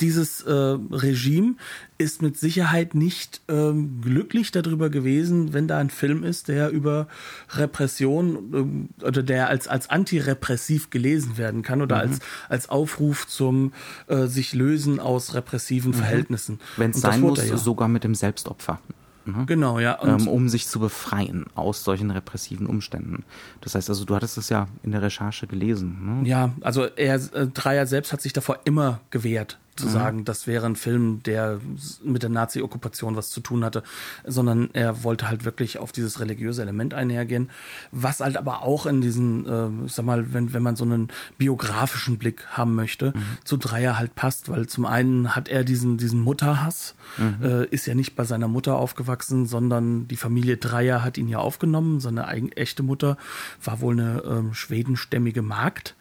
dieses 0.00 0.42
äh, 0.42 0.50
Regime 0.50 1.54
ist 1.96 2.22
mit 2.22 2.36
Sicherheit 2.36 2.96
nicht 2.96 3.40
ähm, 3.46 4.00
glücklich 4.02 4.50
darüber 4.50 4.90
gewesen, 4.90 5.52
wenn 5.52 5.68
da 5.68 5.78
ein 5.78 5.90
Film 5.90 6.24
ist, 6.24 6.48
der 6.48 6.70
über 6.70 7.06
Repression 7.50 8.36
ähm, 8.52 8.88
oder 9.00 9.22
der 9.22 9.48
als, 9.48 9.68
als 9.68 9.88
antirepressiv 9.88 10.90
gelesen 10.90 11.38
werden 11.38 11.62
kann 11.62 11.82
oder 11.82 11.98
als, 11.98 12.18
als 12.48 12.68
Aufruf 12.68 13.28
zum 13.28 13.72
äh, 14.08 14.26
sich 14.26 14.54
lösen 14.54 14.98
aus 14.98 15.34
repressiven 15.34 15.94
Verhältnissen. 15.94 16.58
Wenn 16.76 16.90
es 16.90 17.00
sein 17.00 17.20
muss, 17.20 17.48
ja. 17.48 17.56
sogar 17.56 17.86
mit 17.86 18.02
dem 18.02 18.16
Selbstopfer. 18.16 18.80
Ne? 19.26 19.44
Genau, 19.46 19.78
ja. 19.78 19.98
Ähm, 20.02 20.28
um 20.28 20.48
sich 20.48 20.66
zu 20.66 20.78
befreien 20.78 21.46
aus 21.54 21.84
solchen 21.84 22.10
repressiven 22.10 22.66
Umständen. 22.66 23.24
Das 23.60 23.74
heißt 23.74 23.88
also, 23.88 24.04
du 24.04 24.14
hattest 24.14 24.38
es 24.38 24.48
ja 24.48 24.68
in 24.82 24.92
der 24.92 25.02
Recherche 25.02 25.46
gelesen. 25.46 26.20
Ne? 26.22 26.28
Ja, 26.28 26.52
also 26.60 26.84
er, 26.84 27.16
äh, 27.16 27.46
Dreier 27.48 27.86
selbst 27.86 28.12
hat 28.12 28.22
sich 28.22 28.32
davor 28.32 28.60
immer 28.64 29.00
gewehrt, 29.10 29.58
Mhm. 29.78 29.82
zu 29.82 29.88
sagen, 29.88 30.24
das 30.24 30.46
wäre 30.46 30.66
ein 30.66 30.76
Film, 30.76 31.22
der 31.24 31.60
mit 32.02 32.22
der 32.22 32.30
Nazi-Okkupation 32.30 33.16
was 33.16 33.30
zu 33.30 33.40
tun 33.40 33.64
hatte, 33.64 33.82
sondern 34.26 34.70
er 34.72 35.02
wollte 35.04 35.28
halt 35.28 35.44
wirklich 35.44 35.78
auf 35.78 35.92
dieses 35.92 36.20
religiöse 36.20 36.62
Element 36.62 36.94
einhergehen, 36.94 37.50
was 37.92 38.20
halt 38.20 38.36
aber 38.36 38.62
auch 38.62 38.86
in 38.86 39.00
diesen, 39.00 39.46
äh, 39.46 39.86
ich 39.86 39.92
sag 39.92 40.04
mal, 40.04 40.32
wenn, 40.32 40.52
wenn 40.52 40.62
man 40.62 40.76
so 40.76 40.84
einen 40.84 41.08
biografischen 41.38 42.18
Blick 42.18 42.46
haben 42.50 42.74
möchte, 42.74 43.12
Mhm. 43.14 43.22
zu 43.44 43.56
Dreier 43.56 43.98
halt 43.98 44.14
passt, 44.14 44.48
weil 44.48 44.66
zum 44.66 44.86
einen 44.86 45.34
hat 45.36 45.48
er 45.48 45.64
diesen, 45.64 45.98
diesen 45.98 46.20
Mutterhass, 46.20 46.94
Mhm. 47.18 47.44
äh, 47.44 47.64
ist 47.66 47.86
ja 47.86 47.94
nicht 47.94 48.16
bei 48.16 48.24
seiner 48.24 48.48
Mutter 48.48 48.76
aufgewachsen, 48.76 49.46
sondern 49.46 50.08
die 50.08 50.16
Familie 50.16 50.56
Dreier 50.56 51.02
hat 51.04 51.18
ihn 51.18 51.28
ja 51.28 51.38
aufgenommen, 51.38 52.00
seine 52.00 52.26
eigen, 52.26 52.50
echte 52.52 52.82
Mutter 52.82 53.16
war 53.62 53.80
wohl 53.80 53.94
eine 53.94 54.22
ähm, 54.26 54.54
schwedenstämmige 54.54 55.42
Magd. 55.42 55.94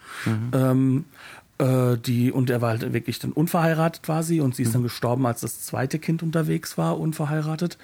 Ähm, 0.54 1.06
äh, 1.58 1.98
die, 1.98 2.32
und 2.32 2.50
er 2.50 2.62
war 2.62 2.70
halt 2.70 2.94
wirklich 2.94 3.20
dann 3.20 3.32
unverheiratet 3.32 4.04
quasi 4.04 4.42
und 4.42 4.56
sie 4.56 4.64
ist 4.64 4.76
dann 4.76 4.84
gestorben, 4.84 5.26
als 5.26 5.42
das 5.42 5.62
zweite 5.62 6.00
Kind 6.00 6.24
unterwegs 6.24 6.78
war, 6.78 7.00
unverheiratet. 7.00 7.78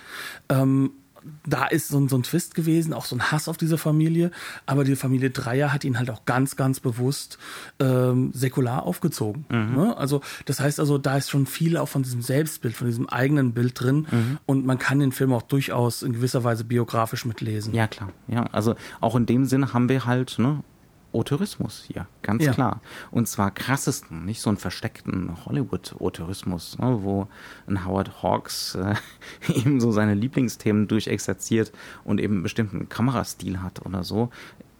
Ähm, 0.49 0.91
da 1.45 1.65
ist 1.65 1.89
so 1.89 1.99
ein, 1.99 2.09
so 2.09 2.17
ein 2.17 2.23
Twist 2.23 2.55
gewesen, 2.55 2.93
auch 2.93 3.05
so 3.05 3.15
ein 3.15 3.31
Hass 3.31 3.47
auf 3.47 3.57
diese 3.57 3.77
Familie. 3.77 4.31
Aber 4.65 4.83
die 4.83 4.95
Familie 4.95 5.29
Dreier 5.29 5.73
hat 5.73 5.83
ihn 5.83 5.99
halt 5.99 6.09
auch 6.09 6.25
ganz, 6.25 6.55
ganz 6.55 6.79
bewusst 6.79 7.37
ähm, 7.79 8.31
säkular 8.33 8.83
aufgezogen. 8.83 9.45
Mhm. 9.49 9.75
Ne? 9.75 9.97
Also 9.97 10.21
das 10.45 10.59
heißt 10.59 10.79
also, 10.79 10.97
da 10.97 11.17
ist 11.17 11.29
schon 11.29 11.45
viel 11.45 11.77
auch 11.77 11.87
von 11.87 12.03
diesem 12.03 12.21
Selbstbild, 12.21 12.75
von 12.75 12.87
diesem 12.87 13.07
eigenen 13.07 13.53
Bild 13.53 13.79
drin. 13.79 14.07
Mhm. 14.09 14.37
Und 14.45 14.65
man 14.65 14.79
kann 14.79 14.99
den 14.99 15.11
Film 15.11 15.33
auch 15.33 15.43
durchaus 15.43 16.03
in 16.03 16.13
gewisser 16.13 16.43
Weise 16.43 16.63
biografisch 16.63 17.25
mitlesen. 17.25 17.73
Ja, 17.73 17.87
klar. 17.87 18.09
Ja, 18.27 18.45
also 18.51 18.75
auch 18.99 19.15
in 19.15 19.25
dem 19.25 19.45
Sinne 19.45 19.73
haben 19.73 19.89
wir 19.89 20.05
halt, 20.05 20.39
ne, 20.39 20.63
Autorismus 21.13 21.83
hier, 21.87 22.07
ganz 22.21 22.43
Ja. 22.43 22.53
klar. 22.53 22.81
Und 23.11 23.27
zwar 23.27 23.51
krassesten, 23.51 24.25
nicht 24.25 24.41
so 24.41 24.49
einen 24.49 24.57
versteckten 24.57 25.45
Hollywood-Autorismus, 25.45 26.77
ne, 26.79 26.99
wo 27.01 27.27
ein 27.67 27.85
Howard 27.85 28.23
Hawks 28.23 28.75
äh, 28.75 28.95
eben 29.53 29.81
so 29.81 29.91
seine 29.91 30.13
Lieblingsthemen 30.13 30.87
durchexerziert 30.87 31.71
und 32.03 32.19
eben 32.19 32.35
einen 32.35 32.43
bestimmten 32.43 32.89
Kamerastil 32.89 33.61
hat 33.61 33.85
oder 33.85 34.03
so. 34.03 34.29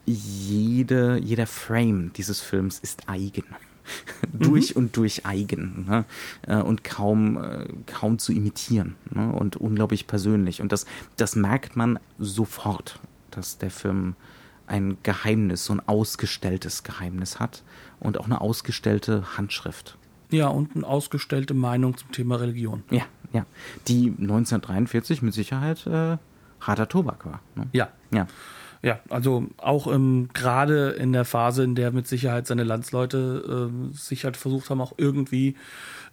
Jede, 0.05 1.17
jeder 1.17 1.47
Frame 1.47 2.11
dieses 2.13 2.39
Films 2.39 2.79
ist 2.79 3.07
eigen. 3.07 3.43
durch 4.33 4.75
und 4.75 4.95
durch 4.95 5.25
eigen 5.25 5.85
ne? 5.87 6.05
äh, 6.47 6.61
und 6.61 6.83
kaum, 6.83 7.37
äh, 7.43 7.65
kaum 7.87 8.19
zu 8.19 8.31
imitieren 8.31 8.95
ne? 9.09 9.31
und 9.31 9.57
unglaublich 9.57 10.07
persönlich. 10.07 10.61
Und 10.61 10.71
das, 10.71 10.85
das 11.17 11.35
merkt 11.35 11.75
man 11.75 11.99
sofort, 12.19 12.99
dass 13.31 13.57
der 13.57 13.71
Film 13.71 14.15
ein 14.71 14.97
Geheimnis, 15.03 15.65
so 15.65 15.73
ein 15.73 15.81
ausgestelltes 15.85 16.83
Geheimnis 16.83 17.39
hat 17.39 17.63
und 17.99 18.17
auch 18.17 18.25
eine 18.25 18.41
ausgestellte 18.41 19.37
Handschrift. 19.37 19.97
Ja, 20.31 20.47
und 20.47 20.75
eine 20.75 20.87
ausgestellte 20.87 21.53
Meinung 21.53 21.97
zum 21.97 22.11
Thema 22.11 22.37
Religion. 22.37 22.83
Ja, 22.89 23.03
ja. 23.33 23.45
Die 23.87 24.07
1943 24.07 25.21
mit 25.21 25.33
Sicherheit 25.33 25.85
äh, 25.85 26.17
harter 26.61 26.87
Tobak 26.87 27.25
war. 27.25 27.41
Ne? 27.55 27.67
Ja. 27.73 27.89
Ja. 28.13 28.27
Ja, 28.83 28.99
also 29.09 29.45
auch 29.57 29.85
ähm, 29.85 30.29
gerade 30.33 30.89
in 30.91 31.13
der 31.13 31.23
Phase, 31.23 31.63
in 31.63 31.75
der 31.75 31.91
mit 31.91 32.07
Sicherheit 32.07 32.47
seine 32.47 32.63
Landsleute 32.63 33.69
äh, 33.69 33.95
sich 33.95 34.25
halt 34.25 34.37
versucht 34.37 34.71
haben, 34.71 34.81
auch 34.81 34.93
irgendwie 34.97 35.55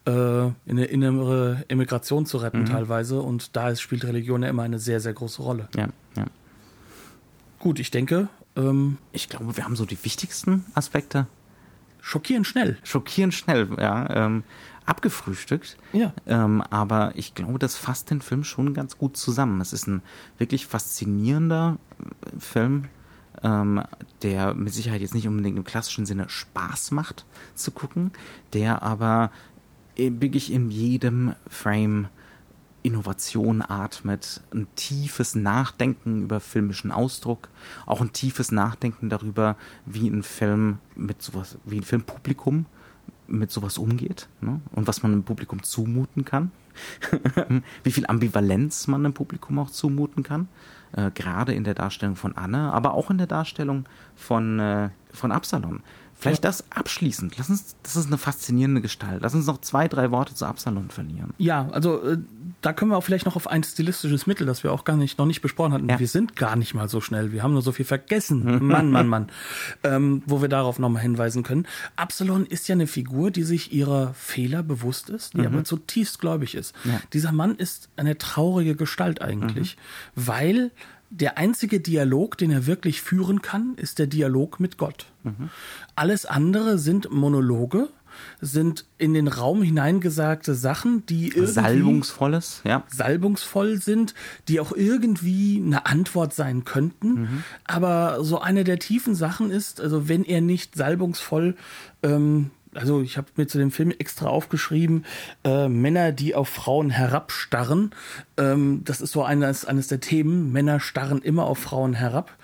äh, 0.04 0.11
in 0.11 0.52
eine 0.66 0.84
innere 0.84 1.64
Emigration 1.68 2.26
zu 2.26 2.36
retten 2.36 2.66
teilweise. 2.66 3.22
Und 3.22 3.56
da 3.56 3.70
ist, 3.70 3.80
spielt 3.80 4.04
Religion 4.04 4.42
ja 4.42 4.50
immer 4.50 4.64
eine 4.64 4.78
sehr, 4.78 5.00
sehr 5.00 5.14
große 5.14 5.40
Rolle. 5.40 5.68
ja, 5.76 5.88
ja. 6.16 6.26
Gut, 7.59 7.80
ich 7.80 7.90
denke, 7.90 8.28
ähm, 8.59 8.98
Ich 9.12 9.28
glaube, 9.28 9.56
wir 9.56 9.64
haben 9.64 9.76
so 9.76 9.86
die 9.86 10.02
wichtigsten 10.04 10.64
Aspekte 10.74 11.26
schockierend 12.00 12.46
schnell. 12.46 12.78
schockierend 12.82 13.34
schnell 13.34 13.68
ja, 13.78 14.26
ähm, 14.26 14.44
abgefrühstückt. 14.86 15.76
Ja. 15.92 16.12
Ähm, 16.26 16.62
aber 16.62 17.12
ich 17.14 17.34
glaube, 17.34 17.59
das 17.59 17.76
fasst 17.76 18.11
den 18.11 18.22
Film 18.22 18.44
schon 18.44 18.74
ganz 18.74 18.98
gut 18.98 19.16
zusammen. 19.16 19.61
Es 19.61 19.72
ist 19.72 19.86
ein 19.86 20.02
wirklich 20.38 20.66
faszinierender 20.66 21.78
äh, 21.98 22.40
Film, 22.40 22.84
ähm, 23.42 23.82
der 24.22 24.54
mit 24.54 24.72
Sicherheit 24.72 25.00
jetzt 25.00 25.14
nicht 25.14 25.28
unbedingt 25.28 25.59
im 25.59 25.64
klassischen 25.64 26.06
Sinne 26.06 26.28
Spaß 26.28 26.90
macht 26.92 27.26
zu 27.54 27.70
gucken, 27.70 28.12
der 28.52 28.82
aber 28.82 29.30
äh, 29.96 30.11
wirklich 30.14 30.52
in 30.52 30.70
jedem 30.70 31.34
Frame 31.48 32.09
Innovation 32.83 33.62
atmet, 33.62 34.41
ein 34.53 34.66
tiefes 34.76 35.35
Nachdenken 35.35 36.22
über 36.22 36.41
filmischen 36.41 36.93
Ausdruck, 36.93 37.49
auch 37.87 38.01
ein 38.01 38.12
tiefes 38.12 38.53
Nachdenken 38.53 39.09
darüber, 39.09 39.57
wie 39.85 40.09
ein 40.09 40.22
Film 40.22 40.79
mit 40.95 41.22
sowas, 41.22 41.59
wie 41.64 41.79
ein 41.79 41.83
Filmpublikum 41.83 42.66
mit 43.26 43.51
sowas 43.51 43.79
umgeht 43.79 44.29
ne? 44.41 44.61
und 44.72 44.87
was 44.87 45.03
man 45.03 45.12
dem 45.12 45.22
Publikum 45.22 45.62
zumuten 45.62 46.24
kann, 46.24 46.51
wie 47.83 47.93
viel 47.93 48.07
Ambivalenz 48.07 48.87
man 48.87 49.03
dem 49.03 49.12
Publikum 49.12 49.59
auch 49.59 49.70
zumuten 49.70 50.22
kann, 50.22 50.49
äh, 50.93 51.11
gerade 51.11 51.53
in 51.53 51.64
der 51.64 51.74
Darstellung 51.74 52.16
von 52.16 52.37
Anne, 52.37 52.72
aber 52.72 52.95
auch 52.95 53.11
in 53.11 53.18
der 53.18 53.26
Darstellung 53.26 53.85
von, 54.16 54.59
äh, 54.59 54.91
von 55.12 55.33
Absalom. 55.33 55.81
Vielleicht 56.18 56.44
das 56.44 56.64
abschließend. 56.70 57.38
Lass 57.38 57.48
uns, 57.48 57.76
das 57.84 57.94
ist 57.94 58.06
eine 58.06 58.18
faszinierende 58.18 58.80
Gestalt. 58.80 59.22
Lass 59.22 59.34
uns 59.34 59.46
noch 59.46 59.60
zwei, 59.60 59.86
drei 59.86 60.10
Worte 60.10 60.34
zu 60.34 60.46
Absalom 60.46 60.90
verlieren. 60.90 61.32
Ja, 61.38 61.68
also 61.70 62.02
äh, 62.02 62.18
da 62.60 62.72
können 62.72 62.90
wir 62.90 62.96
auch 62.96 63.04
vielleicht 63.04 63.24
noch 63.24 63.36
auf 63.36 63.46
ein 63.46 63.62
stilistisches 63.62 64.26
Mittel, 64.26 64.44
das 64.44 64.64
wir 64.64 64.72
auch 64.72 64.82
gar 64.82 64.96
nicht, 64.96 65.18
noch 65.18 65.26
nicht 65.26 65.42
besprochen 65.42 65.72
hatten. 65.72 65.88
Ja. 65.88 66.00
Wir 66.00 66.08
sind 66.08 66.34
gar 66.34 66.56
nicht 66.56 66.74
mal 66.74 66.88
so 66.88 67.00
schnell. 67.00 67.30
Wir 67.30 67.44
haben 67.44 67.52
nur 67.52 67.62
so 67.62 67.70
viel 67.70 67.84
vergessen. 67.84 68.66
Mann, 68.66 68.90
Mann, 68.90 69.06
Mann. 69.06 69.28
Ähm, 69.84 70.22
wo 70.26 70.42
wir 70.42 70.48
darauf 70.48 70.80
nochmal 70.80 71.02
hinweisen 71.02 71.44
können. 71.44 71.68
Absalon 71.94 72.46
ist 72.46 72.66
ja 72.66 72.72
eine 72.72 72.88
Figur, 72.88 73.30
die 73.30 73.44
sich 73.44 73.72
ihrer 73.72 74.12
Fehler 74.14 74.64
bewusst 74.64 75.10
ist, 75.10 75.34
die 75.34 75.46
aber 75.46 75.62
zutiefst 75.62 76.18
gläubig 76.18 76.56
ist. 76.56 76.74
Ja. 76.84 77.00
Dieser 77.12 77.30
Mann 77.30 77.54
ist 77.54 77.90
eine 77.96 78.18
traurige 78.18 78.74
Gestalt 78.74 79.22
eigentlich, 79.22 79.76
weil 80.16 80.72
der 81.11 81.38
einzige 81.38 81.80
Dialog, 81.80 82.36
den 82.38 82.50
er 82.50 82.66
wirklich 82.66 83.02
führen 83.02 83.42
kann, 83.42 83.74
ist 83.76 83.98
der 83.98 84.06
Dialog 84.06 84.61
mit 84.61 84.76
Gott. 84.76 85.06
Alles 85.94 86.26
andere 86.26 86.78
sind 86.78 87.11
Monologe, 87.11 87.88
sind 88.40 88.84
in 88.98 89.14
den 89.14 89.28
Raum 89.28 89.62
hineingesagte 89.62 90.54
Sachen, 90.54 91.06
die 91.06 91.28
irgendwie 91.28 91.52
Salbungsvolles, 91.52 92.62
ja. 92.64 92.84
salbungsvoll 92.88 93.80
sind, 93.80 94.14
die 94.48 94.61
auch 94.61 94.72
irgendwie 94.72 95.62
eine 95.64 95.86
Antwort 95.86 96.34
sein 96.34 96.64
könnten. 96.64 97.44
Aber 97.64 98.24
so 98.24 98.40
eine 98.40 98.64
der 98.64 98.78
tiefen 98.78 99.14
Sachen 99.14 99.50
ist, 99.50 99.80
also 99.80 100.09
wenn 100.09 100.24
er 100.24 100.40
nicht 100.40 100.76
salbungsvoll, 100.76 101.56
ähm, 102.02 102.50
also 102.79 103.03
ich 103.03 103.16
habe 103.16 103.29
mir 103.37 103.47
zu 103.47 103.59
dem 103.59 103.70
Film 103.70 103.91
extra 103.91 104.29
aufgeschrieben, 104.29 105.05
äh, 105.45 105.68
Männer, 105.68 106.12
die 106.12 106.35
auf 106.35 106.49
Frauen 106.49 106.91
herabstarren. 106.91 107.91
Ähm, 108.37 108.83
das 108.85 109.01
ist 109.01 109.12
so 109.12 109.24
eines, 109.24 109.64
eines 109.64 109.89
der 109.89 110.01
Themen. 110.01 110.53
Männer 110.53 110.81
starren 110.81 111.20
immer 111.20 111.45
auf 111.45 111.59
Frauen 111.59 111.95
herab. 111.95 112.37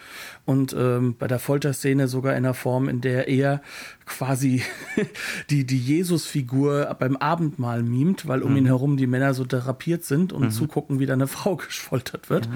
Und 0.44 0.74
ähm, 0.76 1.16
bei 1.18 1.26
der 1.26 1.38
Folterszene 1.38 2.08
sogar 2.08 2.36
in 2.36 2.42
der 2.42 2.54
Form, 2.54 2.88
in 2.88 3.00
der 3.00 3.28
er 3.28 3.62
quasi 4.04 4.62
die, 5.50 5.64
die 5.64 5.78
Jesus-Figur 5.78 6.94
beim 6.98 7.16
Abendmahl 7.16 7.82
mimt, 7.82 8.26
weil 8.28 8.42
um 8.42 8.56
ihn 8.56 8.66
herum 8.66 8.96
die 8.96 9.06
Männer 9.06 9.32
so 9.34 9.44
therapiert 9.44 10.04
sind 10.04 10.32
und 10.32 10.50
zugucken, 10.50 10.98
wie 10.98 11.06
da 11.06 11.14
eine 11.14 11.28
Frau 11.28 11.56
gefoltert 11.56 12.28
wird. 12.28 12.48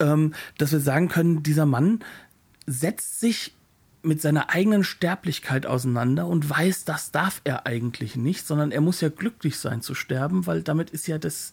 Ähm, 0.00 0.34
dass 0.58 0.72
wir 0.72 0.80
sagen 0.80 1.08
können, 1.08 1.42
dieser 1.42 1.66
Mann 1.66 2.00
setzt 2.66 3.20
sich 3.20 3.54
mit 4.02 4.20
seiner 4.20 4.50
eigenen 4.50 4.82
Sterblichkeit 4.84 5.64
auseinander 5.66 6.26
und 6.26 6.48
weiß, 6.50 6.84
das 6.84 7.12
darf 7.12 7.40
er 7.44 7.66
eigentlich 7.66 8.16
nicht, 8.16 8.46
sondern 8.46 8.72
er 8.72 8.80
muss 8.80 9.00
ja 9.00 9.08
glücklich 9.08 9.58
sein 9.58 9.80
zu 9.80 9.94
sterben, 9.94 10.46
weil 10.46 10.62
damit 10.62 10.90
ist 10.90 11.06
ja 11.06 11.18
das, 11.18 11.52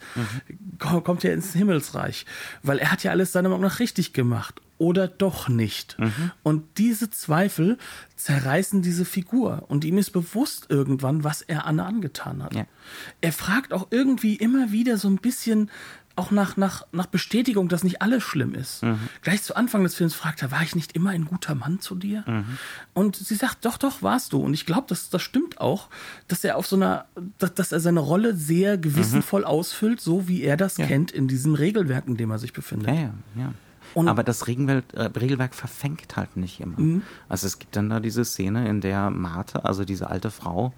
ko- 0.79 1.01
kommt 1.01 1.23
ja 1.23 1.31
ins 1.31 1.53
Himmelsreich. 1.53 2.25
Weil 2.63 2.79
er 2.79 2.91
hat 2.91 3.03
ja 3.03 3.11
alles 3.11 3.31
seiner 3.31 3.49
Meinung 3.49 3.63
nach 3.65 3.79
richtig 3.79 4.13
gemacht. 4.13 4.61
Oder 4.79 5.09
doch 5.09 5.49
nicht. 5.49 5.97
Und 6.41 6.77
diese 6.77 7.09
Zweifel 7.09 7.77
zerreißen 8.15 8.81
diese 8.81 9.03
Figur. 9.03 9.65
Und 9.67 9.83
ihm 9.83 9.97
ist 9.97 10.11
bewusst 10.11 10.67
irgendwann, 10.69 11.25
was 11.25 11.41
er 11.41 11.65
Anne 11.65 11.83
angetan 11.83 12.41
hat. 12.41 12.55
Ja. 12.55 12.65
Er 13.19 13.33
fragt 13.33 13.73
auch 13.73 13.87
irgendwie 13.91 14.35
immer 14.37 14.71
wieder 14.71 14.97
so 14.97 15.09
ein 15.09 15.17
bisschen 15.17 15.69
auch 16.20 16.32
nach, 16.32 16.57
nach, 16.57 16.86
nach 16.91 17.05
Bestätigung, 17.07 17.70
dass 17.70 17.84
nicht 17.84 18.01
alles 18.01 18.22
schlimm 18.24 18.53
ist. 18.53 18.82
Gleich 19.22 19.41
zu 19.41 19.55
Anfang 19.55 19.84
des 19.84 19.95
Films 19.95 20.13
fragt 20.13 20.41
er, 20.41 20.51
war 20.51 20.61
ich 20.61 20.76
nicht 20.76 20.91
immer 20.91 21.09
ein 21.11 21.26
guter 21.26 21.55
Mann 21.55 21.80
zu 21.80 21.95
dir? 21.95 22.24
Und 22.93 23.15
sie 23.15 23.36
sagt, 23.36 23.65
doch, 23.65 23.78
doch, 23.78 24.01
warst 24.03 24.34
du. 24.34 24.39
Und 24.39 24.53
ich 24.53 24.65
glaube, 24.65 24.86
das, 24.89 25.09
das 25.09 25.22
stimmt 25.22 25.59
auch, 25.59 25.89
dass 26.28 26.43
er 26.43 26.57
auf 26.57 26.67
so 26.67 26.76
einer, 26.76 27.05
dass, 27.39 27.53
dass 27.55 27.72
er 27.72 27.80
seine 27.80 28.01
Rolle 28.01 28.36
sehr 28.36 28.78
gewissenvoll 28.78 29.43
ausfüllt, 29.45 30.01
so 30.01 30.28
wie 30.28 30.43
er 30.43 30.57
das 30.57 30.76
kennt 30.76 31.11
in 31.11 31.28
diesem 31.28 31.55
Regelwerk, 31.55 32.07
in 32.07 32.17
dem 32.17 32.30
er 32.32 32.38
sich 32.39 32.53
befindet. 32.53 32.88
Ja, 32.89 32.93
ja, 32.95 33.13
ja. 33.38 33.53
Und- 33.95 34.07
Aber 34.07 34.24
das 34.24 34.45
Regelwerk, 34.47 34.84
äh, 34.93 35.03
Regelwerk 35.20 35.55
verfängt 35.55 36.15
halt 36.15 36.38
nicht 36.38 36.59
immer. 36.59 37.01
Also 37.28 37.47
es 37.47 37.57
gibt 37.57 37.76
dann 37.76 37.89
da 37.89 37.99
diese 37.99 38.24
Szene, 38.24 38.67
in 38.70 38.82
der 38.82 39.09
Martha, 39.09 39.59
also 39.59 39.84
diese 39.86 40.09
alte 40.11 40.30
Frau, 40.30 40.74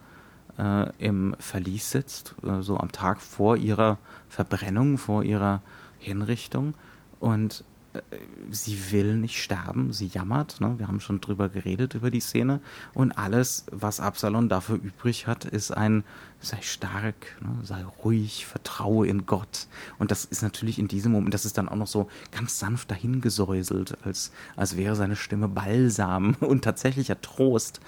äh, 0.57 0.89
im 0.99 1.35
Verlies 1.39 1.91
sitzt, 1.91 2.35
äh, 2.43 2.61
so 2.61 2.77
am 2.77 2.91
Tag 2.91 3.21
vor 3.21 3.57
ihrer 3.57 3.97
Verbrennung, 4.29 4.97
vor 4.97 5.23
ihrer 5.23 5.61
Hinrichtung 5.99 6.73
und 7.19 7.63
äh, 7.93 8.01
sie 8.49 8.91
will 8.91 9.17
nicht 9.17 9.41
sterben, 9.41 9.93
sie 9.93 10.07
jammert, 10.07 10.61
ne? 10.61 10.75
wir 10.77 10.87
haben 10.87 10.99
schon 10.99 11.21
drüber 11.21 11.49
geredet, 11.49 11.93
über 11.93 12.11
die 12.11 12.19
Szene 12.19 12.59
und 12.93 13.11
alles, 13.11 13.65
was 13.71 13.99
Absalom 13.99 14.49
dafür 14.49 14.75
übrig 14.75 15.27
hat, 15.27 15.45
ist 15.45 15.71
ein, 15.71 16.03
sei 16.39 16.61
stark, 16.61 17.37
ne? 17.41 17.49
sei 17.63 17.83
ruhig, 18.03 18.45
vertraue 18.45 19.07
in 19.07 19.25
Gott 19.25 19.67
und 19.99 20.11
das 20.11 20.25
ist 20.25 20.41
natürlich 20.41 20.79
in 20.79 20.87
diesem 20.87 21.11
Moment, 21.11 21.33
das 21.33 21.45
ist 21.45 21.57
dann 21.57 21.69
auch 21.69 21.75
noch 21.75 21.87
so 21.87 22.09
ganz 22.31 22.59
sanft 22.59 22.91
dahingesäuselt, 22.91 23.97
als, 24.03 24.31
als 24.55 24.77
wäre 24.77 24.95
seine 24.95 25.15
Stimme 25.15 25.47
Balsam 25.47 26.35
und 26.39 26.63
tatsächlicher 26.63 27.21
Trost, 27.21 27.79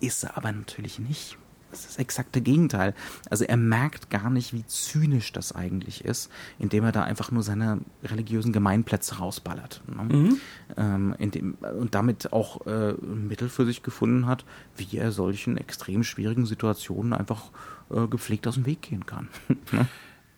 ist 0.00 0.24
er 0.24 0.36
aber 0.36 0.52
natürlich 0.52 0.98
nicht. 0.98 1.36
Das 1.70 1.80
ist 1.80 1.88
das 1.90 1.98
exakte 1.98 2.40
Gegenteil. 2.40 2.94
Also 3.28 3.44
er 3.44 3.56
merkt 3.56 4.10
gar 4.10 4.30
nicht, 4.30 4.52
wie 4.52 4.66
zynisch 4.66 5.32
das 5.32 5.54
eigentlich 5.54 6.04
ist, 6.04 6.30
indem 6.58 6.84
er 6.84 6.92
da 6.92 7.02
einfach 7.02 7.30
nur 7.30 7.42
seine 7.42 7.80
religiösen 8.02 8.52
Gemeinplätze 8.52 9.16
rausballert. 9.16 9.82
Ne? 9.86 10.36
Ähm, 10.76 11.14
indem, 11.18 11.54
und 11.78 11.94
damit 11.94 12.32
auch 12.32 12.66
äh, 12.66 12.90
ein 12.90 13.28
Mittel 13.28 13.48
für 13.48 13.64
sich 13.64 13.82
gefunden 13.82 14.26
hat, 14.26 14.44
wie 14.76 14.96
er 14.96 15.12
solchen 15.12 15.56
extrem 15.56 16.02
schwierigen 16.04 16.46
Situationen 16.46 17.12
einfach 17.12 17.50
äh, 17.90 18.06
gepflegt 18.06 18.46
aus 18.46 18.54
dem 18.54 18.66
Weg 18.66 18.82
gehen 18.82 19.06
kann. 19.06 19.28
Ne? 19.72 19.86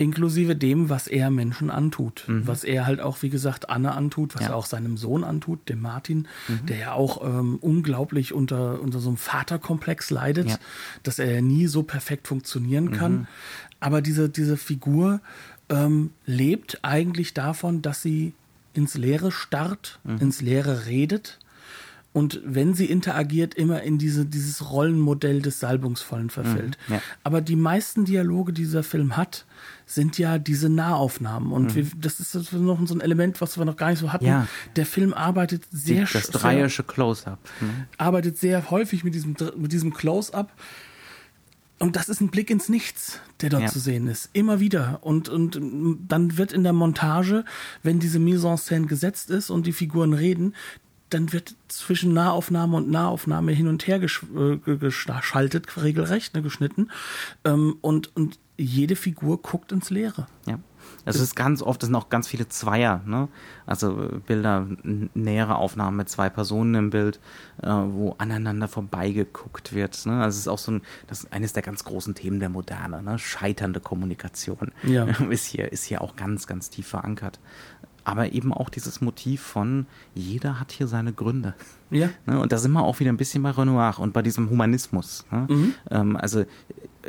Inklusive 0.03 0.57
dem, 0.57 0.88
was 0.88 1.07
er 1.07 1.30
Menschen 1.30 1.70
antut. 1.70 2.24
Mhm. 2.26 2.46
Was 2.46 2.64
er 2.64 2.86
halt 2.86 3.00
auch, 3.00 3.22
wie 3.22 3.30
gesagt, 3.30 3.70
Anne 3.70 3.92
antut, 3.92 4.34
was 4.34 4.42
Ja. 4.42 4.48
er 4.50 4.57
auch 4.57 4.66
seinem 4.66 4.96
Sohn 4.96 5.24
antut, 5.24 5.68
dem 5.68 5.80
Martin, 5.80 6.28
der 6.68 6.76
ja 6.76 6.92
auch 6.92 7.24
ähm, 7.26 7.57
unglaublich 7.61 8.32
unter, 8.34 8.80
unter 8.80 8.98
so 8.98 9.09
einem 9.09 9.16
Vaterkomplex 9.16 10.11
leidet, 10.11 10.48
Ja. 10.50 10.59
dass 11.03 11.18
er 11.18 11.32
ja 11.32 11.40
nie 11.40 11.66
so 11.66 11.82
perfekt 11.82 12.28
funktionieren 12.28 12.90
kann. 12.92 13.26
Aber 13.80 14.03
diese, 14.03 14.28
diese 14.28 14.57
Figur 14.57 15.20
ähm, 15.68 16.11
lebt 16.26 16.80
eigentlich 16.82 17.32
davon, 17.34 17.82
dass 17.82 18.03
sie 18.03 18.34
ins 18.74 18.96
Leere 18.96 19.30
starrt, 19.32 20.00
ins 20.20 20.40
Leere 20.40 20.86
redet 20.86 21.38
und 22.15 22.41
wenn 22.45 22.75
sie 22.75 22.85
interagiert, 22.87 23.55
immer 23.55 23.83
in 23.83 23.97
diese, 23.97 24.27
dieses 24.27 24.71
Rollenmodell 24.71 25.41
des 25.41 25.61
Salbungsvollen 25.61 26.29
verfällt. 26.29 26.77
Mhm, 26.89 26.95
ja. 26.95 27.03
Aber 27.25 27.41
die 27.41 27.57
meisten 27.57 28.05
Dialoge, 28.05 28.53
die 28.53 28.63
dieser 28.63 28.83
Film 28.83 29.17
hat, 29.17 29.47
sind 29.87 30.19
ja 30.19 30.39
diese 30.39 30.69
Nahaufnahmen. 30.69 31.53
Und 31.53 31.75
wir, 31.75 31.87
das 31.97 32.21
ist 32.21 32.35
noch 32.53 32.79
so 32.87 32.95
ein 32.95 33.01
Element, 33.01 33.41
was 33.41 33.57
wir 33.57 33.65
noch 33.65 33.77
gar 33.77 33.89
nicht 33.91 33.99
so 34.01 34.13
hatten. 34.13 34.25
Mhm. 34.27 34.31
Ja. 34.31 34.47
Der 34.77 34.85
Film 34.85 35.15
arbeitet 35.15 35.65
sehr 35.71 36.03
das 36.03 36.29
sch- 36.29 36.33
dreierische 36.33 36.83
Close-Up. 36.83 37.39
Ne? 37.61 37.87
arbeitet 37.97 38.37
sehr 38.39 38.71
häufig 38.71 39.05
mit 39.05 39.15
diesem, 39.15 39.35
mit 39.57 39.73
diesem 39.73 39.95
Close-up. 39.95 40.53
Und 41.79 41.97
das 41.97 42.09
ist 42.09 42.21
ein 42.21 42.29
Blick 42.29 42.49
ins 42.51 42.69
Nichts, 42.69 43.19
der 43.41 43.51
dort 43.51 43.63
Ja. 43.65 43.69
zu 43.69 43.81
sehen 43.81 44.07
ist. 44.07 44.31
Immer 44.35 44.61
wieder. 44.61 45.01
Und, 45.03 45.29
und 45.29 45.59
dann 46.07 46.37
wird 46.39 46.53
in 46.53 46.63
der 46.63 46.73
Montage, 46.73 47.45
wenn 47.83 47.99
diese 47.99 48.21
Mise 48.21 48.47
en 48.49 48.57
scène 48.57 48.87
gesetzt 48.87 49.31
ist 49.31 49.51
und 49.51 49.67
die 49.67 49.73
Figuren 49.73 50.13
reden, 50.13 50.55
dann 51.15 51.33
wird 51.33 51.55
zwischen 51.69 52.13
Nahaufnahme 52.13 52.77
und 52.77 52.91
Nahaufnahme 52.91 53.53
hin 53.53 53.69
und 53.69 53.87
her 53.87 53.99
gesch 53.99 54.23
äh, 54.35 54.57
ge- 54.57 54.79
geschaltet, 54.79 55.83
regelrecht, 55.83 56.35
ne, 56.35 56.43
geschnitten. 56.43 56.91
Ähm, 57.45 57.77
und, 57.81 58.15
und 58.17 58.39
jede 58.59 58.97
Figur 58.97 59.41
guckt 59.41 59.73
ins 59.73 59.91
Leere. 59.91 60.27
Ja. 60.47 60.59
Es 61.05 61.19
ist 61.19 61.35
ganz 61.35 61.63
oft, 61.63 61.83
es 61.83 61.87
sind 61.89 61.97
auch 61.97 62.11
ganz 62.11 62.29
viele 62.29 62.49
Zweier, 62.49 63.03
ne? 63.07 63.29
Also 63.67 64.03
äh, 64.05 64.19
Bilder, 64.27 64.67
nähere 65.15 65.57
Aufnahmen 65.57 65.97
mit 65.97 66.09
zwei 66.09 66.29
Personen 66.29 66.75
im 66.75 66.91
Bild, 66.91 67.19
äh, 67.63 67.69
wo 67.69 68.15
aneinander 68.19 68.69
vorbeigeguckt 68.69 69.73
wird. 69.75 70.05
Ne? 70.07 70.23
Also 70.23 70.35
es 70.37 70.41
ist 70.41 70.49
auch 70.49 70.59
so 70.59 70.73
ein, 70.73 70.83
das 71.07 71.21
ist 71.25 71.33
eines 71.33 71.53
der 71.55 71.63
ganz 71.63 71.85
großen 71.85 72.15
Themen 72.15 72.41
der 72.41 72.51
Moderne, 72.51 73.03
ne? 73.03 73.19
Scheiternde 73.19 73.81
Kommunikation. 73.81 74.73
Ja. 74.83 75.05
Ist 75.31 75.47
hier, 75.47 75.73
ist 75.73 75.85
hier 75.85 76.03
auch 76.03 76.15
ganz, 76.17 76.47
ganz 76.47 76.69
tief 76.71 76.87
verankert. 76.89 77.41
Aber 78.05 78.32
eben 78.32 78.53
auch 78.53 78.68
dieses 78.68 79.00
Motiv 79.00 79.42
von, 79.42 79.86
jeder 80.14 80.59
hat 80.59 80.72
hier 80.72 80.88
seine 80.88 81.12
Gründe. 81.12 81.55
Ja. 81.90 82.11
Ne? 82.26 82.40
Und 82.40 82.53
da 82.53 82.59
sind 82.59 82.72
wir 82.72 82.82
auch 82.82 83.00
wieder 83.00 83.12
ein 83.12 83.16
bisschen 83.16 83.42
bei 83.42 83.50
Renoir 83.50 83.98
und 83.98 84.12
bei 84.12 84.22
diesem 84.22 84.50
Humanismus. 84.50 85.24
Ne? 85.30 85.74
Ähm, 85.90 86.16
also, 86.16 86.44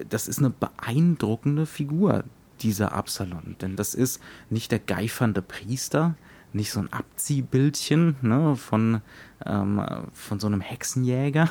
das 0.10 0.28
ist 0.28 0.40
eine 0.40 0.50
beeindruckende 0.50 1.66
Figur, 1.66 2.24
dieser 2.62 2.94
Absalon. 2.94 3.56
Denn 3.62 3.76
das 3.76 3.94
ist 3.94 4.22
nicht 4.50 4.72
der 4.72 4.80
geifernde 4.80 5.42
Priester, 5.42 6.16
nicht 6.54 6.72
so 6.72 6.80
ein 6.80 6.94
Abziehbildchen 6.94 8.16
ne, 8.22 8.56
von, 8.56 9.02
ähm, 9.46 9.82
von 10.14 10.40
so 10.40 10.48
einem 10.48 10.62
Hexenjäger, 10.62 11.50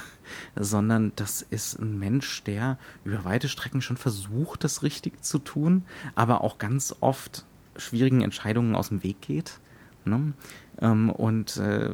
sondern 0.56 1.12
das 1.16 1.42
ist 1.42 1.78
ein 1.78 1.98
Mensch, 1.98 2.44
der 2.44 2.78
über 3.04 3.24
weite 3.24 3.48
Strecken 3.48 3.82
schon 3.82 3.96
versucht, 3.96 4.64
das 4.64 4.82
richtig 4.82 5.24
zu 5.24 5.38
tun, 5.38 5.84
aber 6.14 6.42
auch 6.42 6.58
ganz 6.58 6.94
oft 7.00 7.44
schwierigen 7.76 8.22
Entscheidungen 8.22 8.74
aus 8.74 8.88
dem 8.88 9.02
Weg 9.02 9.20
geht. 9.20 9.58
Ne? 10.04 10.32
Ähm, 10.80 11.10
und 11.10 11.56
äh, 11.58 11.90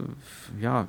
ja, 0.60 0.86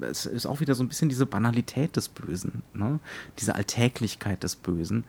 es 0.00 0.26
ist 0.26 0.46
auch 0.46 0.60
wieder 0.60 0.74
so 0.74 0.82
ein 0.82 0.88
bisschen 0.88 1.08
diese 1.08 1.26
Banalität 1.26 1.96
des 1.96 2.08
Bösen, 2.08 2.62
ne? 2.72 2.98
diese 3.38 3.54
Alltäglichkeit 3.54 4.42
des 4.42 4.56
Bösen. 4.56 5.04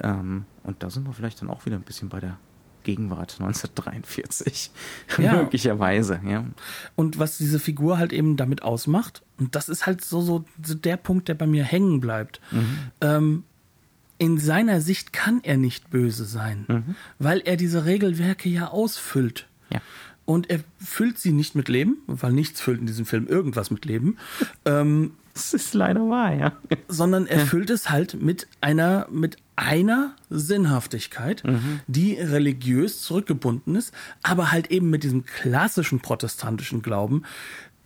Ähm, 0.00 0.44
und 0.62 0.82
da 0.82 0.90
sind 0.90 1.06
wir 1.06 1.12
vielleicht 1.12 1.42
dann 1.42 1.50
auch 1.50 1.66
wieder 1.66 1.76
ein 1.76 1.82
bisschen 1.82 2.08
bei 2.08 2.20
der 2.20 2.38
Gegenwart 2.84 3.36
1943. 3.40 4.70
Ja. 5.18 5.32
Möglicherweise, 5.32 6.20
ja. 6.24 6.44
Und 6.94 7.18
was 7.18 7.38
diese 7.38 7.58
Figur 7.58 7.98
halt 7.98 8.12
eben 8.12 8.36
damit 8.36 8.62
ausmacht, 8.62 9.22
und 9.38 9.56
das 9.56 9.68
ist 9.68 9.86
halt 9.86 10.04
so, 10.04 10.20
so 10.20 10.44
der 10.74 10.96
Punkt, 10.96 11.28
der 11.28 11.34
bei 11.34 11.46
mir 11.46 11.64
hängen 11.64 12.00
bleibt. 12.00 12.40
Ähm, 13.00 13.44
in 14.18 14.38
seiner 14.38 14.80
Sicht 14.80 15.12
kann 15.12 15.40
er 15.42 15.56
nicht 15.56 15.90
böse 15.90 16.24
sein, 16.24 16.96
weil 17.18 17.40
er 17.44 17.56
diese 17.56 17.84
Regelwerke 17.84 18.48
ja 18.48 18.68
ausfüllt. 18.68 19.46
Ja. 19.70 19.80
Und 20.24 20.50
er 20.50 20.60
füllt 20.78 21.18
sie 21.18 21.32
nicht 21.32 21.54
mit 21.54 21.68
Leben, 21.68 21.98
weil 22.06 22.32
nichts 22.32 22.60
füllt 22.60 22.80
in 22.80 22.86
diesem 22.86 23.06
Film 23.06 23.26
irgendwas 23.26 23.70
mit 23.70 23.84
Leben, 23.84 24.18
ähm, 24.66 25.12
Das 25.32 25.54
ist 25.54 25.72
leider 25.72 26.08
wahr, 26.08 26.34
ja. 26.34 26.52
sondern 26.88 27.26
er 27.26 27.46
füllt 27.46 27.70
es 27.70 27.88
halt 27.90 28.20
mit 28.20 28.48
einer, 28.60 29.06
mit 29.10 29.36
einer 29.56 30.14
Sinnhaftigkeit, 30.30 31.42
die 31.86 32.14
religiös 32.14 33.02
zurückgebunden 33.02 33.74
ist, 33.76 33.94
aber 34.22 34.52
halt 34.52 34.70
eben 34.70 34.90
mit 34.90 35.02
diesem 35.02 35.24
klassischen 35.24 36.00
protestantischen 36.00 36.82
Glauben 36.82 37.22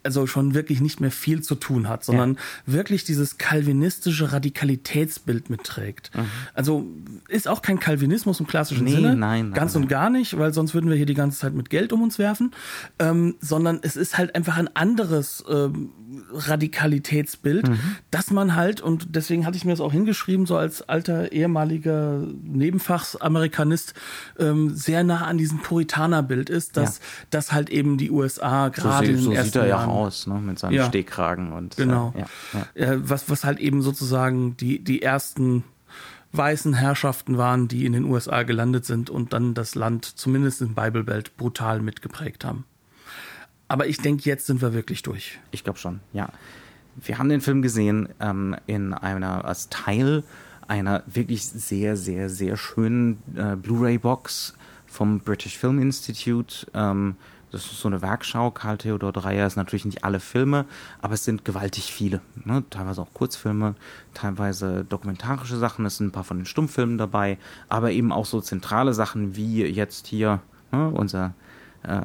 also 0.03 0.27
schon 0.27 0.53
wirklich 0.53 0.81
nicht 0.81 0.99
mehr 0.99 1.11
viel 1.11 1.41
zu 1.41 1.55
tun 1.55 1.87
hat, 1.89 2.03
sondern 2.03 2.37
wirklich 2.65 3.03
dieses 3.05 3.37
kalvinistische 3.37 4.31
Radikalitätsbild 4.33 5.49
mitträgt. 5.49 6.11
Also 6.53 6.85
ist 7.29 7.47
auch 7.47 7.61
kein 7.61 7.79
Kalvinismus 7.79 8.39
im 8.39 8.47
klassischen 8.47 8.83
Nee, 8.83 8.91
Sinne, 8.95 9.15
nein, 9.15 9.19
nein, 9.49 9.51
ganz 9.53 9.73
nein. 9.73 9.83
und 9.83 9.89
gar 9.89 10.09
nicht, 10.09 10.37
weil 10.37 10.53
sonst 10.53 10.73
würden 10.73 10.89
wir 10.89 10.97
hier 10.97 11.05
die 11.05 11.13
ganze 11.13 11.39
Zeit 11.39 11.53
mit 11.53 11.69
Geld 11.69 11.93
um 11.93 12.01
uns 12.01 12.19
werfen, 12.19 12.51
ähm, 12.99 13.35
sondern 13.39 13.79
es 13.81 13.95
ist 13.95 14.17
halt 14.17 14.35
einfach 14.35 14.57
ein 14.57 14.73
anderes 14.75 15.43
ähm, 15.49 15.91
Radikalitätsbild, 16.31 17.67
Mhm. 17.69 17.79
dass 18.11 18.29
man 18.31 18.55
halt, 18.55 18.81
und 18.81 19.15
deswegen 19.15 19.45
hatte 19.45 19.57
ich 19.57 19.65
mir 19.65 19.71
das 19.71 19.79
auch 19.81 19.91
hingeschrieben, 19.91 20.45
so 20.45 20.57
als 20.57 20.81
alter 20.81 21.31
ehemaliger 21.31 22.21
Nebenfachsamerikanist, 22.43 23.93
ähm, 24.39 24.71
sehr 24.75 25.03
nah 25.03 25.25
an 25.25 25.37
diesem 25.37 25.59
Puritanerbild 25.59 26.49
ist, 26.49 26.77
dass, 26.77 26.97
Ja. 26.97 27.03
dass 27.31 27.51
halt 27.51 27.69
eben 27.69 27.97
die 27.97 28.11
USA 28.11 28.65
So, 28.75 28.81
gerade 28.81 29.05
in 29.07 29.15
sieht, 29.17 29.17
den 29.17 29.23
so 29.23 29.31
ersten 29.33 29.57
er 29.59 29.63
ja 29.65 29.69
Jahren, 29.69 29.89
aus, 29.93 30.27
ne? 30.27 30.35
mit 30.35 30.59
seinem 30.59 30.73
Ja. 30.73 30.85
Stehkragen 30.87 31.51
und 31.51 31.77
Genau. 31.77 32.13
Äh, 32.15 32.19
ja, 32.81 32.91
äh, 32.93 33.09
was, 33.09 33.29
was 33.29 33.43
halt 33.43 33.59
eben 33.59 33.81
sozusagen 33.81 34.57
die, 34.57 34.83
die 34.83 35.01
ersten 35.01 35.63
weißen 36.33 36.73
Herrschaften 36.73 37.37
waren, 37.37 37.67
die 37.67 37.85
in 37.85 37.93
den 37.93 38.05
USA 38.05 38.43
gelandet 38.43 38.85
sind 38.85 39.09
und 39.09 39.33
dann 39.33 39.53
das 39.53 39.75
Land 39.75 40.05
zumindest 40.05 40.61
in 40.61 40.73
Bible 40.73 41.03
Belt 41.03 41.37
brutal 41.37 41.79
mitgeprägt 41.81 42.43
haben. 42.43 42.65
Aber 43.67 43.87
ich 43.87 43.97
denke, 43.97 44.23
jetzt 44.25 44.47
sind 44.47 44.61
wir 44.61 44.73
wirklich 44.73 45.03
durch. 45.03 45.39
Ich 45.51 45.63
glaube 45.63 45.79
schon, 45.79 45.99
ja. 46.11 46.29
Wir 46.95 47.17
haben 47.17 47.29
den 47.29 47.41
Film 47.41 47.61
gesehen 47.63 48.09
ähm, 48.19 48.55
in 48.67 48.93
einer 48.93 49.45
als 49.45 49.69
Teil 49.69 50.23
einer 50.67 51.03
wirklich 51.07 51.43
sehr, 51.45 51.97
sehr, 51.97 52.29
sehr 52.29 52.55
schönen 52.57 53.17
äh, 53.35 53.55
Blu-ray-Box 53.55 54.53
vom 54.85 55.19
British 55.19 55.57
Film 55.57 55.81
Institute. 55.81 56.67
Ähm, 56.73 57.15
das 57.53 57.65
ist 57.65 57.79
so 57.79 57.87
eine 57.87 58.01
Werkschau. 58.01 58.51
Karl 58.51 58.77
Theodor 58.77 59.13
Dreyer 59.13 59.45
ist 59.45 59.55
natürlich 59.55 59.85
nicht 59.85 60.03
alle 60.03 60.19
Filme, 60.19 60.65
aber 61.01 61.13
es 61.13 61.23
sind 61.23 61.45
gewaltig 61.45 61.93
viele. 61.93 62.21
Ne? 62.45 62.63
Teilweise 62.69 63.01
auch 63.01 63.13
Kurzfilme, 63.13 63.75
teilweise 64.13 64.83
dokumentarische 64.83 65.57
Sachen. 65.57 65.85
Es 65.85 65.97
sind 65.97 66.07
ein 66.07 66.11
paar 66.11 66.23
von 66.23 66.37
den 66.37 66.45
Stummfilmen 66.47 66.97
dabei, 66.97 67.37
aber 67.69 67.91
eben 67.91 68.11
auch 68.11 68.25
so 68.25 68.41
zentrale 68.41 68.93
Sachen 68.93 69.35
wie 69.35 69.63
jetzt 69.63 70.07
hier 70.07 70.41
ne? 70.71 70.89
unser 70.89 71.35
äh, 71.83 72.01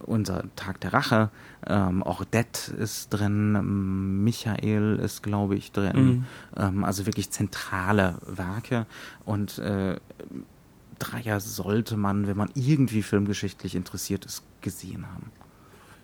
unser 0.00 0.44
Tag 0.56 0.80
der 0.80 0.92
Rache, 0.92 1.30
ähm, 1.66 2.02
Ordette 2.02 2.72
ist 2.72 3.10
drin, 3.10 3.56
ähm, 3.56 4.24
Michael 4.24 4.96
ist, 5.02 5.22
glaube 5.22 5.56
ich, 5.56 5.72
drin. 5.72 6.24
Ähm, 6.56 6.84
also 6.84 7.04
wirklich 7.06 7.30
zentrale 7.30 8.14
Werke. 8.26 8.86
Und 9.24 9.58
äh, 9.58 9.96
Dreier 10.98 11.40
sollte 11.40 11.96
man, 11.96 12.26
wenn 12.26 12.36
man 12.36 12.50
irgendwie 12.54 13.02
filmgeschichtlich 13.02 13.74
interessiert 13.74 14.24
ist, 14.24 14.42
gesehen 14.62 15.06
haben. 15.12 15.30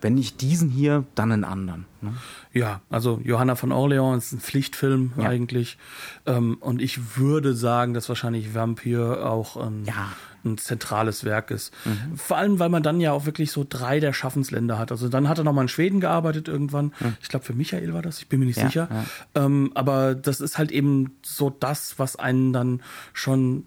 Wenn 0.01 0.15
nicht 0.17 0.43
diesen 0.43 0.69
hier, 0.69 1.05
dann 1.15 1.33
einen 1.33 1.45
anderen. 1.45 1.87
Ne? 2.03 2.13
Ja, 2.53 2.83
also 2.91 3.21
Johanna 3.25 3.55
von 3.55 3.73
Orleans 3.73 4.27
ist 4.27 4.33
ein 4.35 4.41
Pflichtfilm 4.41 5.13
Ja. 5.17 5.31
eigentlich. 5.31 5.79
Ähm, 6.27 6.59
und 6.61 6.83
ich 6.83 7.17
würde 7.17 7.55
sagen, 7.55 7.95
dass 7.95 8.11
wahrscheinlich 8.11 8.55
Vampir 8.55 9.25
auch 9.31 9.57
ein, 9.57 9.87
Ja. 9.87 10.13
ein 10.45 10.59
zentrales 10.59 11.25
Werk 11.25 11.51
ist. 11.51 11.73
Vor 12.17 12.37
allem, 12.37 12.59
weil 12.59 12.69
man 12.69 12.83
dann 12.83 13.01
ja 13.01 13.13
auch 13.13 13.25
wirklich 13.25 13.51
so 13.51 13.65
drei 13.67 13.99
der 13.99 14.13
Schaffensländer 14.13 14.79
hat. 14.79 14.93
Also 14.93 15.09
dann 15.09 15.27
hat 15.27 15.39
er 15.39 15.45
nochmal 15.45 15.65
in 15.65 15.69
Schweden 15.69 16.01
gearbeitet 16.01 16.49
irgendwann. 16.49 16.93
Ich 17.23 17.31
glaube, 17.31 17.47
für 17.47 17.55
Michael 17.55 17.95
war 17.95 18.03
das, 18.03 18.19
ich 18.19 18.29
bin 18.29 18.41
mir 18.41 18.47
nicht 18.47 18.59
Ja, 18.59 18.67
sicher. 18.67 18.89
Ähm, 19.35 19.71
aber 19.75 20.15
das 20.15 20.43
ist 20.43 20.59
halt 20.59 20.71
eben 20.71 21.13
so 21.23 21.49
das, 21.49 21.99
was 21.99 22.17
einen 22.17 22.53
dann 22.53 22.83
schon 23.15 23.65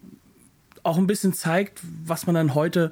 auch 0.83 0.97
ein 0.99 1.07
bisschen 1.07 1.33
zeigt, 1.33 1.81
was 2.05 2.27
man 2.27 2.35
dann 2.35 2.53
heute 2.55 2.91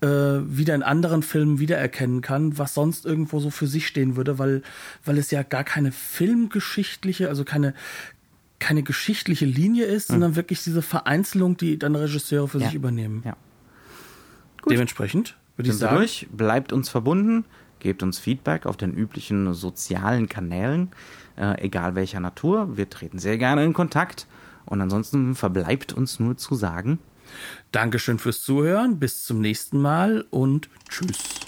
äh, 0.00 0.06
wieder 0.06 0.74
in 0.74 0.82
anderen 0.82 1.22
Filmen 1.22 1.58
wiedererkennen 1.58 2.20
kann, 2.20 2.58
was 2.58 2.74
sonst 2.74 3.06
irgendwo 3.06 3.40
so 3.40 3.50
für 3.50 3.66
sich 3.66 3.86
stehen 3.86 4.16
würde, 4.16 4.38
weil, 4.38 4.62
weil 5.04 5.18
es 5.18 5.30
ja 5.30 5.42
gar 5.42 5.64
keine 5.64 5.92
filmgeschichtliche, 5.92 7.28
also 7.28 7.44
keine, 7.44 7.74
keine 8.58 8.82
geschichtliche 8.82 9.46
Linie 9.46 9.84
ist, 9.84 10.08
sondern 10.08 10.36
wirklich 10.36 10.62
diese 10.62 10.82
Vereinzelung, 10.82 11.56
die 11.56 11.78
dann 11.78 11.96
Regisseure 11.96 12.48
für 12.48 12.58
Ja. 12.58 12.66
sich 12.66 12.74
übernehmen. 12.74 13.22
Ja. 13.24 13.36
Gut. 14.62 14.72
Dementsprechend 14.72 15.36
würde 15.56 15.70
ich 15.70 15.76
sagen, 15.76 15.96
durch, 15.96 16.26
bleibt 16.30 16.72
uns 16.72 16.88
verbunden, 16.88 17.44
gebt 17.78 18.02
uns 18.02 18.18
Feedback 18.18 18.66
auf 18.66 18.76
den 18.76 18.92
üblichen 18.92 19.54
sozialen 19.54 20.28
Kanälen, 20.28 20.90
äh, 21.36 21.62
egal 21.62 21.94
welcher 21.94 22.20
Natur. 22.20 22.76
Wir 22.76 22.90
treten 22.90 23.18
sehr 23.18 23.38
gerne 23.38 23.64
in 23.64 23.72
Kontakt. 23.72 24.26
Und 24.66 24.80
ansonsten 24.80 25.36
verbleibt 25.36 25.92
uns 25.92 26.18
nur 26.18 26.36
zu 26.36 26.56
sagen, 26.56 26.98
Dankeschön 27.76 28.18
fürs 28.18 28.40
Zuhören, 28.40 28.98
bis 28.98 29.24
zum 29.24 29.42
nächsten 29.42 29.82
Mal 29.82 30.24
und 30.30 30.70
tschüss. 30.88 31.45